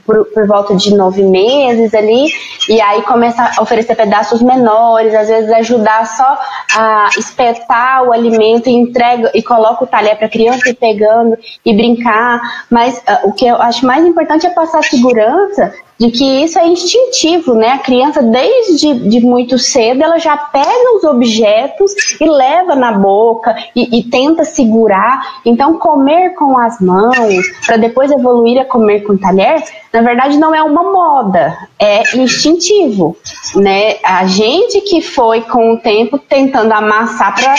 por, 0.06 0.26
por, 0.26 0.48
volta 0.48 0.76
de 0.76 0.94
nove 0.96 1.22
meses 1.22 1.94
ali, 1.94 2.34
e 2.68 2.82
aí 2.82 3.04
começa 3.04 3.52
a 3.56 3.62
oferecer 3.62 3.96
pedaços 3.96 4.42
menores, 4.42 5.14
às 5.14 5.28
vezes 5.28 5.52
ajudar 5.52 6.08
só 6.08 6.40
a 6.76 7.10
espetar 7.16 8.04
o 8.04 8.12
alimento 8.12 8.68
e 8.68 8.74
entrega 8.74 9.30
e 9.36 9.44
coloca 9.44 9.84
o 9.84 9.88
talher 9.88 10.18
para 10.18 10.26
a 10.26 10.30
criança 10.30 10.70
ir 10.70 10.74
pegando 10.74 11.38
e 11.64 11.74
brincar. 11.76 12.42
Mas 12.70 12.98
uh, 12.98 13.30
o 13.30 13.34
que 13.34 13.46
eu 13.46 13.62
acho 13.62 13.86
mais 13.86 14.04
importante 14.04 14.48
é 14.48 14.50
passar 14.50 14.84
segurança 14.84 15.72
de 16.02 16.10
que 16.10 16.44
isso 16.44 16.58
é 16.58 16.68
instintivo, 16.68 17.54
né? 17.54 17.74
A 17.74 17.78
criança, 17.78 18.24
desde 18.24 19.08
de 19.08 19.20
muito 19.20 19.60
cedo, 19.60 20.02
ela 20.02 20.18
já 20.18 20.36
pega 20.36 20.98
os 20.98 21.04
objetos 21.04 21.94
e 22.20 22.28
leva 22.28 22.76
na 22.76 22.94
boca 22.94 23.56
e, 23.76 24.00
e 24.00 24.04
tenta 24.10 24.44
segurar. 24.44 25.42
Então, 25.46 25.78
comer 25.78 26.31
com 26.32 26.58
as 26.58 26.80
mãos, 26.80 27.46
para 27.66 27.78
depois 27.78 28.12
evoluir 28.12 28.60
a 28.62 28.66
comer 28.66 29.02
com 29.02 29.18
talher, 29.18 29.64
na 29.92 30.02
verdade 30.02 30.38
não 30.38 30.54
é 30.54 30.64
uma 30.64 30.84
moda, 30.84 31.58
é 31.80 32.16
instintivo, 32.18 33.18
né? 33.56 33.98
A 34.04 34.26
gente 34.26 34.82
que 34.82 35.02
foi 35.02 35.42
com 35.42 35.74
o 35.74 35.78
tempo 35.80 36.18
tentando 36.18 36.72
amassar 36.74 37.36
para 37.36 37.56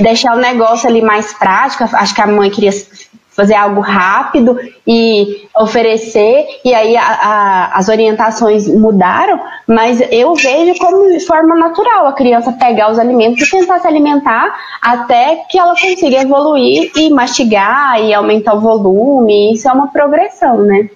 deixar 0.00 0.34
o 0.36 0.40
negócio 0.40 0.88
ali 0.88 1.02
mais 1.02 1.32
prático, 1.32 1.84
acho 1.84 2.14
que 2.14 2.20
a 2.20 2.26
mãe 2.26 2.50
queria 2.50 2.72
fazer 3.36 3.54
algo 3.54 3.82
rápido 3.82 4.58
e 4.86 5.46
oferecer, 5.54 6.46
e 6.64 6.72
aí 6.74 6.96
a, 6.96 7.02
a, 7.02 7.78
as 7.78 7.88
orientações 7.88 8.66
mudaram, 8.66 9.38
mas 9.66 10.00
eu 10.10 10.34
vejo 10.34 10.78
como 10.78 11.12
de 11.12 11.20
forma 11.20 11.54
natural 11.54 12.06
a 12.06 12.14
criança 12.14 12.52
pegar 12.52 12.90
os 12.90 12.98
alimentos 12.98 13.46
e 13.46 13.50
tentar 13.50 13.78
se 13.78 13.86
alimentar 13.86 14.54
até 14.80 15.44
que 15.50 15.58
ela 15.58 15.78
consiga 15.78 16.22
evoluir 16.22 16.90
e 16.96 17.10
mastigar 17.10 18.02
e 18.02 18.14
aumentar 18.14 18.54
o 18.54 18.60
volume, 18.60 19.52
isso 19.52 19.68
é 19.68 19.72
uma 19.72 19.88
progressão, 19.88 20.62
né? 20.62 20.88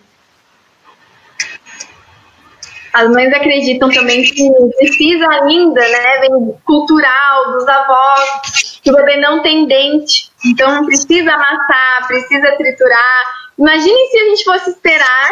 As 2.92 3.08
mães 3.10 3.32
acreditam 3.32 3.88
também 3.90 4.22
que 4.22 4.50
precisa 4.78 5.28
ainda, 5.42 5.80
né, 5.80 6.28
cultural 6.64 7.52
dos 7.52 7.68
avós, 7.68 8.69
que 8.82 8.90
o 8.90 8.94
bebê 8.94 9.16
não 9.16 9.42
tem 9.42 9.66
dente, 9.66 10.30
então 10.44 10.84
precisa 10.86 11.32
amassar, 11.32 12.06
precisa 12.06 12.56
triturar. 12.56 13.24
Imagine 13.58 14.06
se 14.10 14.18
a 14.18 14.24
gente 14.24 14.44
fosse 14.44 14.70
esperar 14.70 15.30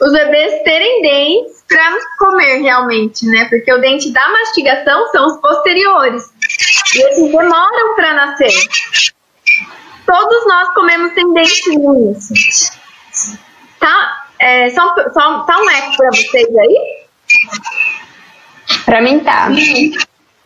os 0.00 0.12
bebês 0.12 0.62
terem 0.62 1.02
dentes 1.02 1.64
para 1.68 1.98
comer 2.18 2.62
realmente, 2.62 3.26
né? 3.26 3.46
Porque 3.48 3.72
o 3.72 3.80
dente 3.80 4.12
da 4.12 4.26
mastigação 4.28 5.08
são 5.08 5.26
os 5.26 5.40
posteriores. 5.40 6.22
E 6.94 7.02
eles 7.02 7.32
demoram 7.32 7.94
para 7.96 8.14
nascer. 8.14 8.52
Todos 10.06 10.46
nós 10.46 10.72
comemos 10.74 11.12
sem 11.12 11.32
dente 11.34 11.78
no 11.78 11.94
início. 11.94 12.34
Tá? 13.78 14.26
É, 14.38 14.70
só, 14.70 14.94
só, 15.12 15.40
tá 15.40 15.58
um 15.58 15.70
eco 15.70 15.96
para 15.96 16.10
vocês 16.10 16.56
aí? 16.56 16.98
Para 18.84 19.02
mim 19.02 19.20
tá. 19.20 19.48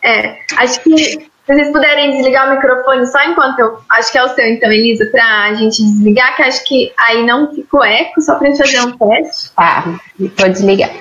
É, 0.01 0.39
acho 0.57 0.81
que 0.81 1.31
se 1.45 1.53
vocês 1.53 1.71
puderem 1.73 2.11
desligar 2.11 2.47
o 2.47 2.55
microfone 2.55 3.05
só 3.05 3.21
enquanto 3.23 3.59
eu. 3.59 3.79
Acho 3.89 4.11
que 4.11 4.17
é 4.17 4.23
o 4.23 4.29
seu, 4.29 4.45
então, 4.45 4.71
Elisa, 4.71 5.05
pra 5.07 5.53
gente 5.55 5.83
desligar, 5.83 6.35
que 6.37 6.41
acho 6.43 6.63
que 6.63 6.93
aí 6.97 7.25
não 7.25 7.53
ficou 7.53 7.83
eco, 7.83 8.21
só 8.21 8.35
pra 8.35 8.47
gente 8.47 8.59
fazer 8.59 8.79
um 8.79 8.97
teste. 8.97 9.51
Tá, 9.51 9.99
vou 10.17 10.49
desligar. 10.49 10.91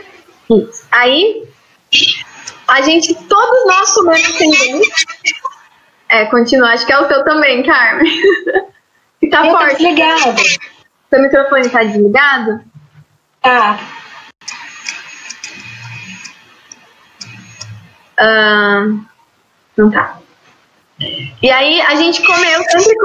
Isso. 0.50 0.84
Aí, 0.90 1.44
a 2.66 2.82
gente, 2.82 3.14
todos 3.14 3.66
nós 3.66 3.94
comemos 3.94 4.38
dente. 4.38 4.92
É, 6.08 6.26
continua, 6.26 6.70
acho 6.70 6.84
que 6.86 6.92
é 6.92 6.98
o 6.98 7.06
seu 7.06 7.24
também, 7.24 7.62
Carmen. 7.62 8.12
e 9.22 9.28
tá 9.28 9.46
eu 9.46 9.52
forte. 9.52 9.76
desligado. 9.76 10.42
Seu 11.08 11.22
microfone 11.22 11.68
tá 11.68 11.84
desligado? 11.84 12.64
Tá. 13.40 13.78
Uh, 18.20 19.04
não 19.76 19.90
tá. 19.90 20.21
E 21.42 21.50
aí 21.50 21.80
a 21.82 21.94
gente 21.96 22.24
comeu 22.24 22.62
sempre, 22.62 22.96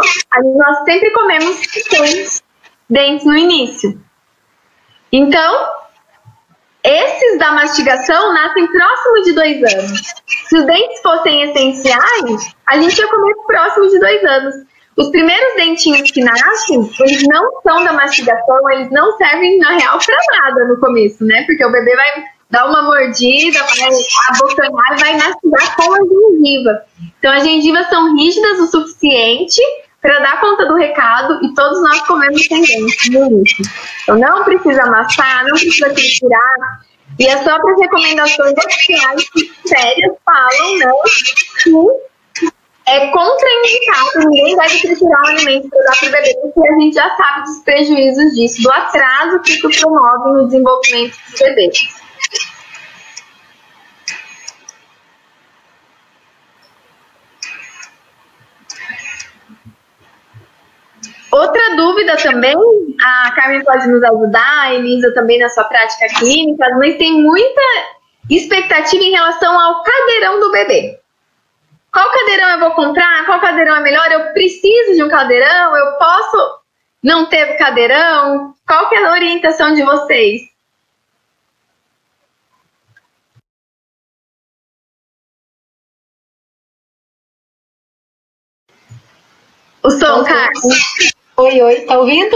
nós 0.55 0.83
sempre 0.85 1.11
comemos 1.11 1.57
sem 1.89 2.25
dentes 2.89 3.25
no 3.25 3.35
início. 3.35 3.99
Então, 5.11 5.65
esses 6.83 7.39
da 7.39 7.51
mastigação 7.51 8.33
nascem 8.33 8.67
próximo 8.67 9.23
de 9.23 9.33
dois 9.33 9.73
anos. 9.73 10.01
Se 10.47 10.57
os 10.57 10.65
dentes 10.65 11.01
fossem 11.01 11.41
essenciais, 11.43 12.55
a 12.67 12.79
gente 12.79 12.97
ia 12.97 13.07
comer 13.07 13.35
próximo 13.45 13.89
de 13.89 13.99
dois 13.99 14.23
anos. 14.23 14.55
Os 14.95 15.09
primeiros 15.09 15.55
dentinhos 15.55 16.09
que 16.11 16.23
nascem, 16.23 16.89
eles 17.01 17.23
não 17.27 17.61
são 17.61 17.83
da 17.83 17.93
mastigação, 17.93 18.71
eles 18.71 18.89
não 18.91 19.15
servem 19.17 19.59
na 19.59 19.77
real 19.77 19.99
para 20.03 20.17
nada 20.39 20.65
no 20.65 20.79
começo, 20.79 21.23
né? 21.23 21.43
Porque 21.45 21.63
o 21.63 21.71
bebê 21.71 21.95
vai 21.95 22.23
dar 22.49 22.67
uma 22.69 22.83
mordida, 22.83 23.59
vai 23.59 23.89
abocanhar 24.29 24.97
e 24.97 25.01
vai 25.01 25.13
mastigar 25.17 25.75
com 25.75 25.93
a 25.93 25.97
gengiva. 25.97 26.81
Então, 27.19 27.33
as 27.33 27.43
gengivas 27.43 27.87
são 27.89 28.15
rígidas 28.15 28.59
o 28.59 28.67
suficiente 28.67 29.61
para 30.01 30.19
dar 30.19 30.39
conta 30.39 30.65
do 30.65 30.75
recado 30.75 31.43
e 31.43 31.53
todos 31.53 31.81
nós 31.81 31.99
comemos 32.07 32.47
no 32.49 32.57
início. 32.57 33.65
Então, 34.03 34.17
não 34.17 34.43
precisa 34.43 34.83
amassar, 34.83 35.43
não 35.45 35.51
precisa 35.51 35.93
triturar. 35.93 36.81
E 37.19 37.27
as 37.27 37.41
próprias 37.41 37.79
recomendações 37.79 38.53
oficiais 38.53 39.25
sérias 39.65 40.15
falam 40.23 40.77
né, 40.77 40.91
que 41.63 41.71
é 42.87 43.07
contraindicado, 43.07 44.29
ninguém 44.29 44.55
deve 44.55 44.79
triturar 44.79 45.21
um 45.23 45.27
alimento 45.27 45.69
para 45.69 45.83
dar 45.83 45.99
para 45.99 46.07
o 46.07 46.11
bebê, 46.11 46.37
porque 46.41 46.69
a 46.69 46.79
gente 46.79 46.93
já 46.93 47.15
sabe 47.17 47.41
dos 47.43 47.59
prejuízos 47.63 48.33
disso, 48.33 48.61
do 48.61 48.71
atraso 48.71 49.39
que 49.41 49.51
isso 49.51 49.69
promove 49.81 50.31
no 50.31 50.47
desenvolvimento 50.47 51.17
do 51.31 51.37
bebê. 51.37 51.69
Outra 61.37 61.75
dúvida 61.75 62.17
também, 62.17 62.55
a 62.99 63.31
Carmen 63.35 63.63
pode 63.63 63.87
nos 63.87 64.03
ajudar, 64.03 64.61
a 64.63 64.73
Elisa 64.73 65.13
também 65.13 65.37
na 65.37 65.47
sua 65.49 65.65
prática 65.65 66.07
clínica, 66.17 66.65
mas 66.79 66.97
tem 66.97 67.21
muita 67.21 67.61
expectativa 68.27 69.03
em 69.03 69.11
relação 69.11 69.59
ao 69.59 69.83
cadeirão 69.83 70.39
do 70.39 70.51
bebê. 70.51 70.99
Qual 71.93 72.11
cadeirão 72.11 72.49
eu 72.49 72.59
vou 72.59 72.71
comprar? 72.71 73.23
Qual 73.27 73.39
cadeirão 73.39 73.75
é 73.75 73.81
melhor? 73.81 74.11
Eu 74.11 74.33
preciso 74.33 74.95
de 74.95 75.03
um 75.03 75.09
cadeirão? 75.09 75.75
Eu 75.75 75.97
posso 75.99 76.59
não 77.03 77.27
ter 77.27 77.55
cadeirão? 77.57 78.55
Qual 78.67 78.89
que 78.89 78.95
é 78.95 79.05
a 79.05 79.11
orientação 79.11 79.75
de 79.75 79.83
vocês? 79.83 80.41
O 89.83 89.91
som, 89.91 90.23
Carlos. 90.23 91.15
Oi, 91.39 91.61
oi, 91.61 91.81
tá 91.81 91.99
ouvindo? 91.99 92.35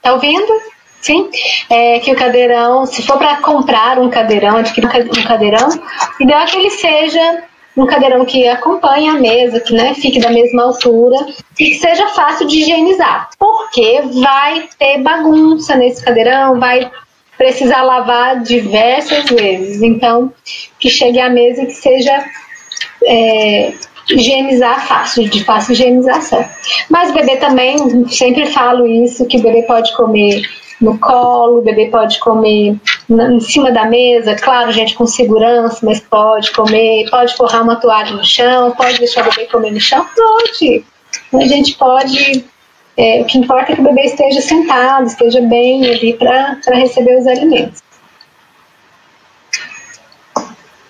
Tá 0.00 0.12
ouvindo? 0.12 0.52
Sim? 1.00 1.28
É 1.68 1.98
que 1.98 2.12
o 2.12 2.14
cadeirão, 2.14 2.86
se 2.86 3.02
for 3.02 3.18
para 3.18 3.38
comprar 3.38 3.98
um 3.98 4.08
cadeirão, 4.08 4.56
adquirir 4.56 4.86
um 4.86 5.24
cadeirão, 5.24 5.68
ideal 6.20 6.42
é 6.42 6.46
que 6.46 6.56
ele 6.58 6.70
seja 6.70 7.42
um 7.76 7.86
cadeirão 7.86 8.24
que 8.24 8.46
acompanhe 8.46 9.08
a 9.08 9.14
mesa, 9.14 9.58
que 9.58 9.74
né, 9.74 9.94
fique 9.94 10.20
da 10.20 10.30
mesma 10.30 10.62
altura 10.62 11.26
e 11.58 11.70
que 11.70 11.74
seja 11.74 12.06
fácil 12.10 12.46
de 12.46 12.60
higienizar. 12.60 13.30
Porque 13.36 14.00
vai 14.22 14.68
ter 14.78 14.98
bagunça 14.98 15.74
nesse 15.74 16.04
cadeirão, 16.04 16.60
vai 16.60 16.88
precisar 17.36 17.82
lavar 17.82 18.40
diversas 18.44 19.24
vezes. 19.24 19.82
Então, 19.82 20.32
que 20.78 20.88
chegue 20.88 21.18
à 21.18 21.28
mesa 21.28 21.64
e 21.64 21.66
que 21.66 21.74
seja 21.74 22.24
é, 23.04 23.72
higienizar 24.10 24.86
fácil, 24.86 25.28
de 25.28 25.44
fácil 25.44 25.72
higienização. 25.72 26.44
Mas 26.88 27.10
o 27.10 27.14
bebê 27.14 27.36
também, 27.36 28.06
sempre 28.08 28.46
falo 28.46 28.86
isso, 28.86 29.26
que 29.26 29.38
o 29.38 29.42
bebê 29.42 29.62
pode 29.62 29.94
comer 29.96 30.42
no 30.80 30.96
colo, 30.98 31.58
o 31.58 31.62
bebê 31.62 31.86
pode 31.86 32.18
comer 32.20 32.76
em 33.10 33.40
cima 33.40 33.72
da 33.72 33.84
mesa, 33.84 34.36
claro, 34.36 34.70
gente, 34.72 34.94
com 34.94 35.06
segurança, 35.06 35.84
mas 35.84 36.00
pode 36.00 36.52
comer, 36.52 37.10
pode 37.10 37.36
forrar 37.36 37.62
uma 37.62 37.76
toalha 37.76 38.12
no 38.12 38.24
chão, 38.24 38.70
pode 38.72 38.98
deixar 38.98 39.26
o 39.26 39.30
bebê 39.30 39.46
comer 39.46 39.72
no 39.72 39.80
chão, 39.80 40.06
pode. 40.14 40.84
A 41.34 41.46
gente 41.46 41.76
pode. 41.76 42.44
É, 42.96 43.20
o 43.20 43.24
que 43.24 43.38
importa 43.38 43.72
é 43.72 43.74
que 43.76 43.80
o 43.80 43.84
bebê 43.84 44.02
esteja 44.02 44.40
sentado, 44.40 45.06
esteja 45.06 45.40
bem 45.40 45.88
ali 45.88 46.14
para 46.14 46.58
receber 46.74 47.16
os 47.16 47.26
alimentos. 47.26 47.80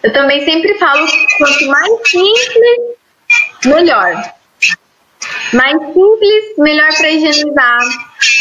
Eu 0.03 0.13
também 0.13 0.43
sempre 0.45 0.75
falo 0.79 1.07
quanto 1.39 1.67
mais 1.67 2.09
simples 2.09 2.98
melhor. 3.65 4.33
Mais 5.53 5.79
simples, 5.79 6.59
melhor 6.59 6.89
para 6.97 7.11
higienizar. 7.11 7.79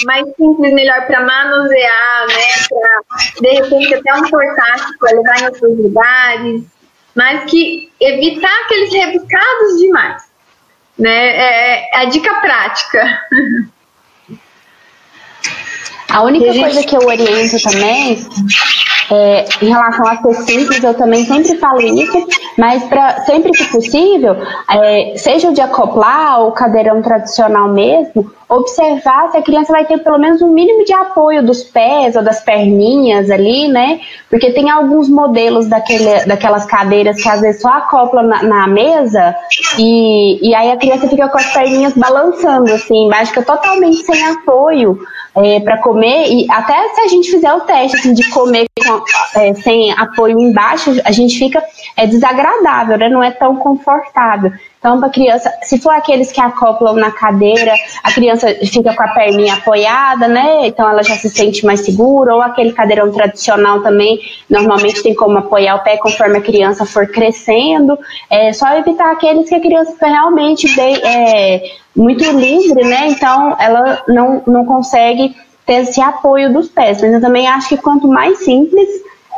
Mais 0.05 0.25
simples, 0.35 0.73
melhor 0.73 1.05
para 1.07 1.21
manusear, 1.21 2.27
né? 2.27 2.65
Pra, 2.69 3.41
de 3.41 3.49
repente 3.49 3.93
até 3.93 4.13
um 4.15 4.29
portátil 4.29 4.97
para 4.99 5.17
levar 5.17 5.41
em 5.41 5.45
outros 5.45 5.77
lugares. 5.77 6.63
Mas 7.15 7.49
que 7.49 7.91
evitar 7.99 8.55
aqueles 8.65 8.93
rebuscados 8.93 9.77
demais. 9.79 10.23
Né? 10.99 11.09
É, 11.09 11.89
é 11.95 11.97
a 11.99 12.05
dica 12.05 12.33
prática. 12.35 13.21
A 16.09 16.21
única 16.21 16.53
coisa 16.53 16.83
que 16.83 16.95
eu 16.95 17.01
oriento 17.01 17.61
também 17.61 18.17
é, 19.11 19.45
em 19.61 19.69
relação 19.69 20.05
ser 20.33 20.33
simples, 20.43 20.83
eu 20.83 20.93
também 20.93 21.25
sempre 21.25 21.57
falo 21.57 21.81
isso, 21.81 22.27
mas 22.57 22.83
pra, 22.83 23.21
sempre 23.21 23.51
que 23.51 23.65
possível, 23.65 24.35
é, 24.69 25.13
seja 25.17 25.49
o 25.49 25.53
de 25.53 25.61
acoplar 25.61 26.41
ou 26.41 26.51
cadeirão 26.51 27.01
tradicional 27.01 27.69
mesmo, 27.69 28.31
observar 28.49 29.29
se 29.29 29.37
a 29.37 29.41
criança 29.41 29.73
vai 29.73 29.85
ter 29.85 29.97
pelo 29.99 30.17
menos 30.17 30.41
um 30.41 30.49
mínimo 30.53 30.85
de 30.85 30.93
apoio 30.93 31.43
dos 31.43 31.63
pés 31.63 32.15
ou 32.15 32.23
das 32.23 32.41
perninhas 32.41 33.29
ali, 33.29 33.67
né? 33.67 33.99
Porque 34.29 34.51
tem 34.51 34.69
alguns 34.69 35.09
modelos 35.09 35.67
daquele, 35.67 36.25
daquelas 36.25 36.65
cadeiras 36.65 37.21
que 37.21 37.27
às 37.27 37.41
vezes 37.41 37.61
só 37.61 37.69
acopla 37.69 38.23
na, 38.23 38.43
na 38.43 38.67
mesa 38.67 39.35
e, 39.77 40.49
e 40.49 40.55
aí 40.55 40.71
a 40.71 40.77
criança 40.77 41.09
fica 41.09 41.27
com 41.27 41.37
as 41.37 41.53
perninhas 41.53 41.93
balançando, 41.93 42.71
assim, 42.73 43.09
mas 43.09 43.29
fica 43.29 43.43
totalmente 43.43 43.97
sem 44.05 44.25
apoio 44.25 44.97
é, 45.37 45.59
para 45.59 45.77
comer 45.77 46.27
e 46.29 46.47
até 46.49 46.89
se 46.89 47.01
a 47.01 47.07
gente 47.07 47.29
fizer 47.29 47.53
o 47.53 47.61
teste 47.61 47.97
assim, 47.97 48.13
de 48.13 48.27
comer 48.29 48.65
com, 48.83 49.39
é, 49.39 49.53
sem 49.53 49.91
apoio 49.91 50.39
embaixo, 50.39 50.99
a 51.05 51.11
gente 51.11 51.37
fica 51.37 51.63
é 51.95 52.05
desagradável, 52.05 52.97
né? 52.97 53.09
Não 53.09 53.23
é 53.23 53.31
tão 53.31 53.55
confortável. 53.55 54.51
Então, 54.79 54.99
para 54.99 55.09
criança, 55.09 55.51
se 55.63 55.79
for 55.79 55.89
aqueles 55.89 56.31
que 56.31 56.39
acoplam 56.39 56.93
na 56.93 57.11
cadeira, 57.11 57.73
a 58.03 58.11
criança 58.11 58.47
fica 58.63 58.93
com 58.93 59.03
a 59.03 59.07
perninha 59.07 59.55
apoiada, 59.55 60.27
né? 60.27 60.67
Então 60.67 60.87
ela 60.87 61.03
já 61.03 61.15
se 61.15 61.29
sente 61.29 61.65
mais 61.65 61.81
segura. 61.81 62.35
Ou 62.35 62.41
aquele 62.41 62.71
cadeirão 62.71 63.11
tradicional 63.11 63.81
também, 63.81 64.19
normalmente 64.47 65.01
tem 65.01 65.15
como 65.15 65.39
apoiar 65.39 65.75
o 65.75 65.83
pé 65.83 65.97
conforme 65.97 66.37
a 66.37 66.41
criança 66.41 66.85
for 66.85 67.07
crescendo. 67.07 67.97
É 68.29 68.53
só 68.53 68.77
evitar 68.77 69.11
aqueles 69.11 69.49
que 69.49 69.55
a 69.55 69.59
criança 69.59 69.93
realmente 70.05 70.73
bem, 70.75 70.95
é, 71.03 71.63
muito 71.97 72.23
livre, 72.31 72.83
né? 72.83 73.07
Então 73.07 73.57
ela 73.59 74.03
não, 74.07 74.43
não 74.45 74.65
consegue 74.65 75.35
ter 75.65 75.81
esse 75.81 75.99
apoio 75.99 76.53
dos 76.53 76.69
pés. 76.69 77.01
Mas 77.01 77.11
eu 77.11 77.19
também 77.19 77.47
acho 77.47 77.69
que 77.69 77.77
quanto 77.77 78.07
mais 78.07 78.37
simples, 78.39 78.87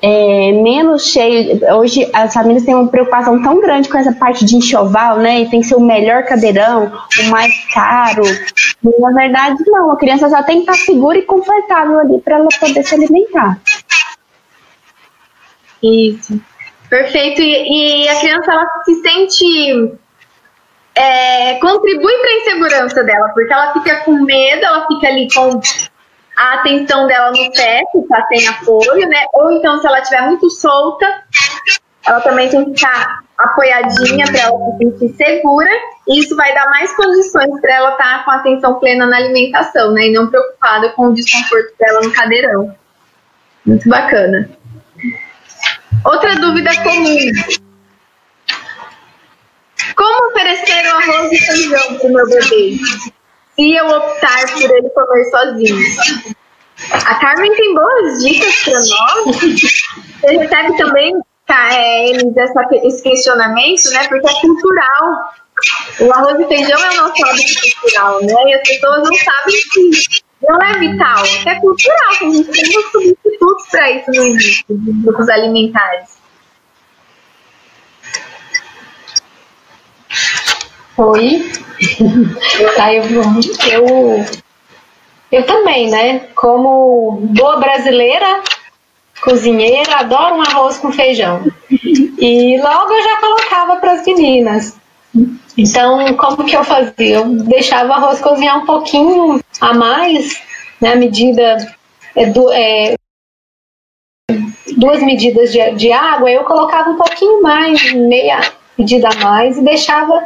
é, 0.04 0.52
menos 0.52 1.08
cheio. 1.08 1.60
Hoje 1.76 2.10
as 2.14 2.34
famílias 2.34 2.64
têm 2.64 2.76
uma 2.76 2.88
preocupação 2.88 3.42
tão 3.42 3.62
grande 3.62 3.88
com 3.88 3.98
essa 3.98 4.12
parte 4.12 4.44
de 4.44 4.58
enxoval, 4.58 5.18
né? 5.18 5.42
E 5.42 5.50
tem 5.50 5.62
que 5.62 5.68
ser 5.68 5.76
o 5.76 5.82
melhor 5.82 6.24
cadeirão, 6.26 6.92
o 7.20 7.30
mais 7.30 7.54
caro. 7.74 8.24
E, 8.24 9.02
na 9.02 9.12
verdade, 9.12 9.64
não. 9.68 9.92
A 9.92 9.98
criança 9.98 10.30
só 10.30 10.44
tem 10.44 10.64
que 10.64 10.72
estar 10.72 10.86
segura 10.86 11.18
e 11.18 11.24
confortável 11.24 12.00
ali 12.00 12.20
para 12.20 12.38
ela 12.38 12.48
poder 12.60 12.84
se 12.84 12.96
alimentar. 12.96 13.60
Isso. 15.82 16.40
Perfeito. 16.90 17.42
E, 17.42 18.04
e 18.04 18.10
a 18.10 18.20
criança 18.20 18.52
ela 18.52 18.66
se 18.84 18.96
sente 19.02 19.98
é, 21.00 21.58
contribui 21.60 22.14
para 22.18 22.30
a 22.30 22.34
insegurança 22.34 23.04
dela, 23.06 23.30
porque 23.30 23.54
ela 23.54 23.72
fica 23.72 24.04
com 24.04 24.12
medo, 24.12 24.66
ela 24.66 24.86
fica 24.86 25.08
ali 25.08 25.30
com 25.34 25.62
a 26.36 26.54
atenção 26.56 27.08
dela 27.08 27.32
no 27.32 27.52
pé, 27.54 27.82
que 27.90 28.00
está 28.00 28.28
sem 28.28 28.48
apoio, 28.48 29.08
né? 29.08 29.24
Ou 29.34 29.54
então, 29.54 29.80
se 29.80 29.88
ela 29.88 30.00
estiver 30.00 30.24
muito 30.24 30.50
solta, 30.50 31.06
ela 32.06 32.20
também 32.20 32.50
tem 32.50 32.66
que 32.66 32.78
ficar 32.78 33.20
apoiadinha 33.38 34.26
para 34.26 34.42
ela 34.42 34.58
se 34.58 34.78
sentir 34.78 35.16
segura. 35.16 35.70
E 36.06 36.20
isso 36.20 36.36
vai 36.36 36.54
dar 36.54 36.70
mais 36.70 36.94
condições 36.94 37.62
para 37.62 37.76
ela 37.76 37.92
estar 37.92 38.18
tá 38.18 38.24
com 38.26 38.32
atenção 38.32 38.80
plena 38.80 39.06
na 39.06 39.16
alimentação, 39.16 39.94
né? 39.94 40.08
E 40.08 40.12
não 40.12 40.28
preocupada 40.28 40.90
com 40.90 41.08
o 41.08 41.14
desconforto 41.14 41.74
dela 41.80 42.02
no 42.02 42.12
cadeirão. 42.12 42.76
Muito 43.66 43.88
bacana. 43.88 44.50
Outra 46.04 46.36
dúvida 46.36 46.72
comum. 46.84 47.69
Como 50.00 50.30
oferecer 50.30 50.86
o 50.86 50.96
arroz 50.96 51.32
e 51.34 51.38
feijão 51.38 51.96
para 51.98 52.08
o 52.08 52.14
meu 52.14 52.26
bebê? 52.26 52.78
Se 53.54 53.76
eu 53.76 53.86
optar 53.86 54.54
por 54.54 54.72
ele 54.72 54.90
comer 54.92 55.26
sozinho. 55.26 55.78
A 56.94 57.16
Carmen 57.16 57.54
tem 57.54 57.76
boas 57.76 58.24
dicas 58.24 58.64
para 58.64 58.74
nós. 58.74 59.42
Você 60.22 60.38
recebe 60.38 60.78
também, 60.78 61.14
tá, 61.46 61.70
é, 61.74 62.12
esse 62.12 63.04
questionamento, 63.04 63.90
né? 63.90 64.08
Porque 64.08 64.30
é 64.30 64.40
cultural. 64.40 65.34
O 66.00 66.14
arroz 66.14 66.40
e 66.40 66.48
feijão 66.48 66.80
é 66.82 66.92
o 66.92 66.96
nosso 66.96 67.26
hábito 67.26 67.62
cultural, 67.82 68.22
né? 68.22 68.34
E 68.48 68.54
as 68.54 68.70
pessoas 68.70 69.04
não 69.04 69.14
sabem 69.16 69.56
que 69.74 70.22
não 70.48 70.62
é 70.62 70.80
vital, 70.80 71.24
é 71.46 71.56
cultural, 71.60 72.10
que 72.18 72.26
a 72.26 72.30
gente 72.30 72.52
tem 72.52 72.66
substitutos 72.94 73.68
para 73.70 73.92
isso 73.92 74.12
no 74.12 74.24
início, 74.24 74.66
dos 74.70 75.04
grupos 75.04 75.28
alimentares. 75.28 76.19
Oi. 80.98 81.52
Aí 82.80 82.98
eu, 82.98 83.04
eu, 83.72 84.26
eu 85.32 85.46
também, 85.46 85.90
né? 85.90 86.20
Como 86.36 87.22
boa 87.22 87.58
brasileira, 87.58 88.42
cozinheira, 89.22 89.98
adoro 89.98 90.36
um 90.36 90.42
arroz 90.42 90.78
com 90.78 90.92
feijão. 90.92 91.44
E 91.72 92.60
logo 92.62 92.94
eu 92.94 93.04
já 93.04 93.18
colocava 93.18 93.76
para 93.78 93.94
as 93.94 94.06
meninas. 94.06 94.78
Então, 95.58 96.16
como 96.16 96.46
que 96.46 96.56
eu 96.56 96.64
fazia? 96.64 97.16
Eu 97.16 97.26
deixava 97.26 97.90
o 97.90 97.94
arroz 97.94 98.20
cozinhar 98.20 98.58
um 98.58 98.66
pouquinho 98.66 99.40
a 99.62 99.74
mais, 99.74 100.42
né? 100.82 100.94
A 100.94 100.96
medida 100.96 101.76
é, 102.16 102.26
do, 102.26 102.52
é 102.52 102.96
duas 104.78 105.02
medidas 105.02 105.52
de, 105.52 105.72
de 105.76 105.92
água, 105.92 106.30
eu 106.30 106.44
colocava 106.44 106.90
um 106.90 106.98
pouquinho 106.98 107.42
mais, 107.42 107.92
meia 107.94 108.40
medida 108.80 109.10
a 109.10 109.16
mais, 109.24 109.58
e 109.58 109.62
deixava 109.62 110.26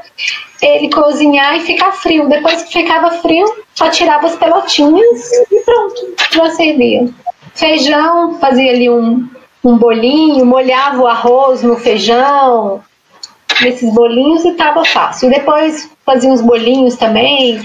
ele 0.62 0.90
cozinhar 0.90 1.58
e 1.58 1.62
ficar 1.62 1.92
frio. 1.92 2.30
Depois 2.30 2.64
que 2.64 2.74
ficava 2.74 3.12
frio, 3.12 3.46
só 3.74 3.90
tirava 3.90 4.28
as 4.28 4.36
pelotinhas 4.36 5.32
e 5.52 5.60
pronto, 5.62 6.16
já 6.32 6.50
servia. 6.52 7.10
Feijão, 7.56 8.40
fazia 8.40 8.72
ali 8.72 8.90
um, 8.90 9.28
um 9.64 9.78
bolinho, 9.78 10.46
molhava 10.46 11.02
o 11.02 11.08
arroz 11.08 11.64
no 11.64 11.76
feijão, 11.76 12.82
nesses 13.62 13.94
bolinhos 13.94 14.46
e 14.46 14.54
tava 14.54 14.86
fácil. 14.86 15.30
E 15.30 15.34
depois 15.34 15.90
fazia 16.06 16.30
uns 16.30 16.42
bolinhos 16.42 16.96
também, 16.96 17.60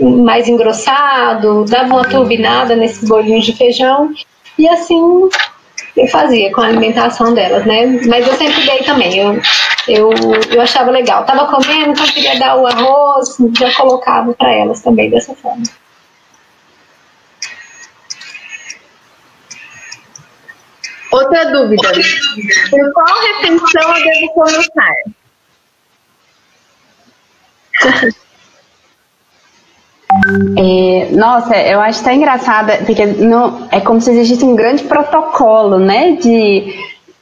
mais 0.00 0.48
engrossado, 0.48 1.64
dava 1.64 1.94
uma 1.94 2.04
turbinada 2.04 2.76
nesses 2.76 3.08
bolinhos 3.08 3.44
de 3.44 3.52
feijão 3.52 4.12
e 4.58 4.68
assim 4.68 5.28
eu 5.96 6.06
fazia 6.08 6.52
com 6.52 6.60
a 6.60 6.66
alimentação 6.66 7.34
delas, 7.34 7.64
né? 7.66 7.86
Mas 8.06 8.26
eu 8.26 8.34
sempre 8.34 8.64
dei 8.64 8.78
também, 8.78 9.18
eu, 9.18 9.40
eu, 9.88 10.10
eu 10.50 10.60
achava 10.60 10.90
legal. 10.90 11.24
Tava 11.24 11.46
comendo, 11.46 11.92
então 11.92 12.06
queria 12.06 12.38
dar 12.38 12.56
o 12.56 12.66
arroz, 12.66 13.36
já 13.58 13.72
colocava 13.74 14.32
para 14.34 14.52
elas 14.52 14.82
também 14.82 15.10
dessa 15.10 15.34
forma. 15.34 15.64
Outra 21.10 21.50
dúvida. 21.50 21.90
Por 22.70 22.92
qual 22.92 23.20
refeição 23.20 23.96
eu 23.96 24.04
devo 24.04 24.32
começar? 24.34 24.94
É, 30.56 31.10
nossa, 31.12 31.54
eu 31.56 31.80
acho 31.80 32.02
tão 32.02 32.12
engraçada, 32.12 32.78
porque 32.78 33.04
não, 33.04 33.68
é 33.70 33.78
como 33.80 34.00
se 34.00 34.10
existisse 34.10 34.44
um 34.44 34.56
grande 34.56 34.84
protocolo, 34.84 35.78
né, 35.78 36.12
de, 36.12 36.74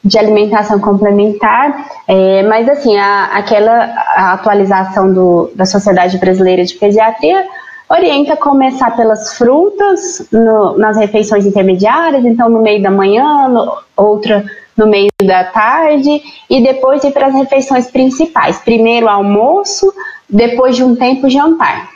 de 0.06 0.18
alimentação 0.18 0.78
complementar, 0.78 1.88
é, 2.06 2.42
mas 2.44 2.68
assim, 2.68 2.96
a, 2.96 3.24
aquela 3.32 3.92
a 4.14 4.32
atualização 4.34 5.12
do, 5.12 5.50
da 5.54 5.66
Sociedade 5.66 6.16
Brasileira 6.18 6.64
de 6.64 6.74
Pediatria 6.74 7.44
orienta 7.88 8.36
começar 8.36 8.96
pelas 8.96 9.34
frutas 9.34 10.26
no, 10.30 10.78
nas 10.78 10.96
refeições 10.96 11.44
intermediárias, 11.44 12.24
então 12.24 12.48
no 12.48 12.60
meio 12.60 12.82
da 12.82 12.90
manhã, 12.90 13.48
no, 13.48 13.76
outra 13.96 14.44
no 14.76 14.86
meio 14.86 15.08
da 15.22 15.44
tarde, 15.44 16.22
e 16.50 16.62
depois 16.62 17.02
ir 17.02 17.10
para 17.10 17.28
as 17.28 17.34
refeições 17.34 17.90
principais, 17.90 18.58
primeiro 18.58 19.08
almoço, 19.08 19.92
depois 20.28 20.76
de 20.76 20.84
um 20.84 20.94
tempo 20.94 21.30
jantar. 21.30 21.88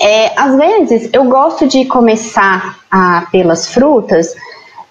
É, 0.00 0.32
às 0.36 0.56
vezes 0.56 1.10
eu 1.12 1.24
gosto 1.24 1.66
de 1.66 1.84
começar 1.84 2.80
a, 2.90 3.26
pelas 3.30 3.72
frutas, 3.72 4.34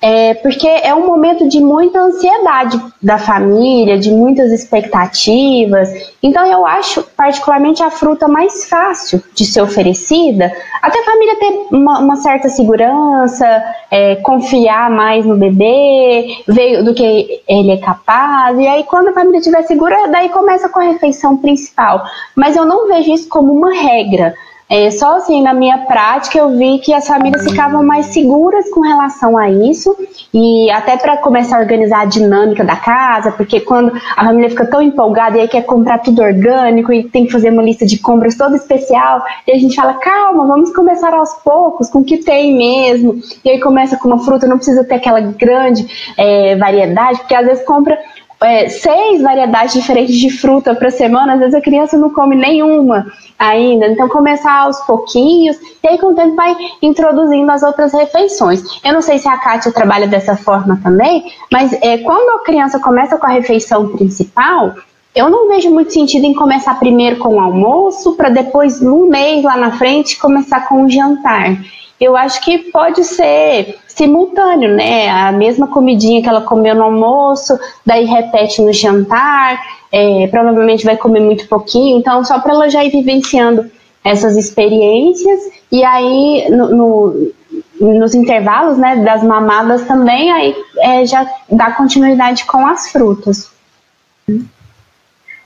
é, 0.01 0.35
porque 0.35 0.67
é 0.67 0.93
um 0.93 1.05
momento 1.05 1.47
de 1.47 1.59
muita 1.59 1.99
ansiedade 1.99 2.79
da 3.01 3.17
família, 3.17 3.97
de 3.97 4.11
muitas 4.11 4.51
expectativas. 4.51 5.89
Então 6.21 6.45
eu 6.45 6.65
acho 6.65 7.03
particularmente 7.15 7.81
a 7.81 7.89
fruta 7.89 8.27
mais 8.27 8.69
fácil 8.69 9.21
de 9.33 9.45
ser 9.45 9.61
oferecida, 9.61 10.51
até 10.81 10.99
a 10.99 11.03
família 11.03 11.35
ter 11.37 11.67
uma, 11.71 11.99
uma 11.99 12.15
certa 12.17 12.47
segurança, 12.49 13.63
é, 13.89 14.15
confiar 14.17 14.89
mais 14.91 15.25
no 15.25 15.35
bebê, 15.35 16.43
ver 16.47 16.83
do 16.83 16.93
que 16.93 17.41
ele 17.47 17.71
é 17.71 17.77
capaz. 17.77 18.57
E 18.59 18.67
aí 18.67 18.83
quando 18.83 19.09
a 19.09 19.13
família 19.13 19.39
estiver 19.39 19.63
segura, 19.63 20.07
daí 20.09 20.29
começa 20.29 20.69
com 20.69 20.79
a 20.79 20.83
refeição 20.83 21.37
principal. 21.37 22.03
Mas 22.35 22.55
eu 22.55 22.65
não 22.65 22.87
vejo 22.87 23.13
isso 23.13 23.27
como 23.29 23.51
uma 23.51 23.73
regra. 23.73 24.35
É, 24.69 24.91
só 24.91 25.17
assim, 25.17 25.41
na 25.41 25.53
minha 25.53 25.77
prática, 25.79 26.37
eu 26.37 26.49
vi 26.57 26.79
que 26.79 26.93
as 26.93 27.07
famílias 27.07 27.43
ficavam 27.43 27.83
mais 27.83 28.07
seguras 28.07 28.69
com 28.69 28.81
relação 28.81 29.37
a 29.37 29.49
isso 29.49 29.95
e 30.33 30.69
até 30.71 30.97
para 30.97 31.17
começar 31.17 31.57
a 31.57 31.61
organizar 31.61 32.01
a 32.01 32.05
dinâmica 32.05 32.65
da 32.65 32.75
casa, 32.75 33.31
porque 33.31 33.61
quando 33.61 33.93
a 34.15 34.25
família 34.25 34.49
fica 34.49 34.65
tão 34.65 34.81
empolgada 34.81 35.37
e 35.37 35.41
aí 35.41 35.47
quer 35.47 35.63
comprar 35.63 35.99
tudo 35.99 36.21
orgânico 36.21 36.91
e 36.91 37.07
tem 37.07 37.25
que 37.25 37.31
fazer 37.31 37.49
uma 37.49 37.63
lista 37.63 37.85
de 37.85 37.97
compras 37.99 38.35
toda 38.35 38.57
especial, 38.57 39.23
e 39.47 39.53
a 39.53 39.57
gente 39.57 39.75
fala, 39.75 39.93
calma, 39.93 40.45
vamos 40.45 40.73
começar 40.75 41.13
aos 41.13 41.33
poucos, 41.35 41.89
com 41.89 41.99
o 41.99 42.03
que 42.03 42.17
tem 42.17 42.55
mesmo. 42.55 43.15
E 43.45 43.49
aí 43.49 43.59
começa 43.61 43.95
com 43.97 44.09
uma 44.09 44.19
fruta, 44.19 44.47
não 44.47 44.57
precisa 44.57 44.83
ter 44.83 44.95
aquela 44.95 45.21
grande 45.21 46.13
é, 46.17 46.57
variedade, 46.57 47.19
porque 47.19 47.35
às 47.35 47.45
vezes 47.45 47.65
compra 47.65 47.97
é, 48.41 48.69
seis 48.69 49.21
variedades 49.21 49.73
diferentes 49.73 50.15
de 50.15 50.29
fruta 50.29 50.75
para 50.75 50.91
semana, 50.91 51.33
às 51.33 51.39
vezes 51.39 51.55
a 51.55 51.61
criança 51.61 51.97
não 51.97 52.11
come 52.11 52.35
nenhuma 52.35 53.05
ainda. 53.37 53.87
Então, 53.87 54.07
começar 54.07 54.61
aos 54.61 54.79
pouquinhos 54.81 55.57
e 55.83 55.87
aí 55.87 55.97
com 55.97 56.07
o 56.07 56.15
tempo 56.15 56.35
vai 56.35 56.55
introduzindo 56.81 57.51
as 57.51 57.63
outras 57.63 57.93
refeições. 57.93 58.61
Eu 58.83 58.93
não 58.93 59.01
sei 59.01 59.17
se 59.17 59.27
a 59.27 59.37
Kátia 59.37 59.71
trabalha 59.71 60.07
dessa 60.07 60.35
forma 60.35 60.79
também, 60.83 61.31
mas 61.51 61.73
é, 61.81 61.97
quando 61.99 62.29
a 62.39 62.43
criança 62.43 62.79
começa 62.79 63.17
com 63.17 63.25
a 63.25 63.31
refeição 63.31 63.89
principal, 63.89 64.75
eu 65.15 65.29
não 65.29 65.47
vejo 65.47 65.71
muito 65.71 65.91
sentido 65.91 66.25
em 66.25 66.33
começar 66.33 66.77
primeiro 66.77 67.17
com 67.17 67.35
o 67.35 67.39
almoço, 67.39 68.15
para 68.15 68.29
depois, 68.29 68.79
num 68.79 69.09
mês 69.09 69.43
lá 69.43 69.57
na 69.57 69.71
frente, 69.71 70.19
começar 70.19 70.67
com 70.67 70.83
o 70.83 70.89
jantar 70.89 71.57
eu 71.99 72.15
acho 72.15 72.41
que 72.41 72.59
pode 72.71 73.03
ser 73.03 73.77
simultâneo, 73.87 74.75
né? 74.75 75.09
A 75.09 75.31
mesma 75.31 75.67
comidinha 75.67 76.21
que 76.21 76.29
ela 76.29 76.41
comeu 76.41 76.75
no 76.75 76.83
almoço, 76.83 77.59
daí 77.85 78.05
repete 78.05 78.61
no 78.61 78.71
jantar, 78.71 79.59
é, 79.91 80.27
provavelmente 80.27 80.85
vai 80.85 80.95
comer 80.95 81.21
muito 81.21 81.47
pouquinho, 81.47 81.97
então 81.97 82.23
só 82.23 82.39
para 82.39 82.53
ela 82.53 82.69
já 82.69 82.83
ir 82.83 82.91
vivenciando 82.91 83.69
essas 84.03 84.37
experiências 84.37 85.39
e 85.71 85.83
aí 85.83 86.47
no, 86.49 86.69
no, 86.69 87.33
nos 87.79 88.13
intervalos 88.13 88.77
né, 88.77 88.97
das 88.97 89.23
mamadas 89.23 89.85
também, 89.85 90.31
aí 90.31 90.55
é, 90.77 91.05
já 91.05 91.27
dá 91.49 91.71
continuidade 91.71 92.45
com 92.45 92.65
as 92.65 92.91
frutas. 92.91 93.51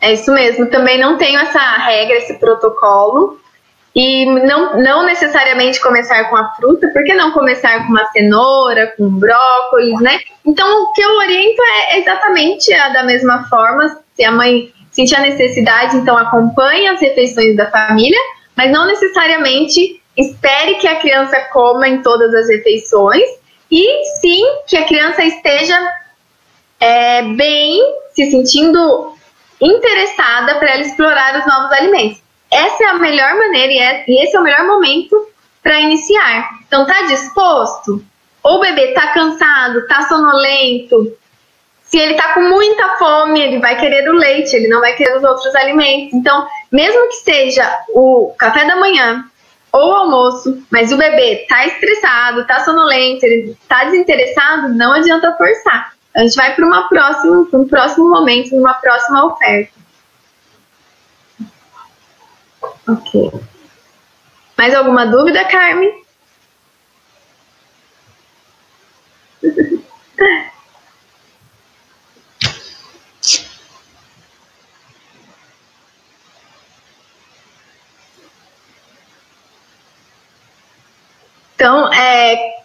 É 0.02 0.14
isso 0.14 0.32
mesmo, 0.32 0.66
também 0.66 0.99
não 0.99 1.18
tenho 1.18 1.39
essa 1.39 1.60
regra, 1.60 2.18
esse 2.18 2.34
protocolo, 2.39 3.39
e 3.94 4.26
não, 4.26 4.82
não 4.82 5.06
necessariamente 5.06 5.82
começar 5.82 6.30
com 6.30 6.38
a 6.38 6.50
fruta, 6.56 6.88
por 6.94 7.04
que 7.04 7.14
não 7.14 7.32
começar 7.32 7.86
com 7.86 7.92
uma 7.92 8.06
cenoura, 8.06 8.94
com 8.96 9.10
brócolis, 9.10 10.00
né? 10.00 10.20
Então, 10.46 10.84
o 10.84 10.94
que 10.94 11.02
eu 11.02 11.18
oriento 11.18 11.62
é 11.62 12.00
exatamente 12.00 12.74
a, 12.74 12.89
da 12.89 13.04
mesma 13.04 13.48
forma. 13.50 14.00
Se 14.16 14.24
a 14.24 14.32
mãe 14.32 14.72
sentir 14.92 15.16
a 15.16 15.22
necessidade, 15.22 15.98
então 15.98 16.18
acompanhe 16.18 16.88
as 16.88 17.02
refeições 17.02 17.56
da 17.58 17.70
família, 17.70 18.20
mas 18.56 18.72
não 18.72 18.86
necessariamente 18.88 20.02
espere 20.18 20.76
que 20.76 20.88
a 20.88 20.96
criança 20.96 21.39
coma 21.52 21.88
em 21.88 22.02
todas 22.02 22.34
as 22.34 22.48
refeições. 22.48 23.24
E 23.70 24.06
sim 24.20 24.44
que 24.68 24.78
a 24.78 24.86
criança 24.86 25.24
esteja 25.24 25.78
é, 26.80 27.24
bem, 27.24 27.80
se 28.14 28.30
sentindo 28.32 29.16
interessada 29.62 30.56
para 30.56 30.72
ela 30.72 30.82
explorar 30.82 31.39
os 31.39 31.46
novos 31.46 31.72
alimentos. 31.72 32.22
Essa 32.52 32.84
é 32.84 32.88
a 32.88 32.99
melhor 32.99 33.36
maneira 33.36 33.72
e, 33.72 33.78
é, 33.80 34.06
esse 34.24 34.36
é 34.36 34.39
o 34.39 34.43
melhor 34.43 34.66
momento 34.66 35.16
para 35.64 35.80
iniciar. 35.80 36.49
Então, 36.68 36.86
tá 36.86 37.04
disposto? 37.04 38.04
Ou 38.43 38.58
o 38.58 38.60
bebê 38.60 38.93
tá 38.93 39.14
cansado, 39.14 39.88
tá 39.88 40.02
sonolento. 40.02 41.16
Se 41.84 41.97
ele 41.97 42.16
tá 42.16 42.34
com 42.34 42.41
muita 42.41 42.97
fome, 42.97 43.41
ele 43.41 43.60
vai 43.60 43.78
querer 43.78 44.10
o 44.10 44.14
leite, 44.14 44.56
ele 44.56 44.68
não 44.68 44.80
vai 44.80 44.93
querer 44.93 45.18
os 45.18 45.24
outros 45.24 45.54
alimentos. 45.56 46.14
Então, 46.14 46.47
mesmo 46.72 47.08
que 47.10 47.16
seja 47.16 47.70
o 47.89 48.34
café 48.38 48.66
da 48.66 48.78
manhã 48.78 49.26
ou 49.72 49.89
o 49.89 49.95
almoço, 49.95 50.62
mas 50.70 50.91
o 50.91 50.97
bebê 50.97 51.45
tá 51.47 51.66
estressado, 51.66 52.45
tá 52.45 52.62
sonolento, 52.62 53.26
ele 53.26 53.56
tá 53.68 53.86
desinteressado, 53.86 54.70
não 54.70 54.93
adianta 54.93 55.36
forçar. 55.38 55.93
A 56.16 56.22
gente 56.22 56.36
vai 56.36 56.54
para 56.56 56.66
uma 56.66 56.89
próxima, 56.89 57.47
um 57.54 57.68
próximo 57.68 58.10
momento, 58.10 58.56
numa 58.56 58.74
próxima 58.74 59.26
oferta. 59.26 59.81
Ok. 62.88 63.32
Mais 64.57 64.76
alguma 64.76 65.05
dúvida, 65.05 65.43
Carmen? 65.45 66.01
Então, 81.55 81.91
é, 81.93 82.55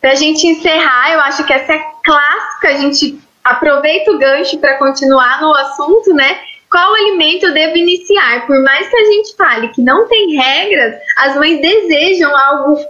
para 0.00 0.10
a 0.10 0.14
gente 0.16 0.44
encerrar, 0.46 1.12
eu 1.12 1.20
acho 1.20 1.44
que 1.44 1.52
essa 1.52 1.72
é 1.72 1.84
clássica, 2.04 2.68
a 2.68 2.76
gente 2.76 3.20
aproveita 3.44 4.10
o 4.10 4.18
gancho 4.18 4.58
para 4.58 4.78
continuar 4.78 5.40
no 5.40 5.54
assunto, 5.54 6.12
né? 6.12 6.40
Qual 6.72 6.94
alimento 6.94 7.44
eu 7.44 7.52
devo 7.52 7.76
iniciar? 7.76 8.46
Por 8.46 8.60
mais 8.62 8.88
que 8.88 8.96
a 8.96 9.04
gente 9.04 9.36
fale 9.36 9.68
que 9.68 9.82
não 9.82 10.08
tem 10.08 10.34
regras, 10.34 10.94
as 11.18 11.36
mães 11.36 11.60
desejam 11.60 12.34
algo 12.34 12.82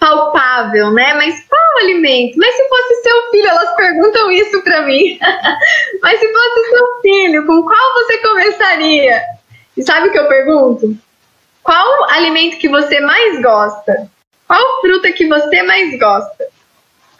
palpável, 0.00 0.90
né? 0.90 1.14
Mas 1.14 1.46
qual 1.48 1.78
alimento? 1.78 2.36
Mas 2.36 2.56
se 2.56 2.68
fosse 2.68 3.02
seu 3.02 3.30
filho, 3.30 3.48
elas 3.48 3.76
perguntam 3.76 4.32
isso 4.32 4.60
para 4.62 4.82
mim. 4.82 5.16
Mas 6.02 6.18
se 6.18 6.32
fosse 6.32 6.70
seu 6.70 7.00
filho, 7.02 7.46
com 7.46 7.62
qual 7.62 7.92
você 7.94 8.18
começaria? 8.18 9.22
E 9.76 9.82
sabe 9.84 10.08
o 10.08 10.12
que 10.12 10.18
eu 10.18 10.26
pergunto? 10.26 10.98
Qual 11.62 12.10
alimento 12.10 12.58
que 12.58 12.68
você 12.68 12.98
mais 12.98 13.40
gosta? 13.40 14.10
Qual 14.48 14.80
fruta 14.80 15.12
que 15.12 15.28
você 15.28 15.62
mais 15.62 15.96
gosta? 16.00 16.46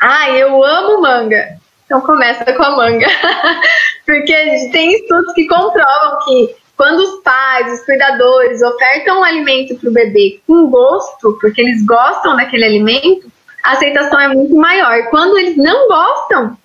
Ah, 0.01 0.29
eu 0.31 0.65
amo 0.65 1.03
manga. 1.03 1.60
Então 1.91 2.01
começa 2.03 2.45
com 2.45 2.63
a 2.63 2.77
manga. 2.77 3.09
Porque 4.07 4.33
tem 4.71 4.93
estudos 4.93 5.33
que 5.35 5.45
comprovam 5.49 6.19
que 6.25 6.55
quando 6.77 7.01
os 7.01 7.21
pais, 7.25 7.73
os 7.73 7.85
cuidadores 7.85 8.63
ofertam 8.63 9.19
um 9.19 9.25
alimento 9.25 9.75
para 9.75 9.91
o 9.91 9.93
bebê 9.93 10.41
com 10.47 10.71
gosto, 10.71 11.37
porque 11.41 11.61
eles 11.61 11.85
gostam 11.85 12.37
daquele 12.37 12.65
alimento, 12.65 13.31
a 13.63 13.73
aceitação 13.73 14.19
é 14.19 14.29
muito 14.29 14.55
maior. 14.55 15.11
Quando 15.11 15.37
eles 15.37 15.59
não 15.59 15.89
gostam, 15.89 16.57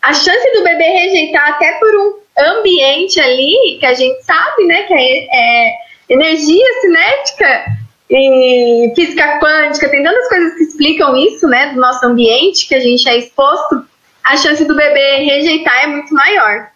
a 0.00 0.14
chance 0.14 0.52
do 0.54 0.64
bebê 0.64 0.84
rejeitar 0.84 1.50
até 1.50 1.72
por 1.72 1.94
um 1.94 2.14
ambiente 2.38 3.20
ali, 3.20 3.76
que 3.78 3.84
a 3.84 3.92
gente 3.92 4.22
sabe, 4.22 4.64
né, 4.64 4.84
que 4.84 4.94
é, 4.94 5.26
é 5.30 5.72
energia 6.08 6.66
cinética 6.80 7.64
e 8.08 8.92
física 8.96 9.40
quântica, 9.40 9.90
tem 9.90 10.02
tantas 10.02 10.26
coisas 10.28 10.54
que 10.54 10.62
explicam 10.62 11.14
isso, 11.16 11.46
né, 11.48 11.74
do 11.74 11.80
nosso 11.80 12.06
ambiente, 12.06 12.66
que 12.66 12.74
a 12.74 12.80
gente 12.80 13.06
é 13.06 13.18
exposto, 13.18 13.89
a 14.24 14.36
chance 14.36 14.64
do 14.64 14.76
bebê 14.76 15.16
rejeitar 15.24 15.84
é 15.84 15.86
muito 15.86 16.12
maior. 16.14 16.68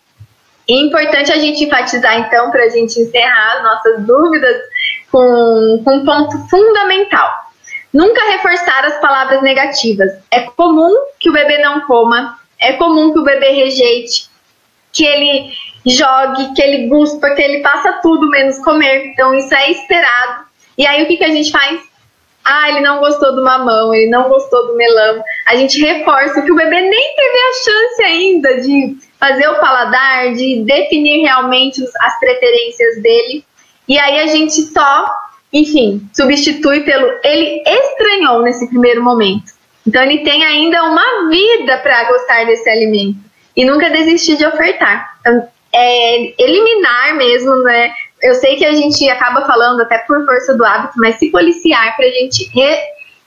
É 0.68 0.72
importante 0.72 1.30
a 1.30 1.38
gente 1.38 1.64
enfatizar, 1.64 2.18
então, 2.20 2.50
para 2.50 2.64
a 2.64 2.68
gente 2.68 2.98
encerrar 2.98 3.58
as 3.58 3.62
nossas 3.62 4.06
dúvidas, 4.06 4.56
com, 5.10 5.82
com 5.84 5.96
um 5.96 6.04
ponto 6.04 6.48
fundamental. 6.48 7.30
Nunca 7.92 8.24
reforçar 8.30 8.84
as 8.84 8.98
palavras 9.00 9.42
negativas. 9.42 10.10
É 10.30 10.40
comum 10.40 10.92
que 11.20 11.30
o 11.30 11.32
bebê 11.32 11.58
não 11.58 11.82
coma, 11.82 12.38
é 12.58 12.72
comum 12.72 13.12
que 13.12 13.20
o 13.20 13.24
bebê 13.24 13.50
rejeite, 13.50 14.28
que 14.92 15.04
ele 15.04 15.52
jogue, 15.86 16.54
que 16.54 16.62
ele 16.62 16.88
guspa, 16.88 17.30
que 17.30 17.42
ele 17.42 17.62
faça 17.62 18.00
tudo 18.02 18.28
menos 18.30 18.58
comer. 18.64 19.06
Então, 19.06 19.34
isso 19.34 19.54
é 19.54 19.70
esperado. 19.70 20.44
E 20.76 20.86
aí, 20.86 21.04
o 21.04 21.06
que, 21.06 21.16
que 21.16 21.24
a 21.24 21.30
gente 21.30 21.52
faz? 21.52 21.80
Ah, 22.44 22.68
ele 22.68 22.80
não 22.80 23.00
gostou 23.00 23.34
do 23.34 23.42
mamão, 23.42 23.94
ele 23.94 24.10
não 24.10 24.28
gostou 24.28 24.66
do 24.66 24.76
melão. 24.76 25.22
A 25.46 25.56
gente 25.56 25.80
reforça 25.80 26.42
que 26.42 26.52
o 26.52 26.56
bebê 26.56 26.80
nem 26.82 27.16
teve 27.16 27.38
a 27.38 27.52
chance 27.64 28.02
ainda 28.02 28.60
de 28.60 28.96
fazer 29.18 29.48
o 29.48 29.58
paladar, 29.58 30.34
de 30.34 30.62
definir 30.64 31.22
realmente 31.22 31.82
as 32.00 32.20
preferências 32.20 33.02
dele. 33.02 33.44
E 33.88 33.98
aí 33.98 34.20
a 34.20 34.26
gente 34.26 34.60
só, 34.62 35.10
enfim, 35.52 36.06
substitui 36.12 36.80
pelo 36.82 37.06
ele 37.24 37.62
estranhou 37.66 38.42
nesse 38.42 38.68
primeiro 38.68 39.02
momento. 39.02 39.52
Então 39.86 40.02
ele 40.02 40.18
tem 40.18 40.44
ainda 40.44 40.82
uma 40.84 41.28
vida 41.30 41.78
para 41.78 42.04
gostar 42.04 42.44
desse 42.44 42.68
alimento 42.68 43.18
e 43.56 43.64
nunca 43.64 43.88
desistir 43.90 44.36
de 44.36 44.46
ofertar. 44.46 45.16
Então, 45.20 45.48
é 45.74 46.42
eliminar 46.42 47.16
mesmo, 47.16 47.56
né? 47.62 47.92
Eu 48.24 48.34
sei 48.36 48.56
que 48.56 48.64
a 48.64 48.72
gente 48.72 49.06
acaba 49.10 49.44
falando 49.44 49.82
até 49.82 49.98
por 49.98 50.24
força 50.24 50.56
do 50.56 50.64
hábito, 50.64 50.94
mas 50.96 51.18
se 51.18 51.30
policiar 51.30 51.94
para 51.94 52.06
a 52.06 52.10
gente 52.10 52.50
re, 52.54 52.74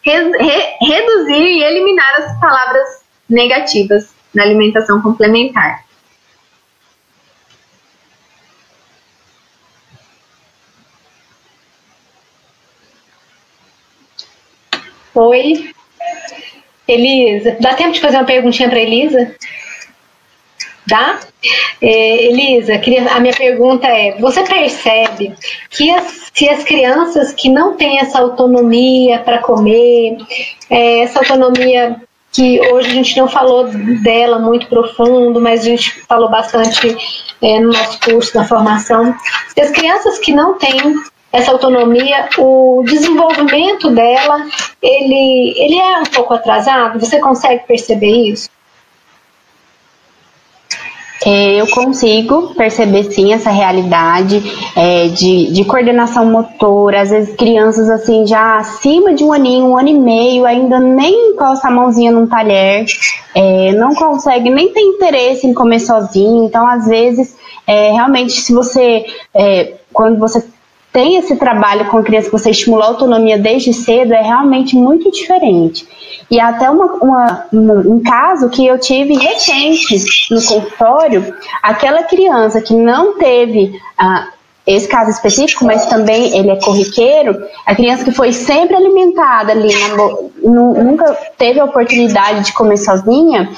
re, 0.01 0.31
re, 0.39 0.75
reduzir 0.81 1.35
e 1.35 1.63
eliminar 1.63 2.15
as 2.15 2.39
palavras 2.39 3.03
negativas 3.29 4.11
na 4.33 4.41
alimentação 4.41 4.99
complementar. 4.99 5.85
Oi, 15.13 15.71
Elisa. 16.87 17.55
Dá 17.59 17.75
tempo 17.75 17.91
de 17.91 18.01
fazer 18.01 18.17
uma 18.17 18.25
perguntinha 18.25 18.67
para 18.67 18.79
Elisa? 18.79 19.35
Dá? 20.87 21.19
É, 21.81 22.25
Elisa, 22.25 22.77
queria, 22.77 23.11
a 23.11 23.19
minha 23.19 23.33
pergunta 23.33 23.85
é: 23.87 24.17
você 24.19 24.43
percebe 24.43 25.33
que 25.69 25.91
as, 25.91 26.31
se 26.33 26.49
as 26.49 26.63
crianças 26.63 27.33
que 27.33 27.49
não 27.49 27.75
têm 27.75 27.99
essa 27.99 28.19
autonomia 28.19 29.19
para 29.19 29.39
comer, 29.39 30.17
é, 30.69 30.99
essa 31.01 31.19
autonomia 31.19 31.97
que 32.31 32.59
hoje 32.71 32.89
a 32.89 32.93
gente 32.93 33.17
não 33.17 33.27
falou 33.27 33.67
dela 34.03 34.39
muito 34.39 34.67
profundo, 34.67 35.41
mas 35.41 35.61
a 35.61 35.63
gente 35.63 36.01
falou 36.07 36.29
bastante 36.29 36.95
é, 37.41 37.59
no 37.59 37.69
nosso 37.69 37.99
curso, 37.99 38.37
na 38.37 38.45
formação, 38.45 39.15
se 39.53 39.61
as 39.61 39.71
crianças 39.71 40.19
que 40.19 40.31
não 40.31 40.57
têm 40.57 40.95
essa 41.31 41.51
autonomia, 41.51 42.29
o 42.37 42.83
desenvolvimento 42.85 43.89
dela, 43.89 44.45
ele, 44.81 45.53
ele 45.57 45.75
é 45.77 45.99
um 45.99 46.05
pouco 46.05 46.33
atrasado? 46.33 46.99
Você 46.99 47.19
consegue 47.19 47.65
perceber 47.65 48.29
isso? 48.29 48.49
É, 51.29 51.59
eu 51.59 51.67
consigo 51.67 52.53
perceber 52.55 53.11
sim 53.11 53.33
essa 53.33 53.49
realidade 53.49 54.41
é, 54.77 55.09
de, 55.09 55.51
de 55.51 55.65
coordenação 55.65 56.25
motora, 56.25 57.01
às 57.01 57.09
vezes 57.09 57.35
crianças 57.35 57.89
assim 57.89 58.25
já 58.25 58.57
acima 58.57 59.13
de 59.13 59.25
um 59.25 59.33
aninho, 59.33 59.65
um 59.65 59.77
ano 59.77 59.89
e 59.89 59.93
meio, 59.93 60.45
ainda 60.45 60.79
nem 60.79 61.31
encosta 61.31 61.67
a 61.67 61.71
mãozinha 61.71 62.13
num 62.13 62.27
talher, 62.27 62.85
é, 63.35 63.73
não 63.73 63.93
consegue, 63.93 64.49
nem 64.49 64.71
tem 64.71 64.87
interesse 64.91 65.45
em 65.45 65.53
comer 65.53 65.81
sozinho, 65.81 66.45
então 66.45 66.65
às 66.65 66.87
vezes 66.87 67.35
é, 67.67 67.91
realmente 67.91 68.31
se 68.31 68.53
você, 68.53 69.05
é, 69.33 69.73
quando 69.91 70.17
você 70.19 70.41
tem 70.97 71.15
esse 71.15 71.35
trabalho 71.35 71.85
com 71.91 71.99
a 71.99 72.03
criança, 72.03 72.25
que 72.25 72.31
você 72.31 72.49
estimula 72.49 72.85
a 72.85 72.87
autonomia 72.87 73.37
desde 73.37 73.71
cedo, 73.71 74.15
é 74.15 74.21
realmente 74.23 74.75
muito 74.75 75.11
diferente. 75.11 75.87
E 76.29 76.39
até 76.39 76.71
uma, 76.71 76.85
uma, 76.95 77.47
um 77.85 78.01
caso 78.01 78.49
que 78.49 78.65
eu 78.65 78.79
tive 78.79 79.13
recente 79.13 79.95
no 80.31 80.41
consultório, 80.41 81.35
aquela 81.61 82.01
criança 82.01 82.59
que 82.61 82.73
não 82.73 83.15
teve 83.19 83.79
ah, 83.95 84.29
esse 84.67 84.87
caso 84.87 85.09
específico, 85.09 85.63
mas 85.63 85.85
também 85.85 86.37
ele 86.37 86.51
é 86.51 86.57
corriqueiro, 86.57 87.41
a 87.65 87.73
criança 87.73 88.03
que 88.03 88.11
foi 88.11 88.33
sempre 88.33 88.75
alimentada 88.75 89.53
ali, 89.53 89.69
nunca 90.43 91.17
teve 91.37 91.57
a 91.59 91.63
oportunidade 91.63 92.43
de 92.43 92.53
comer 92.53 92.75
sozinha, 92.75 93.49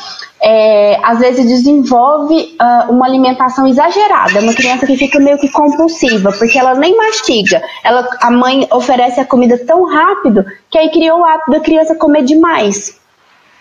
é, 0.42 1.00
às 1.04 1.20
vezes 1.20 1.48
desenvolve 1.48 2.56
uh, 2.62 2.92
uma 2.92 3.06
alimentação 3.06 3.68
exagerada. 3.68 4.40
É 4.40 4.42
uma 4.42 4.54
criança 4.54 4.86
que 4.86 4.96
fica 4.96 5.20
meio 5.20 5.38
que 5.38 5.50
compulsiva, 5.50 6.32
porque 6.32 6.58
ela 6.58 6.76
nem 6.76 6.96
mastiga. 6.96 7.62
Ela, 7.84 8.08
a 8.22 8.32
mãe 8.32 8.68
oferece 8.72 9.20
a 9.20 9.26
comida 9.26 9.58
tão 9.58 9.86
rápido 9.86 10.46
que 10.70 10.78
aí 10.78 10.90
criou 10.92 11.20
o 11.20 11.26
hábito 11.26 11.52
da 11.52 11.60
criança 11.60 11.96
comer 11.96 12.24
demais. 12.24 12.99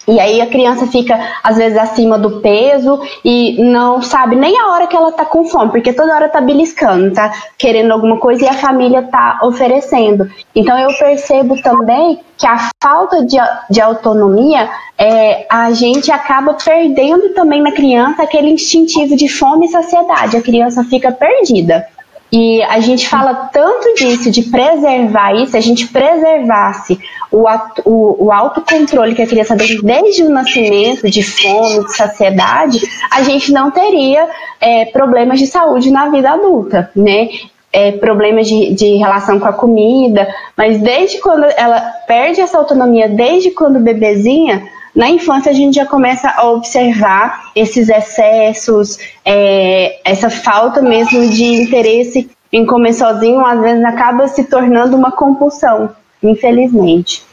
E 0.09 0.19
aí 0.19 0.41
a 0.41 0.47
criança 0.47 0.87
fica, 0.87 1.19
às 1.45 1.57
vezes, 1.59 1.77
acima 1.77 2.19
do 2.19 2.41
peso 2.41 3.01
e 3.23 3.63
não 3.63 4.01
sabe 4.01 4.35
nem 4.37 4.59
a 4.59 4.69
hora 4.69 4.87
que 4.87 4.97
ela 4.97 5.13
tá 5.13 5.25
com 5.25 5.45
fome, 5.45 5.71
porque 5.71 5.93
toda 5.93 6.15
hora 6.15 6.29
tá 6.31 6.41
beliscando, 6.41 7.13
tá 7.13 7.31
querendo 7.59 7.93
alguma 7.93 8.17
coisa 8.19 8.45
e 8.45 8.49
a 8.49 8.55
família 8.55 9.03
tá 9.03 9.41
oferecendo. 9.43 10.29
Então 10.55 10.79
eu 10.79 10.89
percebo 10.99 11.61
também 11.61 12.21
que 12.39 12.47
a 12.47 12.71
falta 12.83 13.25
de, 13.25 13.37
de 13.69 13.81
autonomia, 13.81 14.71
é, 14.97 15.47
a 15.51 15.73
gente 15.73 16.11
acaba 16.11 16.55
perdendo 16.55 17.35
também 17.35 17.61
na 17.61 17.73
criança 17.73 18.23
aquele 18.23 18.51
instintivo 18.51 19.15
de 19.15 19.29
fome 19.29 19.67
e 19.67 19.69
saciedade. 19.69 20.37
A 20.37 20.43
criança 20.43 20.83
fica 20.85 21.13
perdida. 21.13 21.87
E 22.31 22.63
a 22.63 22.79
gente 22.81 23.09
fala 23.09 23.35
tanto 23.53 23.95
disso, 23.95 24.31
de 24.31 24.43
preservar 24.43 25.35
isso, 25.35 25.57
a 25.57 25.61
gente 25.61 25.87
preservasse 25.89 26.99
o, 27.31 27.47
o, 27.85 28.27
o 28.27 28.33
autocontrole 28.33 29.15
que 29.15 29.23
a 29.23 29.27
criança 29.27 29.57
tem 29.57 29.81
desde 29.81 30.25
o 30.25 30.29
nascimento, 30.29 31.11
de 31.11 31.23
fome, 31.23 31.85
de 31.85 31.97
saciedade, 31.97 32.81
a 33.11 33.23
gente 33.23 33.51
não 33.51 33.71
teria 33.71 34.29
é, 34.61 34.85
problemas 34.87 35.39
de 35.39 35.47
saúde 35.47 35.91
na 35.91 36.09
vida 36.11 36.31
adulta, 36.31 36.91
né? 36.95 37.29
É, 37.71 37.93
problemas 37.93 38.47
de, 38.47 38.73
de 38.73 38.97
relação 38.97 39.39
com 39.39 39.47
a 39.47 39.53
comida, 39.53 40.27
mas 40.57 40.79
desde 40.81 41.21
quando 41.21 41.45
ela 41.45 41.81
perde 42.07 42.41
essa 42.41 42.57
autonomia, 42.57 43.11
desde 43.11 43.51
quando 43.51 43.79
bebezinha, 43.79 44.67
na 44.99 45.09
infância 45.09 45.53
a 45.53 45.55
gente 45.55 45.77
já 45.77 45.87
começa 45.87 46.29
a 46.29 46.51
observar 46.51 47.53
esses 47.55 47.89
excessos, 47.89 48.99
é, 49.25 50.01
essa 50.05 50.29
falta 50.29 50.83
mesmo 50.83 51.31
de 51.31 51.45
interesse 51.45 52.29
em 52.53 52.67
comer 52.67 52.93
sozinho, 52.95 53.47
às 53.47 53.61
vezes 53.61 53.85
acaba 53.85 54.27
se 54.27 54.43
tornando 54.43 54.97
uma 54.97 55.13
compulsão, 55.13 55.95
infelizmente. 56.21 57.25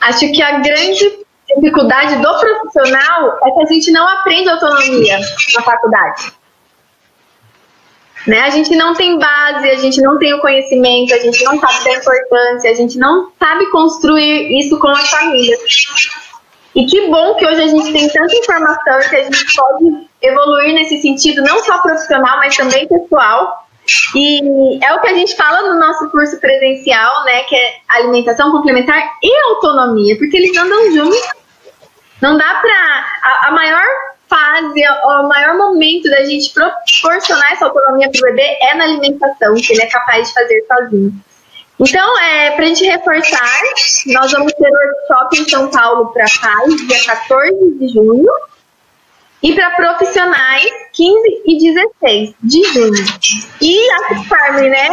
Acho 0.00 0.32
que 0.32 0.42
a 0.42 0.60
grande 0.60 1.18
dificuldade 1.54 2.16
do 2.16 2.38
profissional 2.38 3.38
é 3.44 3.50
que 3.50 3.62
a 3.62 3.66
gente 3.66 3.90
não 3.90 4.08
aprende 4.08 4.48
autonomia 4.48 5.18
na 5.54 5.62
faculdade. 5.62 6.32
Né? 8.26 8.40
A 8.40 8.48
gente 8.48 8.74
não 8.74 8.94
tem 8.94 9.18
base, 9.18 9.68
a 9.68 9.76
gente 9.76 10.00
não 10.00 10.18
tem 10.18 10.32
o 10.32 10.40
conhecimento, 10.40 11.12
a 11.12 11.18
gente 11.18 11.44
não 11.44 11.60
sabe 11.60 11.84
da 11.84 11.92
importância, 11.96 12.70
a 12.70 12.74
gente 12.74 12.96
não 12.96 13.30
sabe 13.38 13.70
construir 13.70 14.58
isso 14.58 14.78
com 14.78 14.88
as 14.88 15.10
famílias. 15.10 15.60
E 16.74 16.86
que 16.86 17.08
bom 17.08 17.34
que 17.34 17.46
hoje 17.46 17.62
a 17.62 17.66
gente 17.66 17.92
tem 17.92 18.08
tanta 18.08 18.34
informação 18.34 19.00
que 19.08 19.16
a 19.16 19.24
gente 19.24 19.56
pode 19.56 20.08
evoluir 20.22 20.74
nesse 20.74 21.00
sentido, 21.02 21.42
não 21.42 21.58
só 21.64 21.78
profissional, 21.78 22.38
mas 22.38 22.56
também 22.56 22.86
pessoal. 22.86 23.66
E 24.14 24.84
é 24.84 24.94
o 24.94 25.00
que 25.00 25.08
a 25.08 25.14
gente 25.14 25.34
fala 25.34 25.62
no 25.62 25.80
nosso 25.80 26.08
curso 26.10 26.38
presencial, 26.38 27.24
né? 27.24 27.42
Que 27.44 27.56
é 27.56 27.74
alimentação 27.88 28.52
complementar 28.52 28.96
e 29.22 29.42
autonomia, 29.48 30.16
porque 30.16 30.36
eles 30.36 30.56
andam 30.56 30.92
juntos. 30.92 31.20
Não 32.20 32.36
dá 32.36 32.60
pra. 32.60 33.04
A, 33.22 33.48
a 33.48 33.50
maior 33.50 33.84
fase, 34.28 34.80
o 35.04 35.28
maior 35.28 35.56
momento 35.56 36.08
da 36.08 36.24
gente 36.24 36.54
proporcionar 36.54 37.52
essa 37.52 37.64
autonomia 37.64 38.08
para 38.10 38.18
o 38.20 38.22
bebê 38.30 38.58
é 38.62 38.74
na 38.76 38.84
alimentação, 38.84 39.54
que 39.54 39.72
ele 39.72 39.82
é 39.82 39.86
capaz 39.86 40.28
de 40.28 40.34
fazer 40.34 40.64
sozinho. 40.68 41.12
Então, 41.80 42.18
é, 42.18 42.50
para 42.50 42.64
a 42.64 42.68
gente 42.68 42.84
reforçar, 42.84 43.62
nós 44.08 44.30
vamos 44.32 44.52
ter 44.52 44.68
workshop 44.68 45.40
em 45.40 45.48
São 45.48 45.70
Paulo 45.70 46.12
para 46.12 46.26
pais, 46.40 46.86
dia 46.86 47.04
14 47.06 47.78
de 47.78 47.88
junho, 47.88 48.30
e 49.42 49.54
para 49.54 49.70
profissionais, 49.70 50.70
15 50.92 51.42
e 51.46 51.72
16 51.72 52.34
de 52.42 52.64
junho. 52.64 53.04
E 53.62 53.90
a 53.92 54.22
Farm, 54.24 54.56
né? 54.56 54.88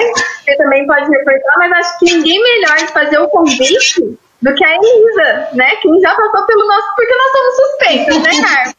Você 0.45 0.55
também 0.55 0.87
pode 0.87 1.09
reforçar, 1.11 1.57
mas 1.57 1.71
acho 1.73 1.99
que 1.99 2.05
ninguém 2.05 2.41
melhor 2.41 2.77
de 2.77 2.87
fazer 2.87 3.19
o 3.19 3.27
convite 3.27 4.17
do 4.41 4.53
que 4.53 4.63
a 4.63 4.75
Elisa, 4.75 5.49
né? 5.53 5.75
Que 5.77 5.89
já 5.99 6.15
passou 6.15 6.45
pelo 6.45 6.65
nosso. 6.65 6.95
Porque 6.95 7.13
nós 7.13 7.31
somos 7.31 7.55
suspeitos, 7.55 8.17
né, 8.23 8.47
Carmen? 8.47 8.76